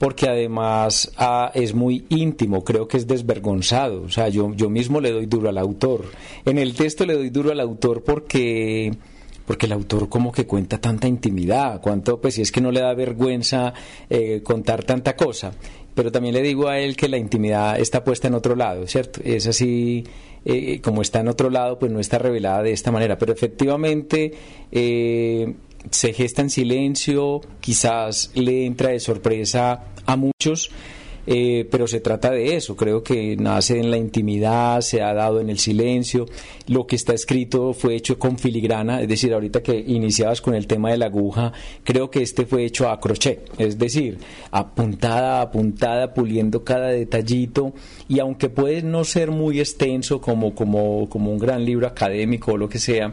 porque 0.02 0.28
además 0.28 1.12
ah, 1.16 1.52
es 1.54 1.74
muy 1.74 2.06
íntimo, 2.08 2.64
creo 2.64 2.88
que 2.88 2.96
es 2.96 3.06
desvergonzado, 3.06 4.02
o 4.02 4.08
sea, 4.08 4.28
yo, 4.28 4.52
yo 4.52 4.68
mismo 4.68 5.00
le 5.00 5.12
doy 5.12 5.26
duro 5.26 5.48
al 5.48 5.58
autor. 5.58 6.06
En 6.44 6.58
el 6.58 6.74
texto 6.74 7.06
le 7.06 7.14
doy 7.14 7.30
duro 7.30 7.52
al 7.52 7.60
autor 7.60 8.02
porque 8.02 8.90
porque 9.46 9.66
el 9.66 9.72
autor 9.72 10.08
como 10.08 10.32
que 10.32 10.46
cuenta 10.46 10.80
tanta 10.80 11.08
intimidad, 11.08 11.80
cuánto, 11.80 12.20
pues 12.20 12.34
si 12.34 12.42
es 12.42 12.52
que 12.52 12.60
no 12.60 12.70
le 12.70 12.80
da 12.80 12.94
vergüenza 12.94 13.74
eh, 14.08 14.40
contar 14.42 14.84
tanta 14.84 15.16
cosa, 15.16 15.52
pero 15.94 16.10
también 16.10 16.34
le 16.34 16.42
digo 16.42 16.68
a 16.68 16.78
él 16.78 16.96
que 16.96 17.08
la 17.08 17.18
intimidad 17.18 17.78
está 17.78 18.04
puesta 18.04 18.28
en 18.28 18.34
otro 18.34 18.56
lado, 18.56 18.86
¿cierto? 18.86 19.20
Es 19.24 19.46
así, 19.46 20.04
eh, 20.44 20.80
como 20.80 21.02
está 21.02 21.20
en 21.20 21.28
otro 21.28 21.50
lado, 21.50 21.78
pues 21.78 21.92
no 21.92 22.00
está 22.00 22.18
revelada 22.18 22.62
de 22.62 22.72
esta 22.72 22.90
manera, 22.90 23.18
pero 23.18 23.32
efectivamente 23.32 24.32
eh, 24.70 25.54
se 25.90 26.12
gesta 26.12 26.42
en 26.42 26.50
silencio, 26.50 27.40
quizás 27.60 28.30
le 28.34 28.64
entra 28.66 28.90
de 28.90 29.00
sorpresa 29.00 29.84
a 30.06 30.16
muchos, 30.16 30.70
eh, 31.26 31.68
pero 31.70 31.86
se 31.86 32.00
trata 32.00 32.30
de 32.30 32.56
eso, 32.56 32.76
creo 32.76 33.02
que 33.02 33.36
nace 33.36 33.78
en 33.78 33.90
la 33.90 33.96
intimidad, 33.96 34.80
se 34.80 35.02
ha 35.02 35.14
dado 35.14 35.40
en 35.40 35.50
el 35.50 35.58
silencio, 35.58 36.26
lo 36.66 36.86
que 36.86 36.96
está 36.96 37.14
escrito 37.14 37.72
fue 37.74 37.94
hecho 37.94 38.18
con 38.18 38.38
filigrana, 38.38 39.00
es 39.00 39.08
decir, 39.08 39.32
ahorita 39.32 39.62
que 39.62 39.78
iniciabas 39.78 40.40
con 40.40 40.54
el 40.54 40.66
tema 40.66 40.90
de 40.90 40.98
la 40.98 41.06
aguja, 41.06 41.52
creo 41.84 42.10
que 42.10 42.22
este 42.22 42.46
fue 42.46 42.64
hecho 42.64 42.88
a 42.88 42.98
crochet, 43.00 43.50
es 43.58 43.78
decir, 43.78 44.18
apuntada 44.50 45.42
apuntada, 45.42 46.14
puliendo 46.14 46.64
cada 46.64 46.88
detallito, 46.88 47.72
y 48.08 48.18
aunque 48.18 48.48
puede 48.48 48.82
no 48.82 49.04
ser 49.04 49.30
muy 49.30 49.60
extenso 49.60 50.20
como, 50.20 50.54
como, 50.54 51.08
como 51.08 51.32
un 51.32 51.38
gran 51.38 51.64
libro 51.64 51.86
académico 51.86 52.52
o 52.52 52.56
lo 52.56 52.68
que 52.68 52.78
sea, 52.78 53.12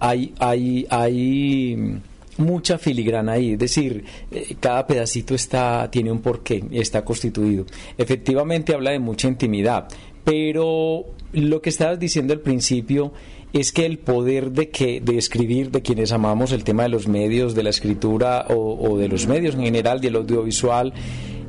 hay, 0.00 0.34
hay, 0.38 0.86
hay 0.90 2.00
mucha 2.38 2.78
filigrana 2.78 3.32
ahí, 3.32 3.52
es 3.52 3.58
decir, 3.58 4.04
eh, 4.30 4.56
cada 4.60 4.86
pedacito 4.86 5.34
está, 5.34 5.88
tiene 5.90 6.10
un 6.10 6.20
porqué, 6.20 6.64
está 6.72 7.04
constituido. 7.04 7.66
Efectivamente 7.96 8.74
habla 8.74 8.90
de 8.90 8.98
mucha 8.98 9.28
intimidad, 9.28 9.88
pero 10.24 11.04
lo 11.32 11.60
que 11.60 11.70
estabas 11.70 11.98
diciendo 11.98 12.32
al 12.32 12.40
principio 12.40 13.12
es 13.52 13.70
que 13.70 13.86
el 13.86 13.98
poder 13.98 14.50
de 14.50 14.68
que 14.70 15.00
de 15.00 15.16
escribir 15.16 15.70
de 15.70 15.80
quienes 15.80 16.10
amamos 16.10 16.50
el 16.50 16.64
tema 16.64 16.82
de 16.82 16.88
los 16.88 17.06
medios, 17.06 17.54
de 17.54 17.62
la 17.62 17.70
escritura 17.70 18.46
o, 18.48 18.98
de 18.98 19.08
los 19.08 19.28
medios 19.28 19.54
en 19.54 19.62
general, 19.62 20.00
del 20.00 20.16
audiovisual, 20.16 20.92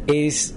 es 0.06 0.54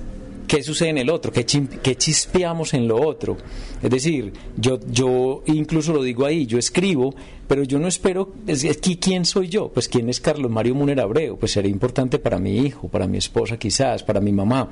qué 0.47 0.63
sucede 0.63 0.91
en 0.91 0.99
el 0.99 1.09
otro, 1.09 1.33
qué, 1.33 1.47
chispeamos 1.47 2.75
en 2.75 2.87
lo 2.87 3.01
otro. 3.01 3.39
Es 3.83 3.89
decir, 3.89 4.31
yo, 4.59 4.79
yo 4.91 5.43
incluso 5.47 5.95
lo 5.95 6.03
digo 6.03 6.27
ahí, 6.27 6.45
yo 6.45 6.59
escribo, 6.59 7.15
pero 7.49 7.65
yo 7.65 7.79
no 7.81 7.89
espero, 7.89 8.33
es, 8.47 8.65
¿quién 9.01 9.25
soy 9.25 9.49
yo? 9.49 9.71
Pues 9.73 9.89
quién 9.89 10.09
es 10.09 10.21
Carlos 10.21 10.51
Mario 10.51 10.77
Muner 10.77 11.01
Abreu, 11.01 11.37
pues 11.39 11.53
sería 11.53 11.71
importante 11.71 12.19
para 12.19 12.39
mi 12.39 12.59
hijo, 12.59 12.89
para 12.89 13.09
mi 13.09 13.19
esposa 13.19 13.59
quizás, 13.59 14.05
para 14.05 14.21
mi 14.21 14.31
mamá 14.31 14.71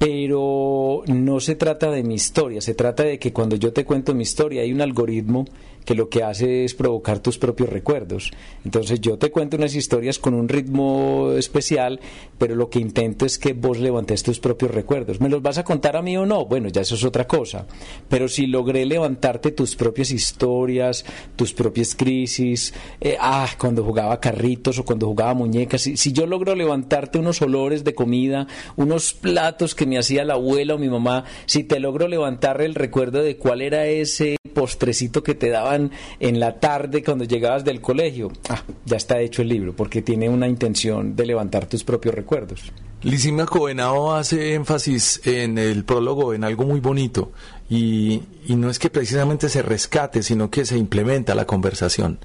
pero 0.00 1.02
no 1.08 1.40
se 1.40 1.56
trata 1.56 1.90
de 1.90 2.02
mi 2.02 2.14
historia, 2.14 2.62
se 2.62 2.72
trata 2.72 3.02
de 3.02 3.18
que 3.18 3.34
cuando 3.34 3.56
yo 3.56 3.70
te 3.74 3.84
cuento 3.84 4.14
mi 4.14 4.22
historia 4.22 4.62
hay 4.62 4.72
un 4.72 4.80
algoritmo 4.80 5.44
que 5.90 5.96
lo 5.96 6.08
que 6.08 6.22
hace 6.22 6.64
es 6.64 6.74
provocar 6.74 7.18
tus 7.18 7.36
propios 7.36 7.68
recuerdos. 7.68 8.30
Entonces 8.64 9.00
yo 9.00 9.18
te 9.18 9.32
cuento 9.32 9.56
unas 9.56 9.74
historias 9.74 10.20
con 10.20 10.34
un 10.34 10.48
ritmo 10.48 11.32
especial, 11.36 11.98
pero 12.38 12.54
lo 12.54 12.70
que 12.70 12.78
intento 12.78 13.26
es 13.26 13.38
que 13.38 13.54
vos 13.54 13.80
levantes 13.80 14.22
tus 14.22 14.38
propios 14.38 14.70
recuerdos. 14.70 15.20
¿Me 15.20 15.28
los 15.28 15.42
vas 15.42 15.58
a 15.58 15.64
contar 15.64 15.96
a 15.96 16.02
mí 16.02 16.16
o 16.16 16.26
no? 16.26 16.44
Bueno, 16.46 16.68
ya 16.68 16.82
eso 16.82 16.94
es 16.94 17.02
otra 17.02 17.26
cosa. 17.26 17.66
Pero 18.08 18.28
si 18.28 18.46
logré 18.46 18.86
levantarte 18.86 19.50
tus 19.50 19.74
propias 19.74 20.12
historias, 20.12 21.04
tus 21.34 21.52
propias 21.52 21.96
crisis, 21.96 22.72
eh, 23.00 23.16
ah, 23.18 23.48
cuando 23.58 23.82
jugaba 23.82 24.20
carritos 24.20 24.78
o 24.78 24.84
cuando 24.84 25.08
jugaba 25.08 25.34
muñecas, 25.34 25.82
si, 25.82 25.96
si 25.96 26.12
yo 26.12 26.24
logro 26.24 26.54
levantarte 26.54 27.18
unos 27.18 27.42
olores 27.42 27.82
de 27.82 27.96
comida, 27.96 28.46
unos 28.76 29.12
platos 29.12 29.74
que 29.74 29.86
me 29.86 29.98
hacía 29.98 30.24
la 30.24 30.34
abuela 30.34 30.76
o 30.76 30.78
mi 30.78 30.88
mamá, 30.88 31.24
si 31.46 31.64
te 31.64 31.80
logro 31.80 32.06
levantar 32.06 32.62
el 32.62 32.76
recuerdo 32.76 33.24
de 33.24 33.36
cuál 33.36 33.60
era 33.60 33.88
ese 33.88 34.36
postrecito 34.54 35.22
que 35.22 35.34
te 35.34 35.48
daban 35.48 35.79
en 36.18 36.40
la 36.40 36.58
tarde 36.58 37.02
cuando 37.02 37.24
llegabas 37.24 37.64
del 37.64 37.80
colegio, 37.80 38.32
ah, 38.48 38.62
ya 38.84 38.96
está 38.96 39.20
hecho 39.20 39.42
el 39.42 39.48
libro, 39.48 39.74
porque 39.74 40.02
tiene 40.02 40.28
una 40.28 40.48
intención 40.48 41.16
de 41.16 41.26
levantar 41.26 41.66
tus 41.66 41.84
propios 41.84 42.14
recuerdos. 42.14 42.72
Lisima 43.02 43.46
Covenao 43.46 44.12
hace 44.12 44.52
énfasis 44.54 45.22
en 45.24 45.56
el 45.56 45.84
prólogo 45.84 46.34
en 46.34 46.44
algo 46.44 46.64
muy 46.64 46.80
bonito 46.80 47.32
y, 47.70 48.20
y 48.46 48.56
no 48.56 48.68
es 48.68 48.78
que 48.78 48.90
precisamente 48.90 49.48
se 49.48 49.62
rescate, 49.62 50.22
sino 50.22 50.50
que 50.50 50.66
se 50.66 50.76
implementa 50.76 51.34
la 51.34 51.46
conversación 51.46 52.18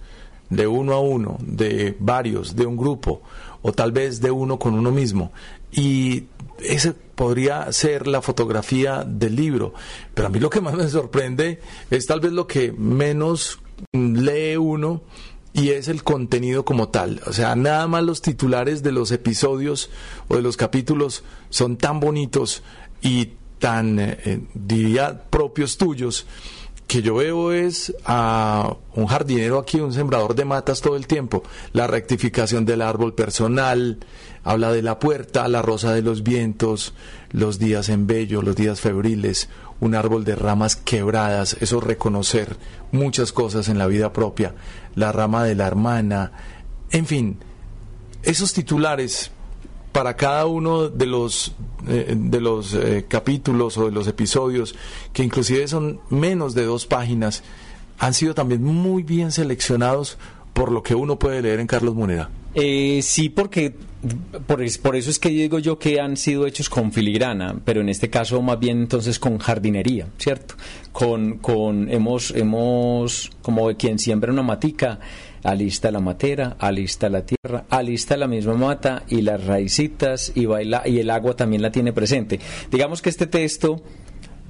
de 0.49 0.67
uno 0.67 0.93
a 0.93 0.99
uno, 0.99 1.37
de 1.39 1.95
varios, 1.99 2.55
de 2.55 2.65
un 2.65 2.77
grupo 2.77 3.21
o 3.67 3.73
tal 3.73 3.91
vez 3.91 4.21
de 4.21 4.29
uno 4.29 4.59
con 4.59 4.75
uno 4.75 4.91
mismo. 4.91 5.31
Y 5.71 6.25
esa 6.59 6.93
podría 7.15 7.71
ser 7.71 8.05
la 8.05 8.21
fotografía 8.21 9.03
del 9.03 9.35
libro. 9.35 9.73
Pero 10.13 10.27
a 10.27 10.29
mí 10.29 10.39
lo 10.39 10.51
que 10.51 10.61
más 10.67 10.75
me 10.75 10.87
sorprende 10.87 11.59
es 11.89 12.05
tal 12.05 12.19
vez 12.19 12.31
lo 12.31 12.45
que 12.45 12.71
menos 12.71 13.59
lee 13.91 14.55
uno 14.55 15.01
y 15.51 15.69
es 15.69 15.87
el 15.87 16.03
contenido 16.03 16.63
como 16.63 16.89
tal. 16.89 17.21
O 17.25 17.33
sea, 17.33 17.55
nada 17.55 17.87
más 17.87 18.03
los 18.03 18.21
titulares 18.21 18.83
de 18.83 18.91
los 18.91 19.09
episodios 19.09 19.89
o 20.27 20.35
de 20.35 20.43
los 20.43 20.57
capítulos 20.57 21.23
son 21.49 21.77
tan 21.77 21.99
bonitos 21.99 22.61
y 23.01 23.31
tan, 23.57 23.97
eh, 23.99 24.41
diría, 24.53 25.23
propios 25.31 25.77
tuyos 25.77 26.27
que 26.87 27.01
yo 27.01 27.15
veo 27.15 27.51
es 27.51 27.93
a 28.05 28.75
un 28.93 29.07
jardinero 29.07 29.57
aquí, 29.59 29.79
un 29.79 29.93
sembrador 29.93 30.35
de 30.35 30.45
matas 30.45 30.81
todo 30.81 30.95
el 30.95 31.07
tiempo. 31.07 31.43
La 31.73 31.87
rectificación 31.87 32.65
del 32.65 32.81
árbol 32.81 33.13
personal, 33.13 33.99
habla 34.43 34.71
de 34.71 34.81
la 34.81 34.99
puerta, 34.99 35.47
la 35.47 35.61
rosa 35.61 35.93
de 35.93 36.01
los 36.01 36.23
vientos, 36.23 36.93
los 37.31 37.57
días 37.57 37.89
en 37.89 38.05
bello, 38.05 38.41
los 38.41 38.55
días 38.55 38.81
febriles, 38.81 39.49
un 39.79 39.95
árbol 39.95 40.23
de 40.23 40.35
ramas 40.35 40.75
quebradas, 40.75 41.57
eso 41.59 41.81
reconocer 41.81 42.55
muchas 42.91 43.31
cosas 43.31 43.67
en 43.67 43.77
la 43.77 43.87
vida 43.87 44.13
propia, 44.13 44.53
la 44.93 45.11
rama 45.11 45.43
de 45.43 45.55
la 45.55 45.67
hermana, 45.67 46.31
en 46.91 47.05
fin, 47.05 47.39
esos 48.23 48.53
titulares 48.53 49.31
para 49.95 50.17
cada 50.17 50.45
uno 50.45 50.89
de 50.89 51.05
los 51.05 51.53
eh, 51.87 52.15
de 52.17 52.41
los 52.41 52.73
eh, 52.73 53.05
capítulos 53.07 53.77
o 53.77 53.85
de 53.85 53.93
los 53.93 54.07
episodios, 54.07 54.75
que 55.13 55.23
inclusive 55.23 55.69
son 55.69 56.01
menos 56.09 56.53
de 56.53 56.65
dos 56.65 56.85
páginas, 56.85 57.43
han 57.97 58.13
sido 58.13 58.33
también 58.33 58.61
muy 58.61 59.03
bien 59.03 59.31
seleccionados 59.31 60.17
por 60.51 60.69
lo 60.69 60.83
que 60.83 60.95
uno 60.95 61.17
puede 61.17 61.41
leer 61.41 61.61
en 61.61 61.67
Carlos 61.67 61.95
Moneda. 61.95 62.29
Eh, 62.55 62.99
sí, 63.03 63.29
porque 63.29 63.73
por, 64.45 64.61
por, 64.81 64.95
eso 64.97 65.09
es 65.09 65.17
que 65.17 65.29
digo 65.29 65.59
yo 65.59 65.79
que 65.79 66.01
han 66.01 66.17
sido 66.17 66.45
hechos 66.45 66.69
con 66.69 66.91
filigrana, 66.91 67.55
pero 67.63 67.79
en 67.79 67.87
este 67.87 68.09
caso 68.09 68.41
más 68.41 68.59
bien 68.59 68.79
entonces 68.79 69.17
con 69.17 69.37
jardinería, 69.37 70.07
¿cierto? 70.17 70.55
Con, 70.91 71.37
con 71.37 71.89
hemos, 71.89 72.31
hemos, 72.31 73.31
como 73.41 73.73
quien 73.77 73.97
siembra 73.97 74.29
una 74.29 74.43
matica, 74.43 74.99
alista 75.45 75.91
la 75.91 75.99
matera, 75.99 76.57
alista 76.59 77.09
la 77.09 77.25
tierra, 77.25 77.65
alista 77.69 78.17
la 78.17 78.27
misma 78.27 78.55
mata 78.55 79.03
y 79.07 79.21
las 79.21 79.45
raicitas 79.45 80.31
y 80.35 80.45
baila 80.45 80.83
y 80.85 80.99
el 80.99 81.09
agua 81.09 81.35
también 81.35 81.61
la 81.61 81.71
tiene 81.71 81.93
presente. 81.93 82.39
Digamos 82.71 83.01
que 83.01 83.09
este 83.09 83.27
texto 83.27 83.81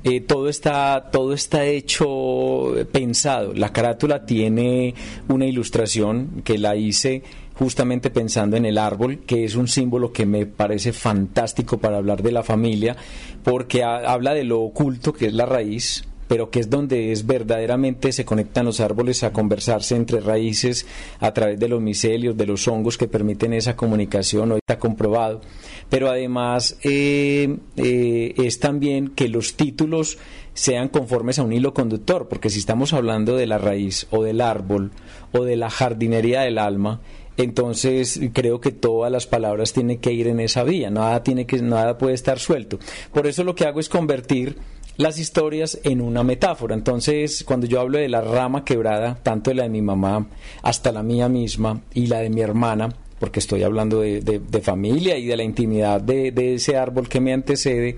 eh, 0.04 0.22
todo 0.22 0.50
está 0.50 1.10
todo 1.12 1.34
está 1.34 1.66
hecho 1.66 2.74
pensado. 2.92 3.54
La 3.54 3.74
carátula 3.74 4.26
tiene 4.26 4.94
una 5.28 5.46
ilustración 5.46 6.42
que 6.44 6.58
la 6.58 6.76
hice 6.76 7.24
justamente 7.56 8.10
pensando 8.10 8.58
en 8.58 8.66
el 8.66 8.78
árbol, 8.78 9.20
que 9.20 9.46
es 9.46 9.56
un 9.56 9.68
símbolo 9.68 10.12
que 10.12 10.26
me 10.26 10.46
parece 10.46 10.94
fantástico 10.94 11.78
para 11.78 11.98
hablar 11.98 12.22
de 12.22 12.32
la 12.32 12.44
familia, 12.44 12.96
porque 13.44 13.84
habla 13.84 14.34
de 14.34 14.44
lo 14.44 14.62
oculto 14.62 15.14
que 15.14 15.28
es 15.28 15.34
la 15.34 15.46
raíz, 15.46 16.06
pero 16.28 16.50
que 16.50 16.60
es 16.60 16.70
donde 16.70 17.12
es 17.12 17.26
verdaderamente 17.26 18.12
se 18.12 18.26
conectan 18.26 18.66
los 18.66 18.80
árboles 18.80 19.24
a 19.24 19.32
conversarse 19.32 19.96
entre 19.96 20.20
raíces 20.20 20.86
a 21.20 21.34
través 21.34 21.60
de 21.60 21.68
los 21.68 21.82
micelios, 21.82 22.38
de 22.38 22.46
los 22.46 22.68
hongos 22.68 22.98
que 22.98 23.08
permiten 23.08 23.54
esa 23.54 23.76
comunicación, 23.76 24.52
hoy 24.52 24.60
está 24.60 24.80
comprobado. 24.80 25.42
Pero 25.90 26.10
además 26.10 26.78
eh, 26.84 27.58
eh, 27.78 28.34
es 28.38 28.60
también 28.60 29.10
que 29.10 29.28
los 29.28 29.56
títulos 29.56 30.18
sean 30.54 30.88
conformes 30.88 31.38
a 31.38 31.44
un 31.44 31.54
hilo 31.54 31.74
conductor, 31.74 32.28
porque 32.28 32.50
si 32.50 32.60
estamos 32.60 32.94
hablando 32.94 33.36
de 33.36 33.46
la 33.46 33.58
raíz 33.58 34.08
o 34.10 34.24
del 34.24 34.42
árbol 34.42 34.92
o 35.32 35.44
de 35.44 35.58
la 35.58 35.70
jardinería 35.70 36.42
del 36.42 36.58
alma, 36.58 37.02
entonces 37.38 38.20
creo 38.34 38.62
que 38.62 38.72
todas 38.72 39.12
las 39.12 39.28
palabras 39.28 39.74
tienen 39.74 40.00
que 40.00 40.14
ir 40.14 40.28
en 40.28 40.40
esa 40.40 40.64
vía, 40.64 40.90
nada 40.90 41.22
tiene 41.24 41.46
que 41.46 41.62
nada 41.62 41.98
puede 41.98 42.14
estar 42.14 42.40
suelto. 42.40 42.80
Por 43.14 43.28
eso 43.28 43.44
lo 43.44 43.56
que 43.56 43.66
hago 43.66 43.80
es 43.80 43.90
convertir 43.90 44.58
las 44.98 45.20
historias 45.20 45.80
en 45.84 46.02
una 46.02 46.24
metáfora. 46.24 46.76
Entonces, 46.76 47.44
cuando 47.44 47.68
yo 47.68 47.80
hablo 47.80 47.98
de 47.98 48.10
la 48.10 48.22
rama 48.22 48.64
quebrada, 48.64 49.16
tanto 49.22 49.50
de 49.50 49.56
la 49.56 49.64
de 49.64 49.70
mi 49.70 49.82
mamá 49.82 50.28
hasta 50.62 50.92
la 50.92 51.04
mía 51.04 51.30
misma 51.30 51.82
y 51.94 52.08
la 52.08 52.20
de 52.20 52.30
mi 52.30 52.42
hermana, 52.42 52.90
porque 53.20 53.40
estoy 53.40 53.64
hablando 53.64 54.02
de, 54.02 54.62
familia 54.62 55.18
y 55.18 55.26
de 55.26 55.38
la 55.38 55.44
intimidad 55.44 56.02
de, 56.02 56.56
ese 56.56 56.78
árbol 56.78 57.08
que 57.08 57.20
me 57.20 57.34
antecede, 57.34 57.98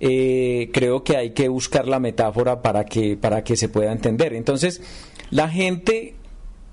eh, 0.00 0.70
creo 0.72 1.04
que 1.04 1.16
hay 1.16 1.30
que 1.30 1.48
buscar 1.48 1.86
la 1.86 2.00
metáfora 2.00 2.60
para 2.60 2.84
que, 2.84 3.16
para 3.16 3.44
que 3.44 3.56
se 3.56 3.68
pueda 3.68 3.92
entender. 3.92 4.34
Entonces, 4.34 4.82
la 5.30 5.48
gente 5.48 6.16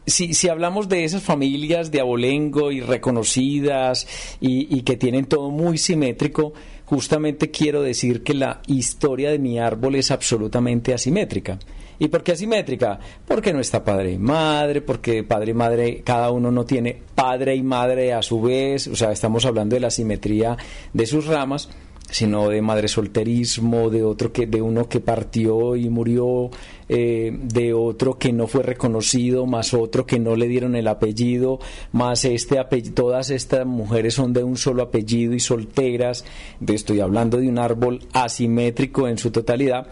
si, 0.08 0.34
si, 0.34 0.50
hablamos 0.50 0.90
de 0.90 1.04
esas 1.04 1.22
familias 1.22 1.92
de 1.92 2.00
abolengo 2.00 2.72
y 2.72 2.82
reconocidas 2.82 4.08
y, 4.42 4.76
y, 4.76 4.82
que 4.82 4.98
tienen 4.98 5.26
todo 5.26 5.52
muy 5.52 5.78
simétrico, 5.78 6.54
justamente 6.90 7.52
quiero 7.52 7.84
decir 7.84 8.24
que 8.24 8.34
la 8.34 8.62
historia 8.66 9.30
de 9.30 9.38
mi 9.38 9.60
árbol 9.60 9.94
es 9.94 10.10
absolutamente 10.10 10.92
asimétrica. 10.92 11.60
¿Y 12.00 12.08
por 12.08 12.24
qué 12.24 12.32
asimétrica? 12.32 13.00
Porque 13.28 13.54
no 13.54 13.60
está 13.60 13.84
padre 13.84 14.14
y 14.14 14.18
madre, 14.18 14.82
porque 14.82 15.24
padre 15.24 15.52
y 15.52 15.54
madre, 15.54 16.02
cada 16.04 16.32
uno 16.32 16.50
no 16.50 16.66
tiene 16.66 17.00
padre 17.14 17.56
y 17.56 17.62
madre 17.62 18.14
a 18.14 18.24
su 18.24 18.42
vez, 18.42 18.88
o 18.88 18.96
sea, 18.96 19.12
estamos 19.12 19.46
hablando 19.46 19.76
de 19.76 19.82
la 19.82 19.92
simetría 19.92 20.58
de 20.92 21.06
sus 21.06 21.28
ramas 21.28 21.70
sino 22.12 22.50
de 22.50 22.62
madre 22.62 22.88
solterismo, 22.88 23.90
de 23.90 24.04
otro 24.04 24.32
que, 24.32 24.48
de 24.48 24.62
uno 24.62 24.88
que 24.90 25.00
partió 25.00 25.76
y 25.76 25.90
murió, 25.90 26.50
eh, 26.88 27.32
de 27.42 27.74
otro 27.74 28.18
que 28.18 28.34
no 28.34 28.48
fue 28.48 28.64
reconocido, 28.64 29.46
más 29.46 29.74
otro 29.74 30.06
que 30.06 30.20
no 30.20 30.36
le 30.36 30.48
dieron 30.48 30.76
el 30.76 30.88
apellido, 30.88 31.60
más 31.92 32.26
este 32.26 32.60
apellido, 32.60 32.96
todas 32.96 33.30
estas 33.30 33.66
mujeres 33.66 34.16
son 34.16 34.34
de 34.34 34.44
un 34.44 34.58
solo 34.58 34.84
apellido 34.84 35.34
y 35.34 35.40
solteras, 35.40 36.26
estoy 36.68 37.00
hablando 37.00 37.38
de 37.38 37.48
un 37.48 37.60
árbol 37.60 38.00
asimétrico 38.14 39.08
en 39.08 39.18
su 39.18 39.32
totalidad, 39.32 39.88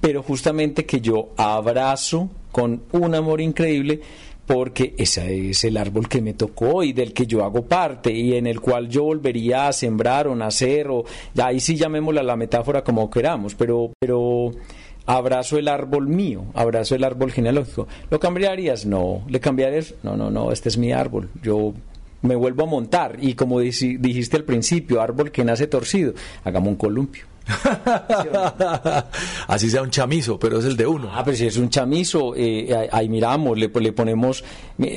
pero 0.00 0.22
justamente 0.22 0.84
que 0.84 1.00
yo 1.00 1.30
abrazo 1.36 2.28
con 2.50 2.82
un 2.92 3.14
amor 3.14 3.40
increíble 3.40 4.00
porque 4.46 4.94
ese 4.98 5.50
es 5.50 5.64
el 5.64 5.76
árbol 5.76 6.08
que 6.08 6.20
me 6.20 6.34
tocó 6.34 6.82
y 6.82 6.92
del 6.92 7.12
que 7.12 7.26
yo 7.26 7.44
hago 7.44 7.62
parte 7.62 8.12
y 8.12 8.34
en 8.34 8.46
el 8.46 8.60
cual 8.60 8.88
yo 8.88 9.04
volvería 9.04 9.68
a 9.68 9.72
sembrar 9.72 10.26
o 10.26 10.34
nacer 10.34 10.88
o 10.88 11.04
ahí 11.42 11.60
sí 11.60 11.76
llamémosla 11.76 12.22
la 12.22 12.36
metáfora 12.36 12.82
como 12.82 13.08
queramos, 13.10 13.54
pero 13.54 13.92
pero 13.98 14.50
abrazo 15.06 15.58
el 15.58 15.68
árbol 15.68 16.08
mío, 16.08 16.44
abrazo 16.54 16.94
el 16.94 17.04
árbol 17.04 17.32
genealógico. 17.32 17.86
¿Lo 18.10 18.20
cambiarías? 18.20 18.86
No. 18.86 19.22
¿Le 19.28 19.40
cambiarías? 19.40 19.94
No, 20.02 20.16
no, 20.16 20.30
no, 20.30 20.52
este 20.52 20.68
es 20.68 20.78
mi 20.78 20.92
árbol. 20.92 21.28
Yo 21.42 21.72
me 22.22 22.36
vuelvo 22.36 22.64
a 22.64 22.66
montar 22.66 23.18
y 23.20 23.34
como 23.34 23.60
dijiste 23.60 24.36
al 24.36 24.44
principio, 24.44 25.00
árbol 25.00 25.30
que 25.30 25.44
nace 25.44 25.66
torcido, 25.66 26.14
hagamos 26.44 26.70
un 26.70 26.76
columpio. 26.76 27.31
Así 29.48 29.70
sea 29.70 29.82
un 29.82 29.90
chamizo, 29.90 30.38
pero 30.38 30.58
es 30.58 30.64
el 30.64 30.76
de 30.76 30.86
uno. 30.86 31.10
Ah, 31.12 31.22
pero 31.24 31.36
si 31.36 31.46
es 31.46 31.56
un 31.56 31.70
chamizo, 31.70 32.34
eh, 32.36 32.88
ahí 32.90 33.08
miramos, 33.08 33.58
le, 33.58 33.68
le, 33.68 33.92
ponemos, 33.92 34.44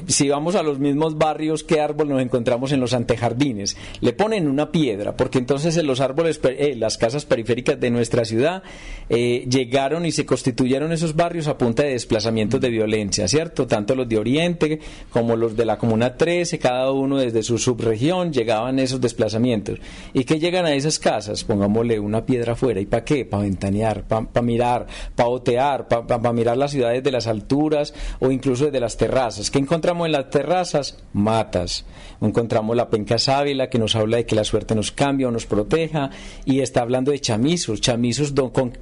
si 0.07 0.29
vamos 0.29 0.55
a 0.55 0.63
los 0.63 0.79
mismos 0.79 1.17
barrios, 1.17 1.63
¿qué 1.63 1.81
árbol 1.81 2.09
nos 2.09 2.21
encontramos 2.21 2.71
en 2.71 2.79
los 2.79 2.93
antejardines? 2.93 3.77
Le 4.01 4.13
ponen 4.13 4.47
una 4.47 4.71
piedra, 4.71 5.17
porque 5.17 5.39
entonces 5.39 5.75
en 5.77 5.87
los 5.87 5.99
árboles, 6.01 6.39
eh, 6.43 6.75
las 6.77 6.97
casas 6.97 7.25
periféricas 7.25 7.79
de 7.79 7.89
nuestra 7.89 8.25
ciudad, 8.25 8.63
eh, 9.09 9.45
llegaron 9.49 10.05
y 10.05 10.11
se 10.11 10.25
constituyeron 10.25 10.91
esos 10.91 11.15
barrios 11.15 11.47
a 11.47 11.57
punta 11.57 11.83
de 11.83 11.91
desplazamientos 11.91 12.61
de 12.61 12.69
violencia, 12.69 13.27
¿cierto? 13.27 13.67
Tanto 13.67 13.95
los 13.95 14.07
de 14.07 14.17
Oriente 14.17 14.79
como 15.09 15.35
los 15.35 15.55
de 15.55 15.65
la 15.65 15.77
Comuna 15.77 16.15
13, 16.15 16.59
cada 16.59 16.91
uno 16.91 17.17
desde 17.17 17.43
su 17.43 17.57
subregión, 17.57 18.31
llegaban 18.31 18.79
esos 18.79 19.01
desplazamientos. 19.01 19.79
¿Y 20.13 20.23
qué 20.23 20.39
llegan 20.39 20.65
a 20.65 20.73
esas 20.73 20.99
casas? 20.99 21.43
Pongámosle 21.43 21.99
una 21.99 22.25
piedra 22.25 22.34
piedra 22.35 22.53
afuera. 22.53 22.81
¿Y 22.81 22.85
para 22.85 23.05
qué? 23.05 23.23
Para 23.23 23.43
ventanear, 23.43 24.03
para 24.03 24.41
mirar, 24.41 24.87
para 25.15 25.29
otear, 25.29 25.87
para 25.87 26.33
mirar 26.33 26.57
las 26.57 26.71
ciudades 26.71 27.01
de 27.01 27.11
las 27.11 27.27
alturas 27.27 27.93
o 28.19 28.29
incluso 28.29 28.65
desde 28.65 28.81
las 28.81 28.97
terrazas. 28.97 29.49
¿Qué 29.49 29.59
encontramos 29.59 30.05
en 30.05 30.11
las 30.11 30.29
terrazas? 30.29 30.97
Matas. 31.13 31.85
Encontramos 32.19 32.75
la 32.75 32.89
penca 32.89 33.17
sábila 33.17 33.69
que 33.69 33.79
nos 33.79 33.95
habla 33.95 34.17
de 34.17 34.25
que 34.25 34.35
la 34.35 34.43
suerte 34.43 34.75
nos 34.75 34.91
cambia 34.91 35.29
o 35.29 35.31
nos 35.31 35.45
proteja 35.45 36.09
y 36.43 36.59
está 36.59 36.81
hablando 36.81 37.11
de 37.11 37.21
chamizos, 37.21 37.79
chamizos 37.79 38.33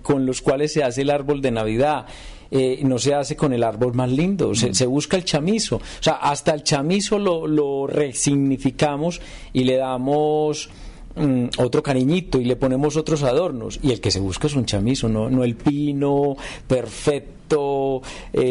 con, 0.01 0.25
los 0.25 0.41
cuales 0.41 0.73
se 0.73 0.83
hace 0.83 1.03
el 1.03 1.11
árbol 1.11 1.41
de 1.41 1.51
Navidad. 1.51 2.07
Eh, 2.49 2.79
no 2.83 2.97
se 2.97 3.13
hace 3.13 3.35
con 3.35 3.53
el 3.53 3.63
árbol 3.63 3.93
más 3.93 4.11
lindo, 4.11 4.53
se, 4.53 4.73
se, 4.73 4.85
busca 4.85 5.17
el 5.17 5.25
chamizo. 5.25 5.77
O 5.77 6.03
sea, 6.03 6.13
hasta 6.13 6.53
el 6.53 6.63
chamizo 6.63 7.17
lo, 7.17 7.47
lo 7.47 7.87
resignificamos 7.87 9.21
y 9.53 9.63
le 9.63 9.77
damos 9.77 10.69
Mm, 11.15 11.49
otro 11.59 11.83
cariñito 11.83 12.41
y 12.41 12.45
le 12.45 12.55
ponemos 12.55 12.97
otros 12.97 13.21
adornos 13.21 13.79
y 13.83 13.91
el 13.91 14.01
que 14.01 14.09
se 14.09 14.19
busca 14.19 14.47
es 14.47 14.55
un 14.55 14.65
chamizo, 14.65 15.07
no, 15.07 15.29
no 15.29 15.43
el 15.43 15.55
pino 15.55 16.35
perfecto 16.67 18.01
eh, 18.33 18.41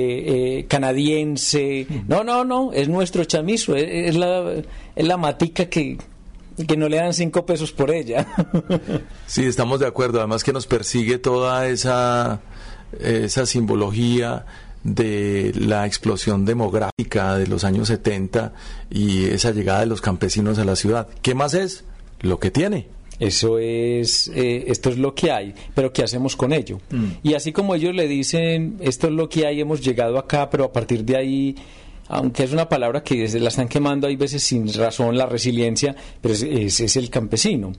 eh, 0.63 0.67
canadiense, 0.69 1.89
no, 2.07 2.23
no, 2.23 2.45
no, 2.45 2.73
es 2.73 2.89
nuestro 2.89 3.25
chamizo, 3.25 3.75
es, 3.75 4.15
la, 4.15 4.53
es 4.95 5.07
la 5.09 5.17
matica 5.17 5.65
que, 5.65 5.99
que 6.69 6.77
no 6.77 6.89
le 6.89 6.99
dan 6.99 7.13
cinco 7.15 7.45
pesos 7.45 7.73
por 7.73 7.91
ella. 7.91 8.27
Sí, 9.27 9.45
estamos 9.45 9.81
de 9.81 9.87
acuerdo, 9.87 10.19
además 10.19 10.45
que 10.45 10.53
nos 10.53 10.67
persigue 10.67 11.19
toda 11.19 11.67
esa, 11.67 12.43
esa 13.01 13.47
simbología 13.47 14.45
de 14.85 15.53
la 15.57 15.87
explosión 15.87 16.45
demográfica 16.45 17.39
de 17.39 17.47
los 17.47 17.65
años 17.65 17.89
70 17.89 18.53
y 18.91 19.25
esa 19.25 19.53
llegada 19.53 19.81
de 19.81 19.87
los 19.87 20.01
campesinos 20.01 20.59
a 20.59 20.65
la 20.65 20.77
ciudad. 20.77 21.09
¿Qué 21.23 21.35
más 21.35 21.55
es? 21.55 21.85
Lo 22.23 22.39
que 22.39 22.51
tiene. 22.51 22.89
Eso 23.19 23.59
es, 23.59 24.29
eh, 24.35 24.65
esto 24.67 24.91
es 24.91 24.99
lo 24.99 25.15
que 25.15 25.31
hay, 25.31 25.55
pero 25.75 25.93
¿qué 25.93 26.03
hacemos 26.03 26.35
con 26.35 26.53
ello? 26.53 26.81
Mm. 26.91 27.07
Y 27.23 27.35
así 27.35 27.53
como 27.53 27.75
ellos 27.75 27.95
le 27.95 28.09
dicen, 28.09 28.79
esto 28.81 29.07
es 29.07 29.13
lo 29.13 29.29
que 29.29 29.47
hay, 29.47 29.61
hemos 29.61 29.81
llegado 29.81 30.19
acá, 30.19 30.51
pero 30.51 30.65
a 30.65 30.73
partir 30.73 31.05
de 31.05 31.17
ahí 31.17 31.57
aunque 32.09 32.43
es 32.45 32.53
una 32.53 32.69
palabra 32.69 33.03
que 33.03 33.27
la 33.41 33.49
están 33.49 33.69
quemando 33.69 34.07
hay 34.07 34.17
veces 34.17 34.43
sin 34.43 34.71
razón, 34.73 35.17
la 35.17 35.25
resiliencia, 35.25 35.97
pero 36.21 36.35
es, 36.35 36.43
es, 36.43 36.97
el 36.97 37.09
campesino. 37.09 37.73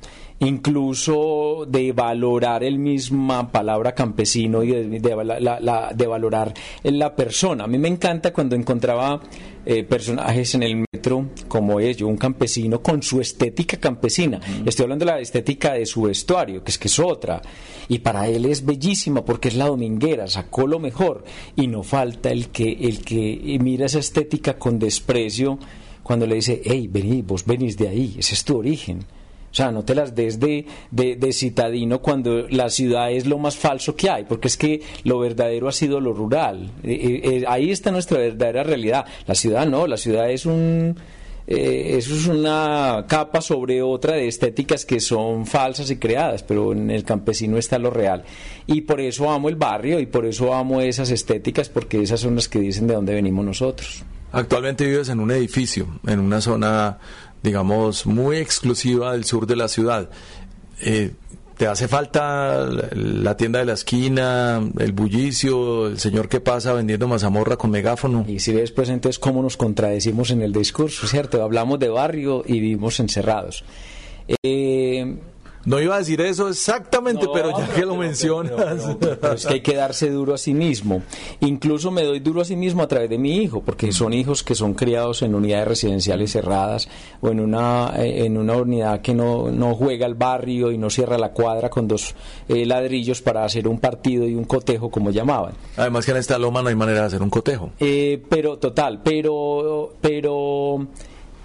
Incluso 0.46 1.66
de 1.68 1.92
valorar 1.92 2.64
el 2.64 2.78
misma 2.80 3.52
palabra 3.52 3.94
campesino 3.94 4.64
y 4.64 4.72
de, 4.72 5.00
de, 5.00 6.08
valorar 6.08 6.54
la 6.84 7.16
persona. 7.16 7.64
A 7.64 7.68
mí 7.68 7.78
me 7.78 7.88
encanta 7.88 8.34
cuando 8.34 8.56
encontraba 8.56 9.22
eh, 9.66 9.84
personajes 9.84 10.56
en 10.56 10.64
el 10.64 10.76
metro 10.92 11.30
como 11.48 11.80
ellos, 11.80 12.10
un 12.10 12.18
campesino 12.18 12.82
con 12.82 13.02
su 13.02 13.22
estética 13.22 13.78
campesina. 13.78 14.42
Estoy 14.66 14.84
hablando 14.84 15.06
de 15.06 15.12
la 15.12 15.20
estética 15.22 15.74
de 15.74 15.86
su 15.86 16.02
vestuario, 16.02 16.64
que 16.64 16.72
es 16.72 16.78
que 16.78 16.90
es 16.90 17.00
otra. 17.00 17.42
Y 17.88 18.00
para 18.00 18.28
él 18.28 18.46
es 18.46 18.66
bellísima 18.66 19.24
porque 19.24 19.48
es 19.48 19.56
la 19.56 19.68
dominguera, 19.68 20.28
sacó 20.28 20.68
lo 20.68 20.80
mejor. 20.80 21.24
Y 21.56 21.68
no 21.68 21.84
falta 21.84 22.30
el 22.30 22.50
que, 22.50 22.72
el 22.72 23.06
que 23.06 23.58
mira 23.62 23.86
esa 23.86 24.00
estética 24.00 24.58
con 24.58 24.80
desprecio 24.80 25.58
cuando 26.04 26.28
le 26.28 26.36
dice, 26.36 26.62
hey, 26.66 26.90
vení, 26.92 27.22
vos 27.22 27.46
venís 27.46 27.78
de 27.78 27.88
ahí, 27.88 28.16
ese 28.20 28.34
es 28.34 28.44
tu 28.44 28.58
origen. 28.58 29.06
O 29.54 29.56
sea, 29.56 29.72
no 29.72 29.86
te 29.86 29.94
las 29.94 30.16
des 30.16 30.40
de, 30.40 30.66
de, 30.90 31.32
citadino 31.32 32.02
cuando 32.02 32.48
la 32.50 32.72
ciudad 32.72 33.12
es 33.12 33.28
lo 33.28 33.38
más 33.38 33.56
falso 33.56 33.96
que 33.96 34.10
hay, 34.10 34.24
porque 34.24 34.48
es 34.48 34.58
que 34.58 34.82
lo 35.04 35.20
verdadero 35.20 35.68
ha 35.68 35.72
sido 35.72 36.00
lo 36.00 36.12
rural. 36.12 36.72
Eh, 36.82 36.92
eh, 36.92 37.22
eh, 37.24 37.44
ahí 37.48 37.70
está 37.70 37.92
nuestra 37.92 38.18
verdadera 38.18 38.64
realidad. 38.64 39.06
La 39.28 39.36
ciudad 39.36 39.68
no, 39.68 39.86
la 39.86 39.98
ciudad 39.98 40.32
es 40.32 40.48
un... 40.48 40.96
eso 41.46 42.16
es 42.16 42.26
una 42.26 43.06
capa 43.08 43.42
sobre 43.42 43.84
otra 43.84 44.16
de 44.16 44.28
estéticas 44.28 44.88
que 44.88 45.00
son 45.00 45.46
falsas 45.46 45.92
y 45.92 45.98
creadas, 45.98 46.42
pero 46.42 46.72
en 46.72 46.90
el 46.90 47.04
campesino 47.04 47.60
está 47.60 47.78
lo 47.78 47.92
real. 47.92 48.24
Y 48.66 48.82
por 48.82 49.02
eso 49.02 49.30
amo 49.30 49.50
el 49.50 49.56
barrio 49.56 50.00
y 50.00 50.08
por 50.08 50.26
eso 50.26 50.52
amo 50.56 50.82
esas 50.82 51.12
estéticas, 51.12 51.70
porque 51.70 52.02
esas 52.02 52.22
son 52.22 52.34
las 52.34 52.50
que 52.50 52.58
dicen 52.58 52.88
de 52.88 52.96
dónde 52.96 53.14
venimos 53.14 53.46
nosotros. 53.46 54.04
Actualmente 54.32 54.84
vives 54.84 55.10
en 55.10 55.20
un 55.20 55.30
edificio, 55.30 55.86
en 56.08 56.20
una 56.20 56.42
zona 56.42 56.98
digamos, 57.44 58.06
muy 58.06 58.38
exclusiva 58.38 59.12
del 59.12 59.26
sur 59.26 59.46
de 59.46 59.56
la 59.56 59.68
ciudad. 59.68 60.10
Eh, 60.82 61.12
¿Te 61.58 61.68
hace 61.68 61.88
falta 61.88 62.66
la 62.66 63.38
tienda 63.38 63.60
de 63.60 63.66
la 63.66 63.74
esquina, 63.74 64.60
el 64.80 64.92
bullicio, 64.92 65.88
el 65.88 66.00
señor 66.00 66.28
que 66.28 66.40
pasa 66.40 66.74
vendiendo 66.74 67.08
mazamorra 67.08 67.58
con 67.58 67.70
megáfono? 67.70 68.26
Y 68.28 68.40
si 68.40 68.54
ves, 68.54 68.72
pues 68.72 68.90
entonces 68.90 69.20
cómo 69.20 69.44
nos 69.44 69.56
contradecimos 69.56 70.32
en 70.32 70.42
el 70.42 70.52
discurso, 70.52 71.06
¿cierto? 71.06 71.44
Hablamos 71.44 71.78
de 71.78 71.90
barrio 71.90 72.44
y 72.46 72.54
vivimos 72.54 73.00
encerrados. 73.00 73.64
Eh, 74.42 75.16
no 75.66 75.80
iba 75.80 75.96
a 75.96 76.00
decir 76.00 76.20
eso 76.22 76.50
exactamente, 76.50 77.28
pero 77.34 77.58
ya 77.58 77.68
que 77.74 77.86
lo 77.86 77.96
mencionas. 77.96 78.86
es 79.36 79.46
que 79.46 79.54
hay 79.54 79.62
que 79.62 79.76
darse 79.76 80.10
duro 80.10 80.34
a 80.34 80.38
sí 80.38 80.54
mismo. 80.54 81.02
Incluso 81.40 81.92
me 81.92 82.04
doy 82.04 82.20
duro 82.20 82.42
a 82.42 82.46
sí 82.46 82.56
mismo 82.56 82.84
a 82.84 82.88
través 82.88 83.10
de 83.10 83.18
mi 83.18 83.38
hijo, 83.38 83.62
porque 83.62 83.92
son 83.92 84.14
hijos 84.14 84.44
que 84.44 84.56
son 84.56 84.74
criados 84.74 85.22
en 85.22 85.36
unidades 85.36 85.68
residenciales 85.68 86.32
cerradas 86.32 86.90
o 87.22 87.30
en 87.30 87.40
una, 87.40 87.94
eh, 87.98 88.26
en 88.26 88.38
una 88.38 88.58
unidad 88.58 89.02
que 89.02 89.14
no, 89.14 89.52
no 89.52 89.76
juega 89.76 90.06
al 90.06 90.16
barrio 90.16 90.72
y 90.72 90.78
no 90.78 90.90
cierra 90.90 91.18
la 91.18 91.32
cuadra 91.32 91.70
con 91.70 91.88
dos 91.88 92.14
eh, 92.50 92.66
ladrillos 92.66 93.22
para 93.22 93.46
hacer 93.46 93.68
un 93.68 93.80
partido 93.80 94.28
y 94.28 94.36
un 94.36 94.46
cotejo, 94.46 94.90
como 94.90 95.12
llamaban. 95.12 95.54
Además 95.78 96.06
que 96.06 96.12
en 96.12 96.18
esta 96.18 96.38
loma 96.38 96.62
no 96.62 96.70
hay 96.70 96.76
manera 96.76 97.02
de 97.02 97.06
hacer 97.08 97.22
un 97.22 97.30
cotejo. 97.30 97.72
Eh, 97.80 98.22
pero, 98.30 98.58
total, 98.58 99.02
pero... 99.04 99.94
pero 100.02 100.88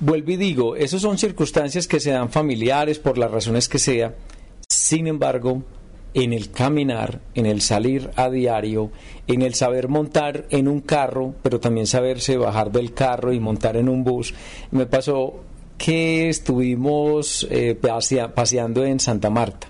Vuelvo 0.00 0.30
y 0.30 0.36
digo, 0.36 0.76
esas 0.76 1.02
son 1.02 1.18
circunstancias 1.18 1.88
que 1.88 2.00
se 2.00 2.12
dan 2.12 2.30
familiares 2.30 2.98
por 2.98 3.18
las 3.18 3.30
razones 3.30 3.68
que 3.68 3.78
sea. 3.78 4.14
Sin 4.68 5.06
embargo, 5.06 5.62
en 6.14 6.32
el 6.32 6.50
caminar, 6.50 7.20
en 7.34 7.46
el 7.46 7.60
salir 7.60 8.10
a 8.16 8.30
diario, 8.30 8.90
en 9.26 9.42
el 9.42 9.54
saber 9.54 9.88
montar 9.88 10.46
en 10.50 10.68
un 10.68 10.80
carro, 10.80 11.34
pero 11.42 11.58
también 11.58 11.86
saberse 11.86 12.36
bajar 12.36 12.70
del 12.70 12.94
carro 12.94 13.32
y 13.32 13.40
montar 13.40 13.76
en 13.76 13.88
un 13.88 14.04
bus, 14.04 14.34
me 14.70 14.86
pasó 14.86 15.40
que 15.76 16.28
estuvimos 16.28 17.46
eh, 17.50 17.74
paseando 17.74 18.84
en 18.84 19.00
Santa 19.00 19.30
Marta 19.30 19.68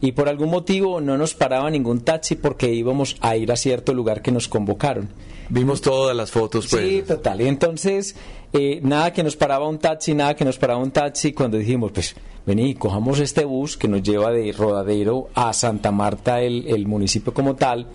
y 0.00 0.12
por 0.12 0.28
algún 0.28 0.50
motivo 0.50 1.00
no 1.00 1.18
nos 1.18 1.34
paraba 1.34 1.70
ningún 1.70 2.00
taxi 2.00 2.34
porque 2.34 2.72
íbamos 2.72 3.16
a 3.20 3.36
ir 3.36 3.52
a 3.52 3.56
cierto 3.56 3.92
lugar 3.92 4.22
que 4.22 4.32
nos 4.32 4.48
convocaron. 4.48 5.08
Vimos 5.50 5.80
todas 5.80 6.16
las 6.16 6.30
fotos, 6.30 6.68
pues. 6.68 6.82
Sí, 6.82 7.02
total. 7.06 7.40
Y 7.40 7.48
entonces, 7.48 8.14
eh, 8.52 8.80
nada 8.82 9.12
que 9.12 9.22
nos 9.22 9.36
paraba 9.36 9.68
un 9.68 9.78
taxi, 9.78 10.14
nada 10.14 10.34
que 10.34 10.44
nos 10.44 10.56
paraba 10.56 10.80
un 10.80 10.92
taxi. 10.92 11.32
Cuando 11.32 11.58
dijimos, 11.58 11.90
pues, 11.92 12.14
vení, 12.46 12.74
cojamos 12.74 13.18
este 13.18 13.44
bus 13.44 13.76
que 13.76 13.88
nos 13.88 14.02
lleva 14.02 14.30
de 14.30 14.52
Rodadero 14.52 15.28
a 15.34 15.52
Santa 15.52 15.90
Marta, 15.90 16.40
el, 16.40 16.66
el 16.68 16.86
municipio 16.86 17.34
como 17.34 17.56
tal. 17.56 17.88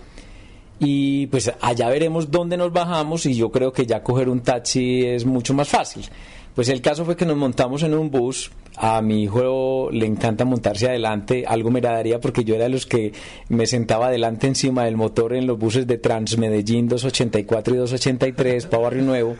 Y 0.78 1.26
pues 1.28 1.50
allá 1.60 1.88
veremos 1.88 2.30
dónde 2.30 2.58
nos 2.58 2.70
bajamos 2.70 3.24
y 3.24 3.34
yo 3.34 3.50
creo 3.50 3.72
que 3.72 3.86
ya 3.86 4.02
coger 4.02 4.28
un 4.28 4.40
taxi 4.40 5.06
es 5.06 5.24
mucho 5.24 5.54
más 5.54 5.68
fácil. 5.68 6.04
Pues 6.54 6.68
el 6.68 6.82
caso 6.82 7.04
fue 7.04 7.16
que 7.16 7.24
nos 7.24 7.36
montamos 7.36 7.82
en 7.82 7.94
un 7.94 8.10
bus 8.10 8.50
a 8.76 9.00
mi 9.00 9.22
hijo 9.22 9.88
le 9.90 10.06
encanta 10.06 10.44
montarse 10.44 10.88
adelante, 10.88 11.44
algo 11.46 11.70
me 11.70 11.80
daría 11.80 12.20
porque 12.20 12.44
yo 12.44 12.54
era 12.54 12.64
de 12.64 12.70
los 12.70 12.86
que 12.86 13.12
me 13.48 13.66
sentaba 13.66 14.08
adelante 14.08 14.46
encima 14.46 14.84
del 14.84 14.96
motor 14.96 15.34
en 15.34 15.46
los 15.46 15.58
buses 15.58 15.86
de 15.86 15.98
Transmedellín 15.98 16.88
284 16.88 17.74
y 17.74 17.78
283 17.78 18.66
para 18.66 18.82
Barrio 18.82 19.02
Nuevo. 19.02 19.36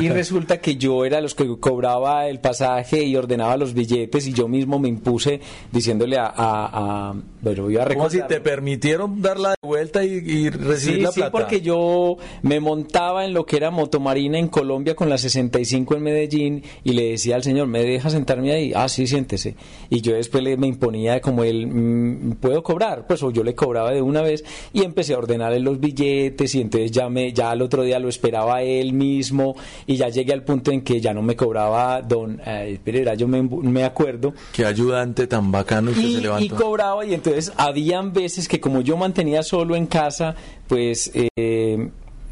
Y 0.00 0.08
resulta 0.08 0.58
que 0.58 0.76
yo 0.76 1.04
era 1.04 1.16
de 1.16 1.22
los 1.22 1.34
que 1.34 1.46
cobraba 1.58 2.28
el 2.28 2.40
pasaje 2.40 3.02
y 3.02 3.16
ordenaba 3.16 3.56
los 3.56 3.74
billetes 3.74 4.26
y 4.26 4.32
yo 4.32 4.48
mismo 4.48 4.78
me 4.78 4.88
impuse 4.88 5.40
diciéndole 5.72 6.18
a... 6.18 6.32
a, 6.36 7.14
pero 7.42 7.70
iba 7.70 7.82
a 7.82 7.86
¿Cómo 7.86 8.10
si 8.10 8.20
te 8.22 8.40
permitieron 8.40 9.22
dar 9.22 9.38
la 9.38 9.54
vuelta 9.62 10.04
y, 10.04 10.50
recibir 10.50 11.02
la 11.02 11.12
plata? 11.12 11.26
Sí, 11.26 11.32
porque 11.32 11.60
yo 11.60 12.16
me 12.42 12.60
montaba 12.60 13.24
en 13.24 13.34
lo 13.34 13.46
que 13.46 13.56
era 13.56 13.70
motomarina 13.70 14.38
en 14.38 14.48
Colombia 14.48 14.94
con 14.94 15.08
la 15.08 15.18
65 15.18 15.96
en 15.96 16.02
Medellín 16.02 16.62
y 16.84 16.92
le 16.92 17.10
decía 17.10 17.36
al 17.36 17.42
señor, 17.42 17.66
¿me 17.66 17.82
deja 17.82 18.10
sentarme 18.10 18.47
ahí, 18.52 18.72
ah, 18.74 18.88
sí, 18.88 19.06
siéntese. 19.06 19.54
Y 19.90 20.00
yo 20.00 20.14
después 20.14 20.42
le, 20.42 20.56
me 20.56 20.66
imponía 20.66 21.20
como 21.20 21.44
él, 21.44 21.66
mm, 21.66 22.32
¿puedo 22.40 22.62
cobrar? 22.62 23.06
Pues 23.06 23.22
o 23.22 23.30
yo 23.30 23.42
le 23.42 23.54
cobraba 23.54 23.92
de 23.92 24.02
una 24.02 24.22
vez 24.22 24.44
y 24.72 24.82
empecé 24.82 25.14
a 25.14 25.18
ordenarle 25.18 25.60
los 25.60 25.80
billetes 25.80 26.54
y 26.54 26.60
entonces 26.60 26.90
ya, 26.90 27.08
me, 27.08 27.32
ya 27.32 27.50
al 27.50 27.62
otro 27.62 27.82
día 27.82 27.98
lo 27.98 28.08
esperaba 28.08 28.62
él 28.62 28.92
mismo 28.92 29.56
y 29.86 29.96
ya 29.96 30.08
llegué 30.08 30.32
al 30.32 30.42
punto 30.42 30.70
en 30.70 30.82
que 30.82 31.00
ya 31.00 31.14
no 31.14 31.22
me 31.22 31.36
cobraba 31.36 32.02
don 32.02 32.40
eh, 32.44 32.78
Pereira, 32.82 33.14
yo 33.14 33.28
me, 33.28 33.42
me, 33.42 33.84
acuerdo. 33.84 34.34
Qué 34.52 34.64
ayudante 34.64 35.26
tan 35.26 35.50
bacano 35.50 35.90
y, 35.90 35.94
se 35.94 36.20
levantó. 36.20 36.44
Y 36.44 36.48
cobraba 36.48 37.04
y 37.04 37.14
entonces 37.14 37.52
habían 37.56 38.12
veces 38.12 38.48
que 38.48 38.60
como 38.60 38.80
yo 38.80 38.96
mantenía 38.96 39.42
solo 39.42 39.76
en 39.76 39.86
casa, 39.86 40.34
pues... 40.66 41.10
Eh, 41.14 41.88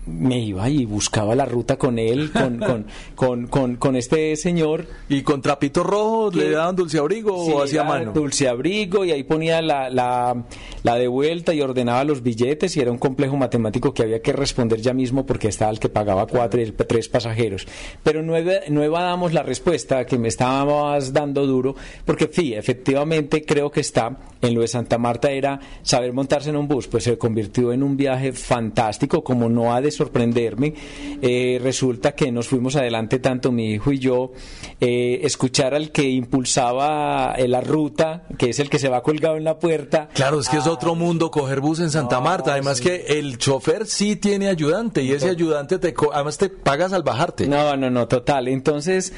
me 0.07 0.39
iba 0.39 0.69
y 0.69 0.85
buscaba 0.85 1.35
la 1.35 1.45
ruta 1.45 1.77
con 1.77 1.99
él, 1.99 2.31
con, 2.33 2.59
con, 3.15 3.47
con, 3.47 3.77
con, 3.77 3.97
este 3.97 4.37
señor. 4.37 4.87
¿Y 5.09 5.23
con 5.23 5.43
trapito 5.43 5.83
rojo 5.83 6.31
le 6.33 6.51
daban 6.51 6.77
dulce 6.77 6.99
abrigo 6.99 7.35
o 7.35 7.63
hacía 7.63 7.85
mano? 7.85 8.13
Dulce 8.13 8.49
abrigo 8.49 9.05
y 9.05 9.11
ahí 9.13 9.25
ponía 9.25 9.61
la, 9.61 9.91
la, 9.91 10.45
la, 10.83 10.95
de 10.97 11.09
vuelta 11.09 11.53
y 11.53 11.61
ordenaba 11.61 12.05
los 12.05 12.23
billetes 12.23 12.77
y 12.77 12.81
era 12.81 12.93
un 12.93 12.99
complejo 12.99 13.37
matemático 13.37 13.93
que 13.93 14.03
había 14.03 14.23
que 14.23 14.33
responder 14.33 14.81
ya 14.81 14.93
mismo 14.93 15.27
porque 15.27 15.49
estaba 15.49 15.71
el 15.71 15.81
que 15.81 15.89
pagaba 15.89 16.27
cuatro 16.27 16.61
y 16.63 16.71
tres 16.73 17.09
pasajeros. 17.09 17.67
Pero 18.03 18.23
no, 18.23 18.35
no 18.69 18.91
damos 18.91 19.33
la 19.33 19.43
respuesta 19.43 20.07
que 20.07 20.19
me 20.19 20.29
estabas 20.29 21.13
dando 21.13 21.47
duro 21.47 21.75
porque 22.05 22.31
sí, 22.33 22.55
efectivamente 22.55 23.45
creo 23.45 23.71
que 23.71 23.81
está 23.81 24.17
en 24.47 24.55
lo 24.55 24.61
de 24.61 24.69
Santa 24.69 24.99
Marta 24.99 25.31
era 25.31 25.61
saber 25.83 26.13
montarse 26.13 26.51
en 26.51 26.57
un 26.57 26.69
bus, 26.69 26.87
pues 26.87 27.05
se 27.05 27.19
convirtió 27.19 27.73
en 27.73 27.83
un 27.83 27.97
viaje 27.97 28.33
fantástico 28.33 29.23
como 29.23 29.49
no 29.49 29.75
ha 29.75 29.81
de 29.81 29.91
sorprenderme. 29.91 30.75
Eh, 31.23 31.59
resulta 31.63 32.13
que 32.13 32.31
nos 32.31 32.49
fuimos 32.49 32.77
adelante 32.77 33.19
tanto 33.19 33.53
mi 33.53 33.73
hijo 33.73 33.93
y 33.93 33.99
yo, 33.99 34.33
eh, 34.81 35.21
escuchar 35.23 35.75
al 35.75 35.91
que 35.91 36.09
impulsaba 36.09 37.35
eh, 37.37 37.49
la 37.49 37.61
ruta, 37.61 38.27
que 38.39 38.51
es 38.51 38.59
el 38.61 38.71
que 38.71 38.79
se 38.79 38.89
va 38.89 39.03
colgado 39.03 39.37
en 39.37 39.45
la 39.45 39.59
puerta. 39.59 40.09
Claro, 40.15 40.41
es 40.41 40.49
que 40.49 40.59
es 40.59 40.67
otro 40.67 40.95
mundo 40.95 41.31
coger 41.31 41.61
bus 41.61 41.81
en 41.81 41.91
Santa 41.91 42.21
Marta. 42.21 42.53
Además 42.53 42.81
que 42.81 43.05
el 43.09 43.39
chofer 43.39 43.87
sí 43.87 44.17
tiene 44.17 44.49
ayudante 44.49 45.03
y 45.03 45.13
ese 45.13 45.29
ayudante 45.29 45.79
te 45.79 45.95
además 46.13 46.39
te 46.39 46.49
pagas 46.49 46.93
al 46.93 47.03
bajarte. 47.03 47.47
No, 47.47 47.77
no, 47.77 47.91
no, 47.91 48.09
total. 48.09 48.49
Entonces 48.49 49.13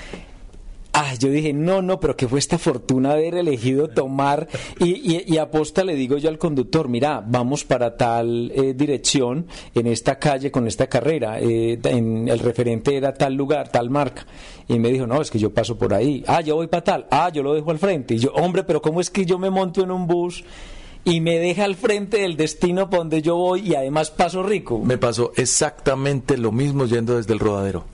Ah, 0.92 1.14
yo 1.14 1.28
dije, 1.30 1.52
no, 1.52 1.82
no, 1.82 2.00
pero 2.00 2.16
que 2.16 2.26
fue 2.26 2.38
esta 2.38 2.58
fortuna 2.58 3.12
haber 3.12 3.34
elegido 3.34 3.88
tomar. 3.88 4.48
Y, 4.80 5.32
y, 5.32 5.38
aposta 5.38 5.84
le 5.84 5.94
digo 5.94 6.16
yo 6.16 6.28
al 6.28 6.38
conductor, 6.38 6.88
mira, 6.88 7.22
vamos 7.24 7.64
para 7.64 7.96
tal 7.96 8.50
eh, 8.54 8.74
dirección 8.74 9.46
en 9.74 9.86
esta 9.86 10.18
calle 10.18 10.50
con 10.50 10.66
esta 10.66 10.86
carrera. 10.88 11.38
Eh, 11.40 11.78
en, 11.84 12.28
el 12.28 12.38
referente 12.38 12.96
era 12.96 13.14
tal 13.14 13.34
lugar, 13.34 13.70
tal 13.70 13.90
marca. 13.90 14.26
Y 14.66 14.78
me 14.78 14.88
dijo, 14.88 15.06
no, 15.06 15.20
es 15.20 15.30
que 15.30 15.38
yo 15.38 15.52
paso 15.52 15.76
por 15.78 15.92
ahí. 15.94 16.24
Ah, 16.26 16.40
yo 16.40 16.56
voy 16.56 16.66
para 16.66 16.84
tal. 16.84 17.06
Ah, 17.10 17.30
yo 17.32 17.42
lo 17.42 17.54
dejo 17.54 17.70
al 17.70 17.78
frente. 17.78 18.14
Y 18.14 18.18
yo, 18.18 18.32
hombre, 18.32 18.64
pero 18.64 18.80
¿cómo 18.80 19.00
es 19.00 19.10
que 19.10 19.26
yo 19.26 19.38
me 19.38 19.50
monto 19.50 19.82
en 19.82 19.90
un 19.90 20.06
bus? 20.06 20.44
y 21.04 21.20
me 21.20 21.38
deja 21.38 21.64
al 21.64 21.74
frente 21.76 22.18
del 22.18 22.36
destino 22.36 22.90
para 22.90 22.98
donde 22.98 23.22
yo 23.22 23.36
voy 23.36 23.60
y 23.60 23.74
además 23.74 24.10
paso 24.10 24.42
rico. 24.42 24.78
Me 24.80 24.98
pasó 24.98 25.32
exactamente 25.36 26.36
lo 26.36 26.52
mismo 26.52 26.84
yendo 26.84 27.16
desde 27.16 27.32
el 27.32 27.38
rodadero. 27.38 27.84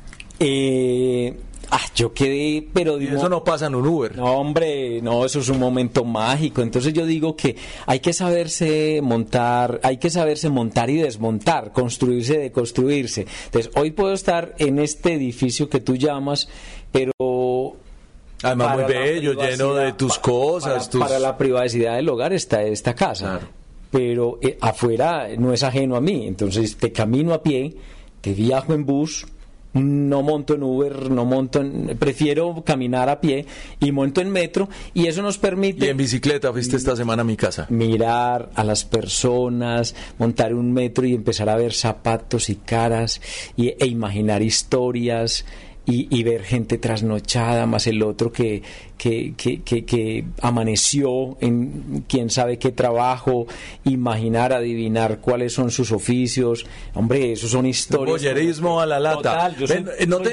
Eh, 0.40 1.36
Ah, 1.70 1.80
yo 1.94 2.12
quedé, 2.12 2.66
pero 2.72 2.98
digo, 2.98 3.16
eso 3.16 3.28
no 3.28 3.44
pasa 3.44 3.66
en 3.66 3.74
un 3.74 3.86
Uber. 3.86 4.16
No, 4.16 4.36
hombre, 4.36 5.00
no, 5.02 5.24
eso 5.24 5.40
es 5.40 5.48
un 5.48 5.58
momento 5.58 6.04
mágico. 6.04 6.62
Entonces 6.62 6.92
yo 6.92 7.06
digo 7.06 7.36
que 7.36 7.56
hay 7.86 8.00
que 8.00 8.12
saberse 8.12 9.00
montar, 9.02 9.80
hay 9.82 9.98
que 9.98 10.10
saberse 10.10 10.48
montar 10.48 10.90
y 10.90 10.96
desmontar, 10.96 11.72
construirse 11.72 12.34
y 12.34 12.38
deconstruirse. 12.38 13.26
Entonces, 13.46 13.70
hoy 13.76 13.90
puedo 13.90 14.12
estar 14.12 14.54
en 14.58 14.78
este 14.78 15.14
edificio 15.14 15.68
que 15.68 15.80
tú 15.80 15.96
llamas, 15.96 16.48
pero 16.92 17.12
Además, 18.42 18.76
muy 18.76 18.84
bello, 18.84 19.32
lleno 19.32 19.74
de 19.74 19.92
tus 19.94 20.18
cosas. 20.18 20.88
Para, 20.88 21.18
la 21.18 21.36
privacidad 21.36 21.96
del 21.96 22.08
hogar 22.08 22.32
está 22.32 22.62
esta 22.62 22.94
casa. 22.94 23.40
Pero 23.90 24.38
eh, 24.42 24.58
afuera 24.60 25.28
no 25.38 25.52
es 25.52 25.62
ajeno 25.62 25.96
a 25.96 26.00
mí. 26.00 26.26
Entonces, 26.26 26.76
te 26.76 26.92
camino 26.92 27.32
a 27.32 27.42
pie, 27.42 27.74
te 28.20 28.34
viajo 28.34 28.74
en 28.74 28.84
bus, 28.84 29.26
no 29.74 30.22
monto 30.22 30.54
en 30.54 30.62
Uber, 30.62 31.10
no 31.10 31.24
monto 31.24 31.60
en, 31.60 31.96
prefiero 31.98 32.62
caminar 32.64 33.08
a 33.08 33.20
pie 33.20 33.46
y 33.80 33.92
monto 33.92 34.20
en 34.20 34.30
metro 34.30 34.68
y 34.94 35.06
eso 35.06 35.22
nos 35.22 35.38
permite... 35.38 35.86
Y 35.86 35.88
en 35.90 35.96
bicicleta 35.96 36.52
fuiste 36.52 36.76
esta 36.76 36.96
semana 36.96 37.22
a 37.22 37.24
mi 37.24 37.36
casa. 37.36 37.66
Mirar 37.70 38.50
a 38.54 38.64
las 38.64 38.84
personas, 38.84 39.94
montar 40.18 40.54
un 40.54 40.72
metro 40.72 41.04
y 41.04 41.14
empezar 41.14 41.48
a 41.48 41.56
ver 41.56 41.72
zapatos 41.72 42.48
y 42.50 42.56
caras 42.56 43.20
y, 43.56 43.68
e 43.68 43.86
imaginar 43.86 44.42
historias. 44.42 45.44
Y, 45.86 46.22
ver 46.22 46.42
gente 46.42 46.78
trasnochada, 46.78 47.66
más 47.66 47.86
el 47.86 48.02
otro 48.02 48.32
que, 48.32 48.62
que, 48.96 49.34
que, 49.36 49.62
que, 49.62 50.24
amaneció 50.40 51.36
en 51.40 52.04
quién 52.08 52.30
sabe 52.30 52.58
qué 52.58 52.72
trabajo, 52.72 53.46
imaginar, 53.84 54.54
adivinar 54.54 55.20
cuáles 55.20 55.52
son 55.52 55.70
sus 55.70 55.92
oficios. 55.92 56.64
Hombre, 56.94 57.32
eso 57.32 57.48
son 57.48 57.66
historias. 57.66 58.22
Boyerismo 58.22 58.80
a 58.80 58.86
la 58.86 58.98
lata. 58.98 59.54
yo 59.58 59.66
soy, 59.66 59.84
¿no, 60.06 60.20
te, 60.20 60.32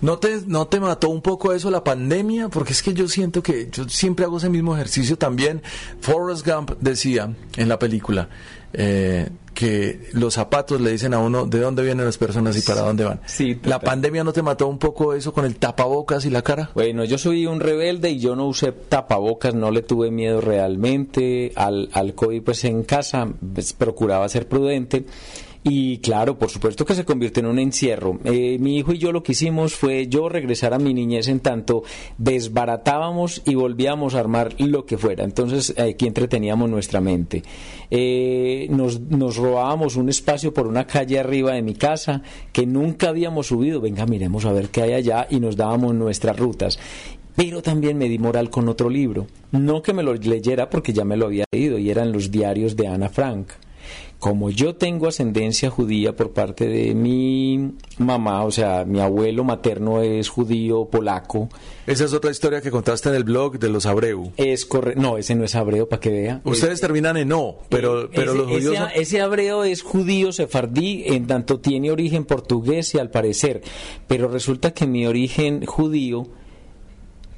¿no, 0.00 0.18
te, 0.18 0.40
¿No 0.46 0.66
te 0.66 0.80
mató 0.80 1.08
un 1.08 1.22
poco 1.22 1.52
eso 1.52 1.70
la 1.70 1.84
pandemia? 1.84 2.48
Porque 2.48 2.72
es 2.72 2.82
que 2.82 2.92
yo 2.92 3.06
siento 3.06 3.44
que 3.44 3.68
yo 3.70 3.88
siempre 3.88 4.24
hago 4.24 4.38
ese 4.38 4.50
mismo 4.50 4.74
ejercicio 4.74 5.16
también. 5.16 5.62
Forrest 6.00 6.44
Gump 6.44 6.72
decía 6.80 7.32
en 7.56 7.68
la 7.68 7.78
película, 7.78 8.28
eh, 8.72 9.28
que 9.60 10.08
los 10.14 10.32
zapatos 10.32 10.80
le 10.80 10.92
dicen 10.92 11.12
a 11.12 11.18
uno 11.18 11.44
de 11.44 11.60
dónde 11.60 11.82
vienen 11.82 12.06
las 12.06 12.16
personas 12.16 12.56
y 12.56 12.62
para 12.62 12.80
dónde 12.80 13.04
van. 13.04 13.20
¿La 13.64 13.78
pandemia 13.78 14.24
no 14.24 14.32
te 14.32 14.40
mató 14.40 14.66
un 14.66 14.78
poco 14.78 15.12
eso 15.12 15.34
con 15.34 15.44
el 15.44 15.56
tapabocas 15.56 16.24
y 16.24 16.30
la 16.30 16.40
cara? 16.40 16.70
Bueno, 16.74 17.04
yo 17.04 17.18
soy 17.18 17.44
un 17.44 17.60
rebelde 17.60 18.08
y 18.08 18.18
yo 18.18 18.34
no 18.34 18.46
usé 18.46 18.72
tapabocas, 18.72 19.54
no 19.54 19.70
le 19.70 19.82
tuve 19.82 20.10
miedo 20.10 20.40
realmente 20.40 21.52
al, 21.56 21.90
al 21.92 22.14
COVID, 22.14 22.42
pues 22.42 22.64
en 22.64 22.84
casa 22.84 23.28
pues, 23.54 23.74
procuraba 23.74 24.26
ser 24.30 24.48
prudente. 24.48 25.04
Y 25.62 25.98
claro, 25.98 26.38
por 26.38 26.48
supuesto 26.48 26.86
que 26.86 26.94
se 26.94 27.04
convierte 27.04 27.40
en 27.40 27.46
un 27.46 27.58
encierro. 27.58 28.18
Eh, 28.24 28.56
mi 28.58 28.78
hijo 28.78 28.94
y 28.94 28.98
yo 28.98 29.12
lo 29.12 29.22
que 29.22 29.32
hicimos 29.32 29.74
fue 29.74 30.06
yo 30.06 30.30
regresar 30.30 30.72
a 30.72 30.78
mi 30.78 30.94
niñez 30.94 31.28
en 31.28 31.40
tanto 31.40 31.82
desbaratábamos 32.16 33.42
y 33.44 33.56
volvíamos 33.56 34.14
a 34.14 34.20
armar 34.20 34.54
lo 34.58 34.86
que 34.86 34.96
fuera. 34.96 35.22
Entonces 35.22 35.78
aquí 35.78 36.06
entreteníamos 36.06 36.70
nuestra 36.70 37.02
mente. 37.02 37.42
Eh, 37.90 38.68
nos, 38.70 39.00
nos 39.00 39.36
robábamos 39.36 39.96
un 39.96 40.08
espacio 40.08 40.54
por 40.54 40.66
una 40.66 40.86
calle 40.86 41.18
arriba 41.18 41.52
de 41.52 41.62
mi 41.62 41.74
casa 41.74 42.22
que 42.52 42.64
nunca 42.64 43.10
habíamos 43.10 43.48
subido. 43.48 43.82
Venga, 43.82 44.06
miremos 44.06 44.46
a 44.46 44.52
ver 44.52 44.70
qué 44.70 44.80
hay 44.82 44.94
allá 44.94 45.26
y 45.28 45.40
nos 45.40 45.56
dábamos 45.56 45.94
nuestras 45.94 46.38
rutas 46.38 46.78
pero 47.36 47.62
también 47.62 47.96
me 47.96 48.08
di 48.08 48.18
moral 48.18 48.50
con 48.50 48.68
otro 48.68 48.90
libro. 48.90 49.26
No 49.52 49.80
que 49.80 49.94
me 49.94 50.02
lo 50.02 50.12
leyera 50.12 50.68
porque 50.68 50.92
ya 50.92 51.04
me 51.04 51.16
lo 51.16 51.26
había 51.26 51.44
leído 51.50 51.78
y 51.78 51.88
eran 51.88 52.12
los 52.12 52.30
diarios 52.30 52.76
de 52.76 52.88
Ana 52.88 53.08
Frank 53.08 53.48
como 54.20 54.50
yo 54.50 54.76
tengo 54.76 55.08
ascendencia 55.08 55.70
judía 55.70 56.14
por 56.14 56.32
parte 56.32 56.68
de 56.68 56.94
mi 56.94 57.72
mamá, 57.96 58.44
o 58.44 58.50
sea, 58.50 58.84
mi 58.84 59.00
abuelo 59.00 59.44
materno 59.44 60.02
es 60.02 60.28
judío 60.28 60.84
polaco. 60.84 61.48
Esa 61.86 62.04
es 62.04 62.12
otra 62.12 62.30
historia 62.30 62.60
que 62.60 62.70
contaste 62.70 63.08
en 63.08 63.14
el 63.14 63.24
blog 63.24 63.58
de 63.58 63.70
los 63.70 63.86
Abreu. 63.86 64.30
Es 64.36 64.66
correcto, 64.66 65.00
no, 65.00 65.16
ese 65.16 65.34
no 65.34 65.44
es 65.44 65.54
Abreu, 65.54 65.88
para 65.88 66.00
que 66.00 66.10
vea. 66.10 66.42
Ustedes 66.44 66.82
terminan 66.82 67.16
en 67.16 67.28
no, 67.28 67.56
pero, 67.70 68.04
eh, 68.04 68.10
pero 68.14 68.34
los 68.34 68.46
judíos... 68.46 68.76
Ese, 68.92 69.00
ese, 69.00 69.20
Abreu 69.22 69.62
es 69.62 69.82
judío 69.82 70.32
sefardí, 70.32 71.04
en 71.06 71.26
tanto 71.26 71.58
tiene 71.60 71.90
origen 71.90 72.26
portugués 72.26 72.94
y 72.94 72.98
al 72.98 73.10
parecer, 73.10 73.62
pero 74.06 74.28
resulta 74.28 74.72
que 74.72 74.86
mi 74.86 75.06
origen 75.06 75.64
judío 75.64 76.28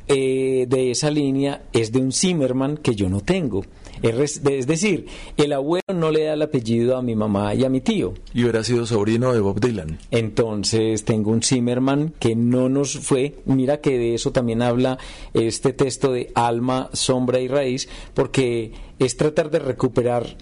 eh, 0.09 0.66
de 0.68 0.91
esa 0.91 1.12
línea 1.12 1.62
es 1.72 1.93
de 1.93 2.01
un 2.01 2.11
Zimmerman 2.11 2.76
que 2.76 2.97
yo 2.97 3.09
no 3.09 3.20
tengo. 3.20 3.64
Es, 4.03 4.42
decir, 4.42 5.07
el 5.36 5.53
abuelo 5.53 5.82
no 5.94 6.11
le 6.11 6.24
da 6.24 6.34
el 6.34 6.42
apellido 6.42 6.96
a 6.96 7.03
mi 7.03 7.14
mamá 7.14 7.55
y 7.55 7.64
a 7.64 7.68
mi 7.68 7.80
tío. 7.80 8.14
Y 8.34 8.42
hubiera 8.42 8.64
sido 8.64 8.84
sobrino 8.84 9.32
de 9.32 9.40
Bob 9.40 9.61
Dylan. 9.61 9.98
Entonces 10.11 11.05
tengo 11.05 11.30
un 11.30 11.42
Zimmerman 11.42 12.12
que 12.18 12.34
no 12.34 12.68
nos 12.68 12.98
fue. 12.98 13.36
Mira 13.44 13.80
que 13.80 13.98
de 13.98 14.14
eso 14.14 14.32
también 14.32 14.61
habla 14.61 14.98
este 15.34 15.72
texto 15.72 16.12
de 16.12 16.32
alma, 16.34 16.90
sombra 16.92 17.38
y 17.38 17.48
raíz, 17.48 17.88
porque 18.14 18.72
es 18.98 19.16
tratar 19.16 19.50
de 19.50 19.61
recuperar 19.61 20.36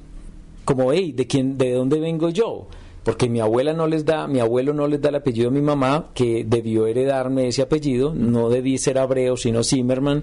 como, 0.64 0.92
hey, 0.92 1.12
¿de, 1.12 1.26
quién, 1.26 1.58
de 1.58 1.72
dónde 1.72 2.00
vengo 2.00 2.30
yo? 2.30 2.66
porque 3.02 3.28
mi 3.28 3.40
abuela 3.40 3.72
no 3.72 3.86
les 3.86 4.04
da, 4.04 4.26
mi 4.26 4.40
abuelo 4.40 4.74
no 4.74 4.86
les 4.86 5.00
da 5.00 5.08
el 5.08 5.14
apellido 5.14 5.48
a 5.48 5.52
mi 5.52 5.62
mamá, 5.62 6.11
que 6.14 6.44
debió 6.46 6.86
heredarme 6.86 7.48
ese 7.48 7.62
apellido, 7.62 8.14
no 8.14 8.50
debí 8.50 8.76
ser 8.78 8.98
Abreu, 8.98 9.36
sino 9.38 9.64
Zimmerman 9.64 10.22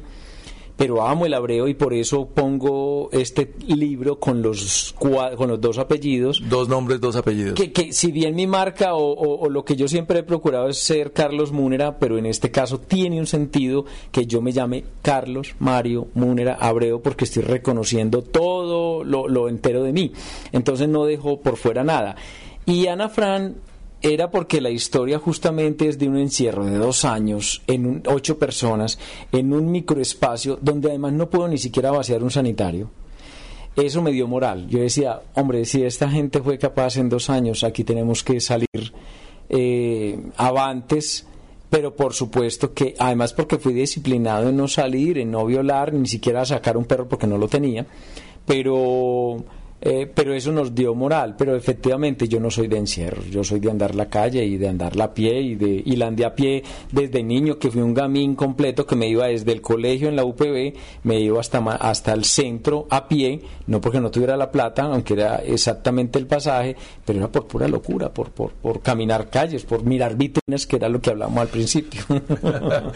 pero 0.78 1.06
amo 1.06 1.26
el 1.26 1.34
hebreo 1.34 1.68
y 1.68 1.74
por 1.74 1.94
eso 1.94 2.28
pongo 2.28 3.10
este 3.12 3.52
libro 3.68 4.20
con 4.20 4.42
los 4.44 4.96
con 4.98 5.50
los 5.50 5.60
dos 5.60 5.80
apellidos. 5.80 6.42
Dos 6.48 6.70
nombres, 6.70 7.02
dos 7.02 7.16
apellidos. 7.16 7.56
Que, 7.56 7.72
que 7.74 7.92
si 7.92 8.12
bien 8.12 8.36
mi 8.36 8.46
marca 8.46 8.94
o, 8.94 9.50
lo 9.50 9.66
que 9.66 9.76
yo 9.76 9.88
siempre 9.88 10.20
he 10.20 10.24
procurado 10.24 10.70
es 10.70 10.78
ser 10.78 11.12
Carlos 11.14 11.52
Múnera, 11.52 11.98
pero 11.98 12.18
en 12.18 12.28
este 12.28 12.52
caso 12.52 12.80
tiene 12.80 13.20
un 13.20 13.26
sentido 13.26 13.86
que 14.12 14.28
yo 14.28 14.42
me 14.42 14.52
llame 14.52 14.86
Carlos 15.02 15.56
Mario 15.60 16.08
Múnera 16.14 16.58
Abreu 16.60 17.02
porque 17.02 17.26
estoy 17.26 17.44
reconociendo 17.44 18.22
todo 18.22 19.04
lo, 19.04 19.28
lo 19.28 19.50
entero 19.50 19.84
de 19.84 19.94
mí. 19.94 20.14
Entonces 20.52 20.88
no 20.88 21.06
dejo 21.06 21.42
por 21.42 21.58
fuera 21.58 21.84
nada. 21.84 22.16
Y 22.66 22.86
Ana 22.88 23.10
Fran 23.10 23.56
era 24.02 24.30
porque 24.30 24.62
la 24.62 24.70
historia 24.70 25.20
justamente 25.20 25.88
es 25.88 25.98
de 25.98 26.08
un 26.08 26.18
encierro 26.18 26.66
de 26.66 26.78
dos 26.78 27.06
años 27.06 27.62
en 27.68 28.04
ocho 28.08 28.38
personas 28.38 29.00
en 29.32 29.54
un 29.54 29.72
microespacio 29.72 30.60
donde 30.62 30.90
además 30.90 31.14
no 31.14 31.30
puedo 31.30 31.48
ni 31.48 31.58
siquiera 31.58 31.92
vaciar 31.92 32.24
un 32.24 32.32
sanitario. 32.32 32.90
Eso 33.76 34.02
me 34.02 34.12
dio 34.12 34.28
moral. 34.28 34.68
Yo 34.70 34.80
decía, 34.80 35.22
hombre, 35.36 35.66
si 35.66 35.84
esta 35.84 36.10
gente 36.10 36.42
fue 36.42 36.58
capaz 36.58 36.98
en 36.98 37.10
dos 37.10 37.30
años, 37.30 37.64
aquí 37.64 37.84
tenemos 37.84 38.24
que 38.24 38.40
salir 38.40 38.94
eh, 39.50 40.20
avantes 40.36 41.28
pero 41.70 41.96
por 41.96 42.14
supuesto 42.14 42.74
que 42.74 42.96
además 42.98 43.34
porque 43.34 43.58
fui 43.58 43.74
disciplinado 43.74 44.50
en 44.50 44.58
no 44.58 44.68
salir, 44.68 45.18
en 45.18 45.32
no 45.32 45.46
violar, 45.46 45.94
ni 45.94 46.08
siquiera 46.08 46.46
sacar 46.46 46.78
un 46.78 46.86
perro 46.86 47.08
porque 47.08 47.28
no 47.28 47.38
lo 47.38 47.48
tenía, 47.48 47.86
pero 48.46 49.44
eh, 49.80 50.12
pero 50.12 50.34
eso 50.34 50.52
nos 50.52 50.74
dio 50.74 50.96
moral, 50.96 51.36
pero 51.38 51.56
efectivamente 51.56 52.28
yo 52.28 52.40
no 52.40 52.50
soy 52.50 52.68
de 52.68 52.78
encierro, 52.78 53.22
yo 53.30 53.44
soy 53.44 53.60
de 53.60 53.70
andar 53.70 53.94
la 53.94 54.08
calle 54.08 54.44
y 54.44 54.58
de 54.58 54.68
andar 54.68 54.96
la 54.96 55.14
pie 55.14 55.40
y 55.40 55.56
de 55.56 55.84
y 55.86 55.96
la 55.96 56.08
andé 56.08 56.26
a 56.26 56.34
pie 56.34 56.64
desde 56.92 57.22
niño 57.22 57.60
que 57.60 57.70
fui 57.70 57.82
un 57.82 57.94
gamín 57.94 58.34
completo 58.36 58.88
que 58.88 58.96
me 58.96 59.08
iba 59.08 59.28
desde 59.28 59.52
el 59.52 59.62
colegio 59.62 60.10
en 60.10 60.16
la 60.16 60.26
UPB, 60.26 60.74
me 61.04 61.20
iba 61.20 61.40
hasta 61.40 61.60
hasta 61.60 62.14
el 62.14 62.26
centro 62.26 62.88
a 62.90 63.08
pie, 63.08 63.40
no 63.68 63.80
porque 63.80 64.00
no 64.00 64.10
tuviera 64.10 64.36
la 64.36 64.52
plata, 64.52 64.84
aunque 64.84 65.14
era 65.14 65.38
exactamente 65.38 66.18
el 66.18 66.26
pasaje, 66.26 66.76
pero 67.06 67.20
era 67.20 67.32
por 67.32 67.46
pura 67.46 67.68
locura, 67.68 68.12
por 68.12 68.32
por, 68.32 68.54
por 68.54 68.82
caminar 68.82 69.30
calles, 69.30 69.64
por 69.64 69.84
mirar 69.84 70.16
vitrinas, 70.16 70.66
que 70.66 70.78
era 70.78 70.90
lo 70.90 71.00
que 71.00 71.12
hablamos 71.12 71.38
al 71.38 71.50
principio. 71.50 72.02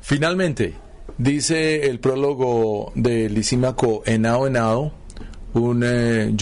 Finalmente, 0.00 0.74
dice 1.18 1.86
el 1.86 2.00
prólogo 2.00 2.92
de 2.94 3.28
Lisímaco 3.28 4.02
Enao 4.06 4.46
Enao 4.46 4.92
un 5.54 5.82
eh, 5.84 6.34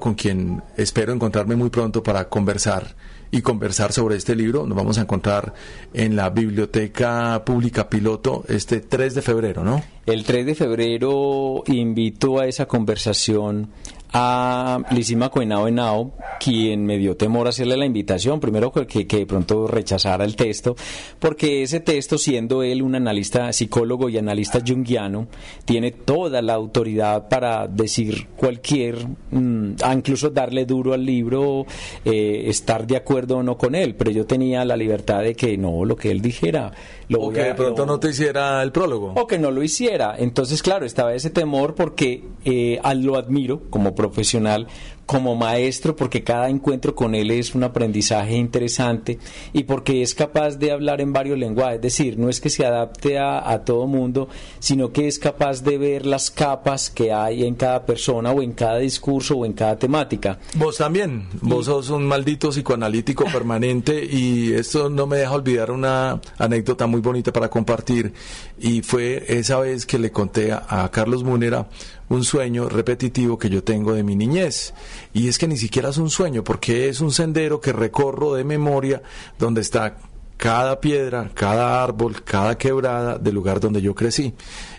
con 0.00 0.14
quien 0.14 0.62
espero 0.76 1.12
encontrarme 1.12 1.56
muy 1.56 1.70
pronto 1.70 2.02
para 2.02 2.28
conversar 2.28 2.94
y 3.30 3.42
conversar 3.42 3.92
sobre 3.92 4.16
este 4.16 4.34
libro. 4.34 4.66
Nos 4.66 4.76
vamos 4.76 4.98
a 4.98 5.02
encontrar 5.02 5.54
en 5.94 6.16
la 6.16 6.30
Biblioteca 6.30 7.42
Pública 7.44 7.88
Piloto 7.88 8.44
este 8.48 8.80
3 8.80 9.14
de 9.14 9.22
febrero, 9.22 9.64
¿no? 9.64 9.82
El 10.06 10.24
3 10.24 10.46
de 10.46 10.54
febrero 10.54 11.62
invito 11.66 12.40
a 12.40 12.46
esa 12.46 12.66
conversación 12.66 13.68
a 14.12 14.80
Lisima 14.90 15.28
Coenao 15.28 15.68
Enao, 15.68 16.12
quien 16.40 16.84
me 16.84 16.98
dio 16.98 17.16
temor 17.16 17.48
hacerle 17.48 17.76
la 17.76 17.86
invitación, 17.86 18.40
primero 18.40 18.72
que, 18.72 19.06
que 19.06 19.18
de 19.18 19.26
pronto 19.26 19.66
rechazara 19.66 20.24
el 20.24 20.36
texto, 20.36 20.76
porque 21.18 21.62
ese 21.62 21.80
texto, 21.80 22.18
siendo 22.18 22.62
él 22.62 22.82
un 22.82 22.94
analista 22.94 23.52
psicólogo 23.52 24.08
y 24.08 24.18
analista 24.18 24.60
junguiano, 24.66 25.28
tiene 25.64 25.92
toda 25.92 26.42
la 26.42 26.54
autoridad 26.54 27.28
para 27.28 27.68
decir 27.68 28.28
cualquier, 28.36 28.96
mm, 29.30 29.74
incluso 29.94 30.30
darle 30.30 30.64
duro 30.64 30.92
al 30.92 31.04
libro, 31.04 31.66
eh, 32.04 32.44
estar 32.46 32.86
de 32.86 32.96
acuerdo 32.96 33.38
o 33.38 33.42
no 33.42 33.56
con 33.56 33.74
él, 33.74 33.94
pero 33.94 34.10
yo 34.10 34.26
tenía 34.26 34.64
la 34.64 34.76
libertad 34.76 35.22
de 35.22 35.34
que 35.34 35.56
no, 35.56 35.84
lo 35.84 35.96
que 35.96 36.10
él 36.10 36.20
dijera. 36.20 36.72
Lo 37.08 37.22
o 37.22 37.32
que 37.32 37.42
de 37.42 37.54
pronto 37.54 37.84
no 37.84 37.98
te 37.98 38.10
hiciera 38.10 38.62
el 38.62 38.70
prólogo. 38.70 39.14
O 39.16 39.26
que 39.26 39.38
no 39.38 39.50
lo 39.50 39.64
hiciera. 39.64 40.14
Entonces, 40.16 40.62
claro, 40.62 40.86
estaba 40.86 41.12
ese 41.12 41.30
temor 41.30 41.74
porque 41.74 42.22
eh, 42.44 42.80
lo 43.00 43.16
admiro 43.16 43.62
como 43.68 43.94
profesional 44.00 44.66
como 45.10 45.34
maestro 45.34 45.96
porque 45.96 46.22
cada 46.22 46.48
encuentro 46.48 46.94
con 46.94 47.16
él 47.16 47.32
es 47.32 47.56
un 47.56 47.64
aprendizaje 47.64 48.36
interesante 48.36 49.18
y 49.52 49.64
porque 49.64 50.02
es 50.02 50.14
capaz 50.14 50.56
de 50.56 50.70
hablar 50.70 51.00
en 51.00 51.12
varios 51.12 51.36
lenguajes, 51.36 51.78
es 51.78 51.82
decir, 51.82 52.16
no 52.16 52.28
es 52.28 52.40
que 52.40 52.48
se 52.48 52.64
adapte 52.64 53.18
a, 53.18 53.50
a, 53.50 53.64
todo 53.64 53.88
mundo, 53.88 54.28
sino 54.60 54.92
que 54.92 55.08
es 55.08 55.18
capaz 55.18 55.64
de 55.64 55.78
ver 55.78 56.06
las 56.06 56.30
capas 56.30 56.90
que 56.90 57.12
hay 57.12 57.42
en 57.42 57.56
cada 57.56 57.84
persona 57.84 58.30
o 58.30 58.40
en 58.40 58.52
cada 58.52 58.78
discurso 58.78 59.38
o 59.38 59.44
en 59.44 59.52
cada 59.52 59.76
temática. 59.76 60.38
Vos 60.54 60.76
también, 60.76 61.26
vos 61.42 61.66
sos 61.66 61.90
un 61.90 62.06
maldito 62.06 62.50
psicoanalítico 62.50 63.24
permanente 63.32 64.04
y 64.04 64.52
esto 64.52 64.88
no 64.90 65.08
me 65.08 65.16
deja 65.16 65.32
olvidar 65.32 65.72
una 65.72 66.20
anécdota 66.38 66.86
muy 66.86 67.00
bonita 67.00 67.32
para 67.32 67.50
compartir 67.50 68.12
y 68.60 68.82
fue 68.82 69.24
esa 69.26 69.58
vez 69.58 69.86
que 69.86 69.98
le 69.98 70.12
conté 70.12 70.52
a, 70.52 70.84
a 70.84 70.88
Carlos 70.92 71.24
Munera 71.24 71.66
un 72.10 72.24
sueño 72.24 72.68
repetitivo 72.68 73.38
que 73.38 73.48
yo 73.48 73.62
tengo 73.62 73.94
de 73.94 74.02
mi 74.02 74.16
niñez. 74.16 74.74
Y 75.12 75.28
es 75.28 75.38
que 75.38 75.48
ni 75.48 75.56
siquiera 75.56 75.90
es 75.90 75.98
un 75.98 76.10
sueño, 76.10 76.44
porque 76.44 76.88
es 76.88 77.00
un 77.00 77.10
sendero 77.10 77.60
que 77.60 77.72
recorro 77.72 78.34
de 78.34 78.44
memoria 78.44 79.02
donde 79.38 79.60
está 79.60 79.96
cada 80.36 80.80
piedra, 80.80 81.30
cada 81.34 81.82
árbol, 81.82 82.22
cada 82.22 82.56
quebrada 82.56 83.18
del 83.18 83.34
lugar 83.34 83.60
donde 83.60 83.82
yo 83.82 83.94
crecí. 83.94 84.32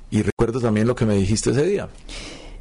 Y 0.10 0.24
recuerdo 0.24 0.60
también 0.60 0.88
lo 0.88 0.96
que 0.96 1.06
me 1.06 1.16
dijiste 1.16 1.52
ese 1.52 1.64
día. 1.64 1.90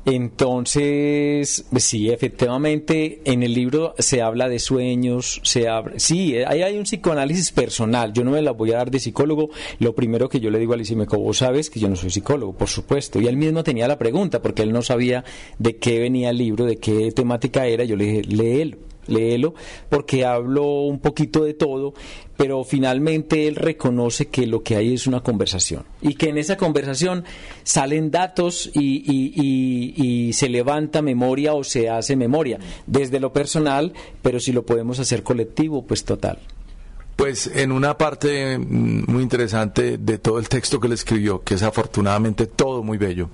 Entonces, 0.06 1.66
sí, 1.76 2.10
efectivamente, 2.10 3.20
en 3.24 3.42
el 3.42 3.52
libro 3.52 3.94
se 3.98 4.22
habla 4.22 4.48
de 4.48 4.58
sueños, 4.58 5.40
se 5.44 5.68
habla, 5.68 5.98
sí, 5.98 6.36
ahí 6.38 6.62
hay 6.62 6.78
un 6.78 6.84
psicoanálisis 6.84 7.52
personal. 7.52 8.12
Yo 8.14 8.24
no 8.24 8.30
me 8.30 8.40
la 8.40 8.52
voy 8.52 8.72
a 8.72 8.78
dar 8.78 8.90
de 8.90 8.98
psicólogo. 8.98 9.50
Lo 9.78 9.94
primero 9.94 10.28
que 10.28 10.40
yo 10.40 10.50
le 10.50 10.58
digo 10.58 10.72
a 10.72 10.76
Lisimeco, 10.76 11.18
vos 11.18 11.38
sabes 11.38 11.68
que 11.68 11.80
yo 11.80 11.88
no 11.88 11.96
soy 11.96 12.10
psicólogo, 12.10 12.54
por 12.54 12.68
supuesto. 12.68 13.20
Y 13.20 13.26
él 13.26 13.36
mismo 13.36 13.62
tenía 13.62 13.86
la 13.88 13.98
pregunta, 13.98 14.40
porque 14.40 14.62
él 14.62 14.72
no 14.72 14.80
sabía 14.82 15.22
de 15.58 15.76
qué 15.76 15.98
venía 15.98 16.30
el 16.30 16.38
libro, 16.38 16.64
de 16.64 16.76
qué 16.76 17.12
temática 17.12 17.66
era. 17.66 17.84
Yo 17.84 17.96
le 17.96 18.04
dije, 18.06 18.22
léelo 18.22 18.90
léelo, 19.10 19.54
porque 19.88 20.24
hablo 20.24 20.82
un 20.82 21.00
poquito 21.00 21.44
de 21.44 21.54
todo, 21.54 21.94
pero 22.40 22.64
finalmente 22.64 23.48
él 23.48 23.54
reconoce 23.54 24.28
que 24.28 24.46
lo 24.46 24.62
que 24.62 24.74
hay 24.74 24.94
es 24.94 25.06
una 25.06 25.20
conversación 25.20 25.84
y 26.00 26.14
que 26.14 26.30
en 26.30 26.38
esa 26.38 26.56
conversación 26.56 27.24
salen 27.64 28.10
datos 28.10 28.70
y, 28.72 30.30
se 30.32 30.48
levanta 30.48 31.02
memoria 31.02 31.52
o 31.52 31.64
se 31.64 31.90
hace 31.90 32.16
memoria, 32.16 32.58
desde 32.86 33.20
lo 33.20 33.34
personal, 33.34 33.92
pero 34.22 34.40
si 34.40 34.52
lo 34.52 34.64
podemos 34.64 34.98
hacer 34.98 35.22
colectivo, 35.22 35.84
pues 35.84 36.02
total. 36.04 36.38
Pues 37.14 37.46
en 37.54 37.72
una 37.72 37.98
parte 37.98 38.56
mm, 38.56 39.04
muy 39.06 39.22
interesante 39.22 39.98
de 39.98 40.16
todo 40.16 40.38
el 40.38 40.48
texto 40.48 40.80
que 40.80 40.88
le 40.88 40.94
escribió, 40.94 41.42
que 41.42 41.56
es 41.56 41.62
afortunadamente 41.62 42.46
todo 42.46 42.82
muy 42.82 42.96
bello, 42.96 43.28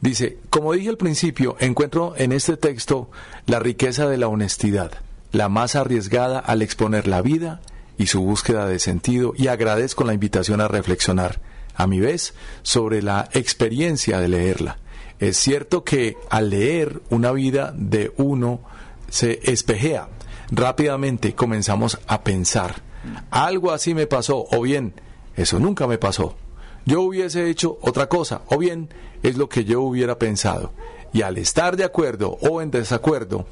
Dice, 0.00 0.38
como 0.50 0.72
dije 0.72 0.88
al 0.88 0.96
principio, 0.96 1.54
encuentro 1.60 2.14
en 2.16 2.32
este 2.32 2.56
texto 2.56 3.08
la 3.46 3.60
riqueza 3.60 4.08
de 4.08 4.16
la 4.16 4.26
honestidad, 4.26 4.90
la 5.30 5.48
más 5.48 5.76
arriesgada 5.76 6.40
al 6.40 6.60
exponer 6.60 7.06
la 7.06 7.22
vida 7.22 7.60
y 8.02 8.06
su 8.06 8.20
búsqueda 8.22 8.66
de 8.66 8.78
sentido 8.78 9.32
y 9.36 9.46
agradezco 9.46 10.04
la 10.04 10.14
invitación 10.14 10.60
a 10.60 10.68
reflexionar, 10.68 11.40
a 11.74 11.86
mi 11.86 12.00
vez, 12.00 12.34
sobre 12.62 13.02
la 13.02 13.28
experiencia 13.32 14.18
de 14.18 14.28
leerla. 14.28 14.78
Es 15.18 15.36
cierto 15.36 15.84
que 15.84 16.16
al 16.28 16.50
leer 16.50 17.00
una 17.10 17.32
vida 17.32 17.72
de 17.76 18.12
uno 18.16 18.62
se 19.08 19.40
espejea, 19.44 20.08
rápidamente 20.50 21.34
comenzamos 21.34 21.98
a 22.06 22.22
pensar, 22.22 22.82
algo 23.30 23.70
así 23.70 23.94
me 23.94 24.06
pasó, 24.06 24.46
o 24.50 24.62
bien, 24.62 24.94
eso 25.36 25.58
nunca 25.58 25.86
me 25.86 25.98
pasó 25.98 26.36
yo 26.84 27.02
hubiese 27.02 27.48
hecho 27.48 27.78
otra 27.80 28.08
cosa, 28.08 28.42
o 28.48 28.58
bien 28.58 28.88
es 29.22 29.36
lo 29.36 29.48
que 29.48 29.64
yo 29.64 29.82
hubiera 29.82 30.18
pensado. 30.18 30.72
Y 31.12 31.22
al 31.22 31.38
estar 31.38 31.76
de 31.76 31.84
acuerdo 31.84 32.38
o 32.40 32.62
en 32.62 32.70
desacuerdo, 32.70 33.46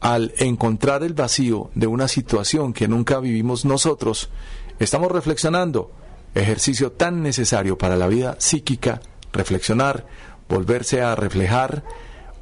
al 0.00 0.34
encontrar 0.38 1.02
el 1.02 1.14
vacío 1.14 1.70
de 1.74 1.86
una 1.86 2.08
situación 2.08 2.72
que 2.72 2.88
nunca 2.88 3.18
vivimos 3.20 3.64
nosotros, 3.64 4.30
estamos 4.78 5.10
reflexionando, 5.10 5.90
ejercicio 6.34 6.92
tan 6.92 7.22
necesario 7.22 7.78
para 7.78 7.96
la 7.96 8.08
vida 8.08 8.36
psíquica, 8.38 9.00
reflexionar, 9.32 10.06
volverse 10.48 11.02
a 11.02 11.14
reflejar, 11.14 11.82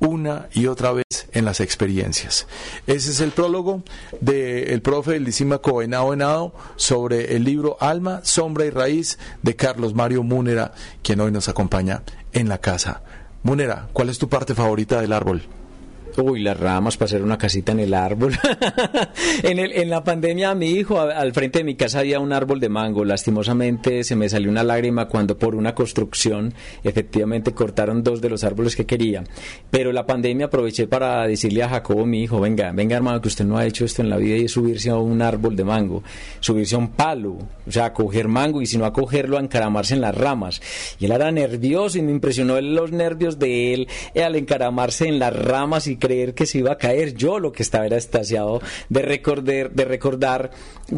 una 0.01 0.49
y 0.53 0.67
otra 0.67 0.93
vez 0.93 1.05
en 1.33 1.45
las 1.45 1.61
experiencias. 1.61 2.47
Ese 2.87 3.11
es 3.11 3.21
el 3.21 3.31
prólogo 3.31 3.83
del 4.21 4.83
profe 4.83 5.19
Lisímaco 5.19 5.83
Henao 5.83 6.13
Henao 6.13 6.53
sobre 6.77 7.37
el 7.37 7.45
libro 7.45 7.77
Alma, 7.81 8.21
Sombra 8.23 8.67
y 8.67 8.71
Raíz 8.71 9.19
de 9.43 9.57
Carlos 9.57 9.95
Mario 9.95 10.23
Múnera, 10.23 10.73
quien 11.03 11.21
hoy 11.21 11.33
nos 11.33 11.49
acompaña 11.49 12.03
en 12.33 12.49
la 12.49 12.59
casa. 12.59 13.03
Múnera, 13.43 13.89
¿cuál 13.93 14.11
es 14.11 14.19
tu 14.19 14.29
parte 14.29 14.55
favorita 14.55 15.01
del 15.01 15.13
árbol? 15.13 15.43
Uy, 16.17 16.43
las 16.43 16.59
ramas 16.59 16.97
para 16.97 17.07
hacer 17.07 17.23
una 17.23 17.39
casita 17.39 17.73
en 17.73 17.81
el 17.81 17.95
árbol. 17.95 18.35
en, 19.43 19.59
el, 19.59 19.73
en 19.73 19.91
la 19.91 20.05
pandemia, 20.05 20.55
mi 20.55 20.71
hijo, 20.71 21.01
al 21.01 21.33
frente 21.33 21.59
de 21.59 21.65
mi 21.65 21.75
casa 21.75 22.01
había 22.01 22.21
un 22.21 22.33
árbol 22.33 22.61
de 22.61 22.69
mango. 22.69 23.05
Lastimosamente 23.05 24.05
se 24.05 24.15
me 24.15 24.29
salió 24.29 24.51
una 24.51 24.63
lágrima 24.63 25.09
cuando 25.09 25.37
por 25.37 25.55
una 25.55 25.75
construcción 25.75 26.55
efectivamente 26.85 27.53
cortaron 27.53 28.03
dos 28.03 28.21
de 28.21 28.31
los 28.31 28.45
árboles 28.45 28.77
que 28.77 28.87
quería. 28.87 29.25
Pero 29.71 29.93
la 29.93 30.07
pandemia 30.07 30.47
aproveché 30.47 30.87
para 30.87 31.27
decirle 31.27 31.63
a 31.63 31.69
Jacobo, 31.69 32.07
mi 32.07 32.23
hijo, 32.23 32.41
venga, 32.41 32.71
venga 32.73 32.97
hermano, 32.97 33.21
que 33.21 33.29
usted 33.29 33.45
no 33.45 33.59
ha 33.59 33.67
hecho 33.67 33.85
esto 33.85 34.03
en 34.03 34.11
la 34.11 34.17
vida 34.17 34.37
y 34.37 34.45
es 34.45 34.53
subirse 34.53 34.91
a 34.91 34.97
un 34.97 35.21
árbol 35.21 35.57
de 35.57 35.65
mango, 35.65 36.05
subirse 36.41 36.77
a 36.77 36.79
un 36.79 36.89
palo, 36.93 37.39
o 37.67 37.71
sea, 37.71 37.87
a 37.87 37.93
coger 37.93 38.29
mango 38.29 38.63
y 38.63 38.67
si 38.67 38.79
no 38.79 38.85
a 38.85 38.93
cogerlo, 38.93 39.37
a 39.37 39.41
encaramarse 39.41 39.95
en 39.95 40.01
las 40.01 40.15
ramas. 40.15 40.63
Y 41.01 41.07
él 41.07 41.13
era 41.13 41.33
nervioso 41.33 41.99
y 41.99 42.03
me 42.03 42.13
impresionó 42.13 42.61
los 42.61 42.93
nervios 42.93 43.39
de 43.39 43.75
él 43.75 43.89
al 44.15 44.37
encaramarse 44.37 45.09
en 45.09 45.19
las 45.19 45.35
ramas 45.35 45.87
y 45.87 45.97
creer 46.05 46.35
que 46.35 46.45
se 46.45 46.59
iba 46.59 46.73
a 46.73 46.77
caer. 46.77 47.15
Yo 47.15 47.39
lo 47.39 47.51
que 47.51 47.63
estaba 47.63 47.87
era 47.87 47.97
estasiado 47.97 48.61
de 48.91 49.01
recordar, 49.01 49.71
de 49.71 49.85
recordar 49.87 50.51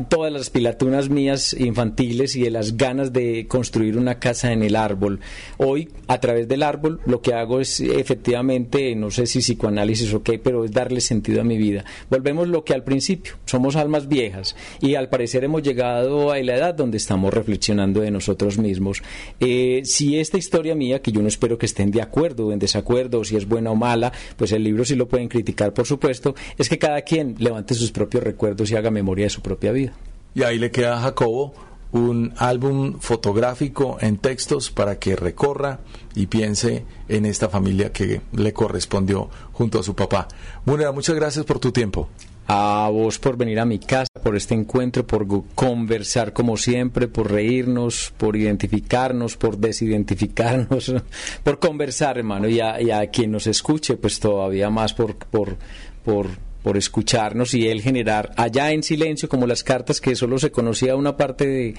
todas 0.09 0.32
las 0.32 0.50
pilatunas 0.50 1.09
mías 1.09 1.54
infantiles 1.57 2.34
y 2.34 2.42
de 2.42 2.50
las 2.50 2.76
ganas 2.76 3.12
de 3.12 3.46
construir 3.46 3.98
una 3.98 4.18
casa 4.18 4.52
en 4.52 4.64
el 4.64 4.74
árbol. 4.74 5.20
Hoy, 5.59 5.90
a 6.09 6.18
través 6.18 6.48
del 6.48 6.64
árbol, 6.64 7.00
lo 7.07 7.22
que 7.22 7.34
hago 7.34 7.61
es 7.61 7.78
efectivamente, 7.78 8.96
no 8.96 9.12
sé 9.12 9.26
si 9.26 9.38
psicoanálisis 9.38 10.12
o 10.12 10.24
qué, 10.24 10.40
pero 10.40 10.64
es 10.64 10.72
darle 10.72 11.00
sentido 11.00 11.40
a 11.40 11.44
mi 11.44 11.57
vida. 11.57 11.84
Volvemos 12.11 12.48
lo 12.48 12.64
que 12.64 12.74
al 12.74 12.82
principio, 12.82 13.34
somos 13.44 13.76
almas 13.76 14.09
viejas 14.09 14.57
y 14.80 14.96
al 14.96 15.09
parecer 15.09 15.44
hemos 15.44 15.62
llegado 15.62 16.32
a 16.32 16.38
la 16.40 16.57
edad 16.57 16.74
donde 16.74 16.96
estamos 16.96 17.32
reflexionando 17.32 18.00
de 18.00 18.11
nosotros 18.11 18.59
mismos. 18.59 19.02
Eh, 19.38 19.82
si 19.84 20.18
esta 20.18 20.36
historia 20.36 20.74
mía, 20.74 21.00
que 21.00 21.12
yo 21.12 21.22
no 21.22 21.28
espero 21.28 21.59
que 21.59 21.66
estén 21.66 21.92
de 21.92 22.02
acuerdo 22.02 22.48
o 22.48 22.52
en 22.52 22.59
desacuerdo, 22.59 23.20
o 23.20 23.24
si 23.24 23.36
es 23.36 23.46
buena 23.46 23.70
o 23.70 23.76
mala, 23.76 24.12
pues 24.36 24.50
el 24.50 24.64
libro 24.64 24.84
lo 24.97 25.09
pueden 25.09 25.28
criticar, 25.28 25.72
por 25.72 25.86
supuesto, 25.86 26.34
es 26.59 26.68
que 26.68 26.78
cada 26.78 27.03
quien 27.03 27.36
levante 27.38 27.74
sus 27.74 27.92
propios 27.92 28.24
recuerdos 28.24 28.70
y 28.70 28.76
haga 28.76 28.90
memoria 28.90 29.26
de 29.26 29.30
su 29.30 29.40
propia 29.40 29.72
vida. 29.72 29.92
Y 30.34 30.42
ahí 30.42 30.59
le 30.59 30.70
queda 30.70 30.99
a 30.99 31.01
Jacobo 31.01 31.55
un 31.92 32.34
álbum 32.36 32.99
fotográfico 33.01 33.97
en 34.01 34.18
textos 34.18 34.70
para 34.70 34.99
que 34.99 35.16
recorra 35.16 35.80
y 36.14 36.26
piense 36.26 36.84
en 37.09 37.26
esta 37.26 37.49
familia 37.49 37.92
que 37.92 38.20
le 38.32 38.53
correspondió 38.53 39.30
junto 39.53 39.78
a 39.78 39.82
su 39.82 39.94
papá. 39.94 40.28
Munera, 40.64 40.92
muchas 40.92 41.16
gracias 41.16 41.44
por 41.44 41.59
tu 41.59 41.72
tiempo. 41.72 42.09
A 42.49 42.88
vos 42.92 43.18
por 43.18 43.36
venir 43.36 43.59
a 43.59 43.64
mi 43.64 43.78
casa, 43.78 44.12
por 44.22 44.36
este 44.36 44.55
encuentro, 44.55 45.07
por 45.07 45.26
conversar 45.55 46.32
como 46.32 46.57
siempre, 46.57 47.09
por 47.09 47.30
reírnos, 47.30 48.12
por 48.16 48.36
identificarnos, 48.36 49.36
por 49.36 49.59
desidentificarnos, 49.59 50.94
por 51.42 51.59
conversar, 51.59 52.18
hermano, 52.18 52.49
y 52.49 52.61
a, 52.61 52.80
y 52.80 52.90
a 52.90 53.07
quien 53.09 53.32
nos 53.32 53.47
escuche, 53.47 53.97
pues 53.97 54.20
todavía 54.20 54.70
más 54.70 54.94
por, 54.94 55.16
por, 55.16 55.57
por 56.05 56.28
por 56.66 56.76
escucharnos 56.76 57.55
y 57.55 57.68
él 57.68 57.80
generar 57.80 58.32
allá 58.36 58.72
en 58.72 58.82
silencio, 58.82 59.28
como 59.28 59.47
las 59.47 59.62
cartas 59.62 60.01
que 60.01 60.16
solo 60.16 60.36
se 60.36 60.51
conocía 60.51 60.97
una 60.97 61.16
parte 61.16 61.76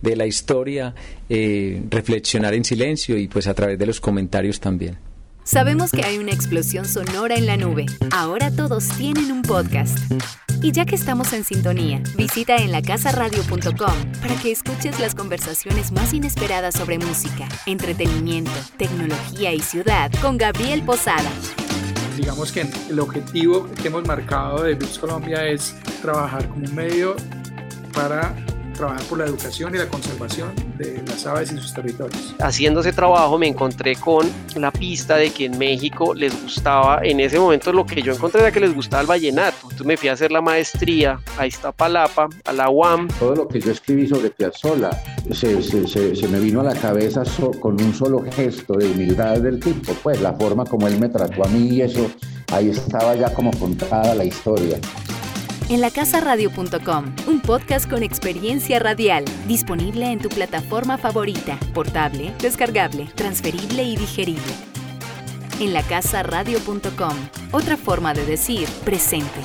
de, 0.00 0.16
la 0.16 0.24
historia, 0.24 0.94
eh, 1.28 1.82
reflexionar 1.90 2.54
en 2.54 2.64
silencio 2.64 3.18
y 3.18 3.28
pues 3.28 3.46
a 3.46 3.52
través 3.52 3.78
de 3.78 3.84
los 3.84 4.00
comentarios 4.00 4.58
también. 4.58 4.96
Sabemos 5.44 5.90
que 5.90 6.04
hay 6.04 6.18
una 6.18 6.32
explosión 6.32 6.84
sonora 6.84 7.34
en 7.34 7.46
la 7.46 7.56
nube. 7.56 7.86
Ahora 8.12 8.50
todos 8.50 8.88
tienen 8.96 9.32
un 9.32 9.42
podcast. 9.42 9.98
Y 10.62 10.72
ya 10.72 10.84
que 10.84 10.94
estamos 10.94 11.32
en 11.32 11.44
sintonía, 11.44 12.02
visita 12.16 12.56
en 12.56 12.70
lacasaradio.com 12.70 13.94
para 14.20 14.34
que 14.42 14.52
escuches 14.52 15.00
las 15.00 15.14
conversaciones 15.14 15.90
más 15.90 16.12
inesperadas 16.12 16.74
sobre 16.74 16.98
música, 16.98 17.48
entretenimiento, 17.66 18.52
tecnología 18.76 19.52
y 19.54 19.60
ciudad 19.60 20.12
con 20.20 20.36
Gabriel 20.36 20.82
Posada 20.82 21.30
digamos 22.16 22.52
que 22.52 22.66
el 22.90 23.00
objetivo 23.00 23.66
que 23.80 23.88
hemos 23.88 24.06
marcado 24.06 24.62
de 24.62 24.74
Bits 24.74 24.98
Colombia 24.98 25.46
es 25.46 25.74
trabajar 26.02 26.46
como 26.48 26.66
un 26.66 26.74
medio 26.74 27.16
para 27.94 28.34
trabajar 28.80 29.04
por 29.04 29.18
la 29.18 29.26
educación 29.26 29.74
y 29.74 29.78
la 29.78 29.88
conservación 29.88 30.48
de 30.78 31.02
las 31.06 31.26
aves 31.26 31.52
y 31.52 31.58
sus 31.58 31.74
territorios. 31.74 32.34
Haciendo 32.40 32.80
ese 32.80 32.92
trabajo 32.92 33.38
me 33.38 33.46
encontré 33.46 33.94
con 33.96 34.26
la 34.56 34.70
pista 34.70 35.16
de 35.16 35.30
que 35.30 35.44
en 35.44 35.58
México 35.58 36.14
les 36.14 36.32
gustaba, 36.42 37.00
en 37.02 37.20
ese 37.20 37.38
momento 37.38 37.72
lo 37.72 37.84
que 37.84 38.00
yo 38.00 38.14
encontré 38.14 38.40
era 38.40 38.50
que 38.50 38.60
les 38.60 38.74
gustaba 38.74 39.02
el 39.02 39.06
vallenato. 39.06 39.58
Entonces 39.64 39.86
me 39.86 39.96
fui 39.96 40.08
a 40.08 40.14
hacer 40.14 40.32
la 40.32 40.40
maestría 40.40 41.20
a 41.38 41.46
Iztapalapa, 41.46 42.28
a 42.44 42.52
la 42.52 42.70
UAM. 42.70 43.08
Todo 43.18 43.34
lo 43.34 43.48
que 43.48 43.60
yo 43.60 43.70
escribí 43.70 44.08
sobre 44.08 44.30
Piazzolla 44.30 44.90
se, 45.30 45.62
se, 45.62 45.86
se, 45.86 46.28
me 46.28 46.40
vino 46.40 46.60
a 46.60 46.64
la 46.64 46.74
cabeza 46.74 47.22
con 47.60 47.80
un 47.82 47.94
solo 47.94 48.24
gesto 48.32 48.74
de 48.74 48.86
humildad 48.86 49.38
del 49.38 49.60
tipo, 49.60 49.92
pues 50.02 50.22
la 50.22 50.32
forma 50.32 50.64
como 50.64 50.88
él 50.88 50.98
me 50.98 51.10
trató 51.10 51.44
a 51.44 51.48
mí 51.48 51.68
y 51.68 51.82
eso, 51.82 52.10
ahí 52.50 52.70
estaba 52.70 53.14
ya 53.14 53.32
como 53.34 53.50
contada 53.58 54.14
la 54.14 54.24
historia 54.24 54.78
en 55.70 55.80
lacasaradio.com, 55.80 57.14
un 57.28 57.40
podcast 57.40 57.88
con 57.88 58.02
experiencia 58.02 58.80
radial, 58.80 59.24
disponible 59.46 60.10
en 60.10 60.18
tu 60.18 60.28
plataforma 60.28 60.98
favorita, 60.98 61.60
portable, 61.72 62.34
descargable, 62.40 63.08
transferible 63.14 63.84
y 63.84 63.96
digerible. 63.96 64.52
En 65.60 65.72
lacasaradio.com, 65.72 67.14
otra 67.52 67.76
forma 67.76 68.12
de 68.14 68.26
decir 68.26 68.68
presente. 68.84 69.40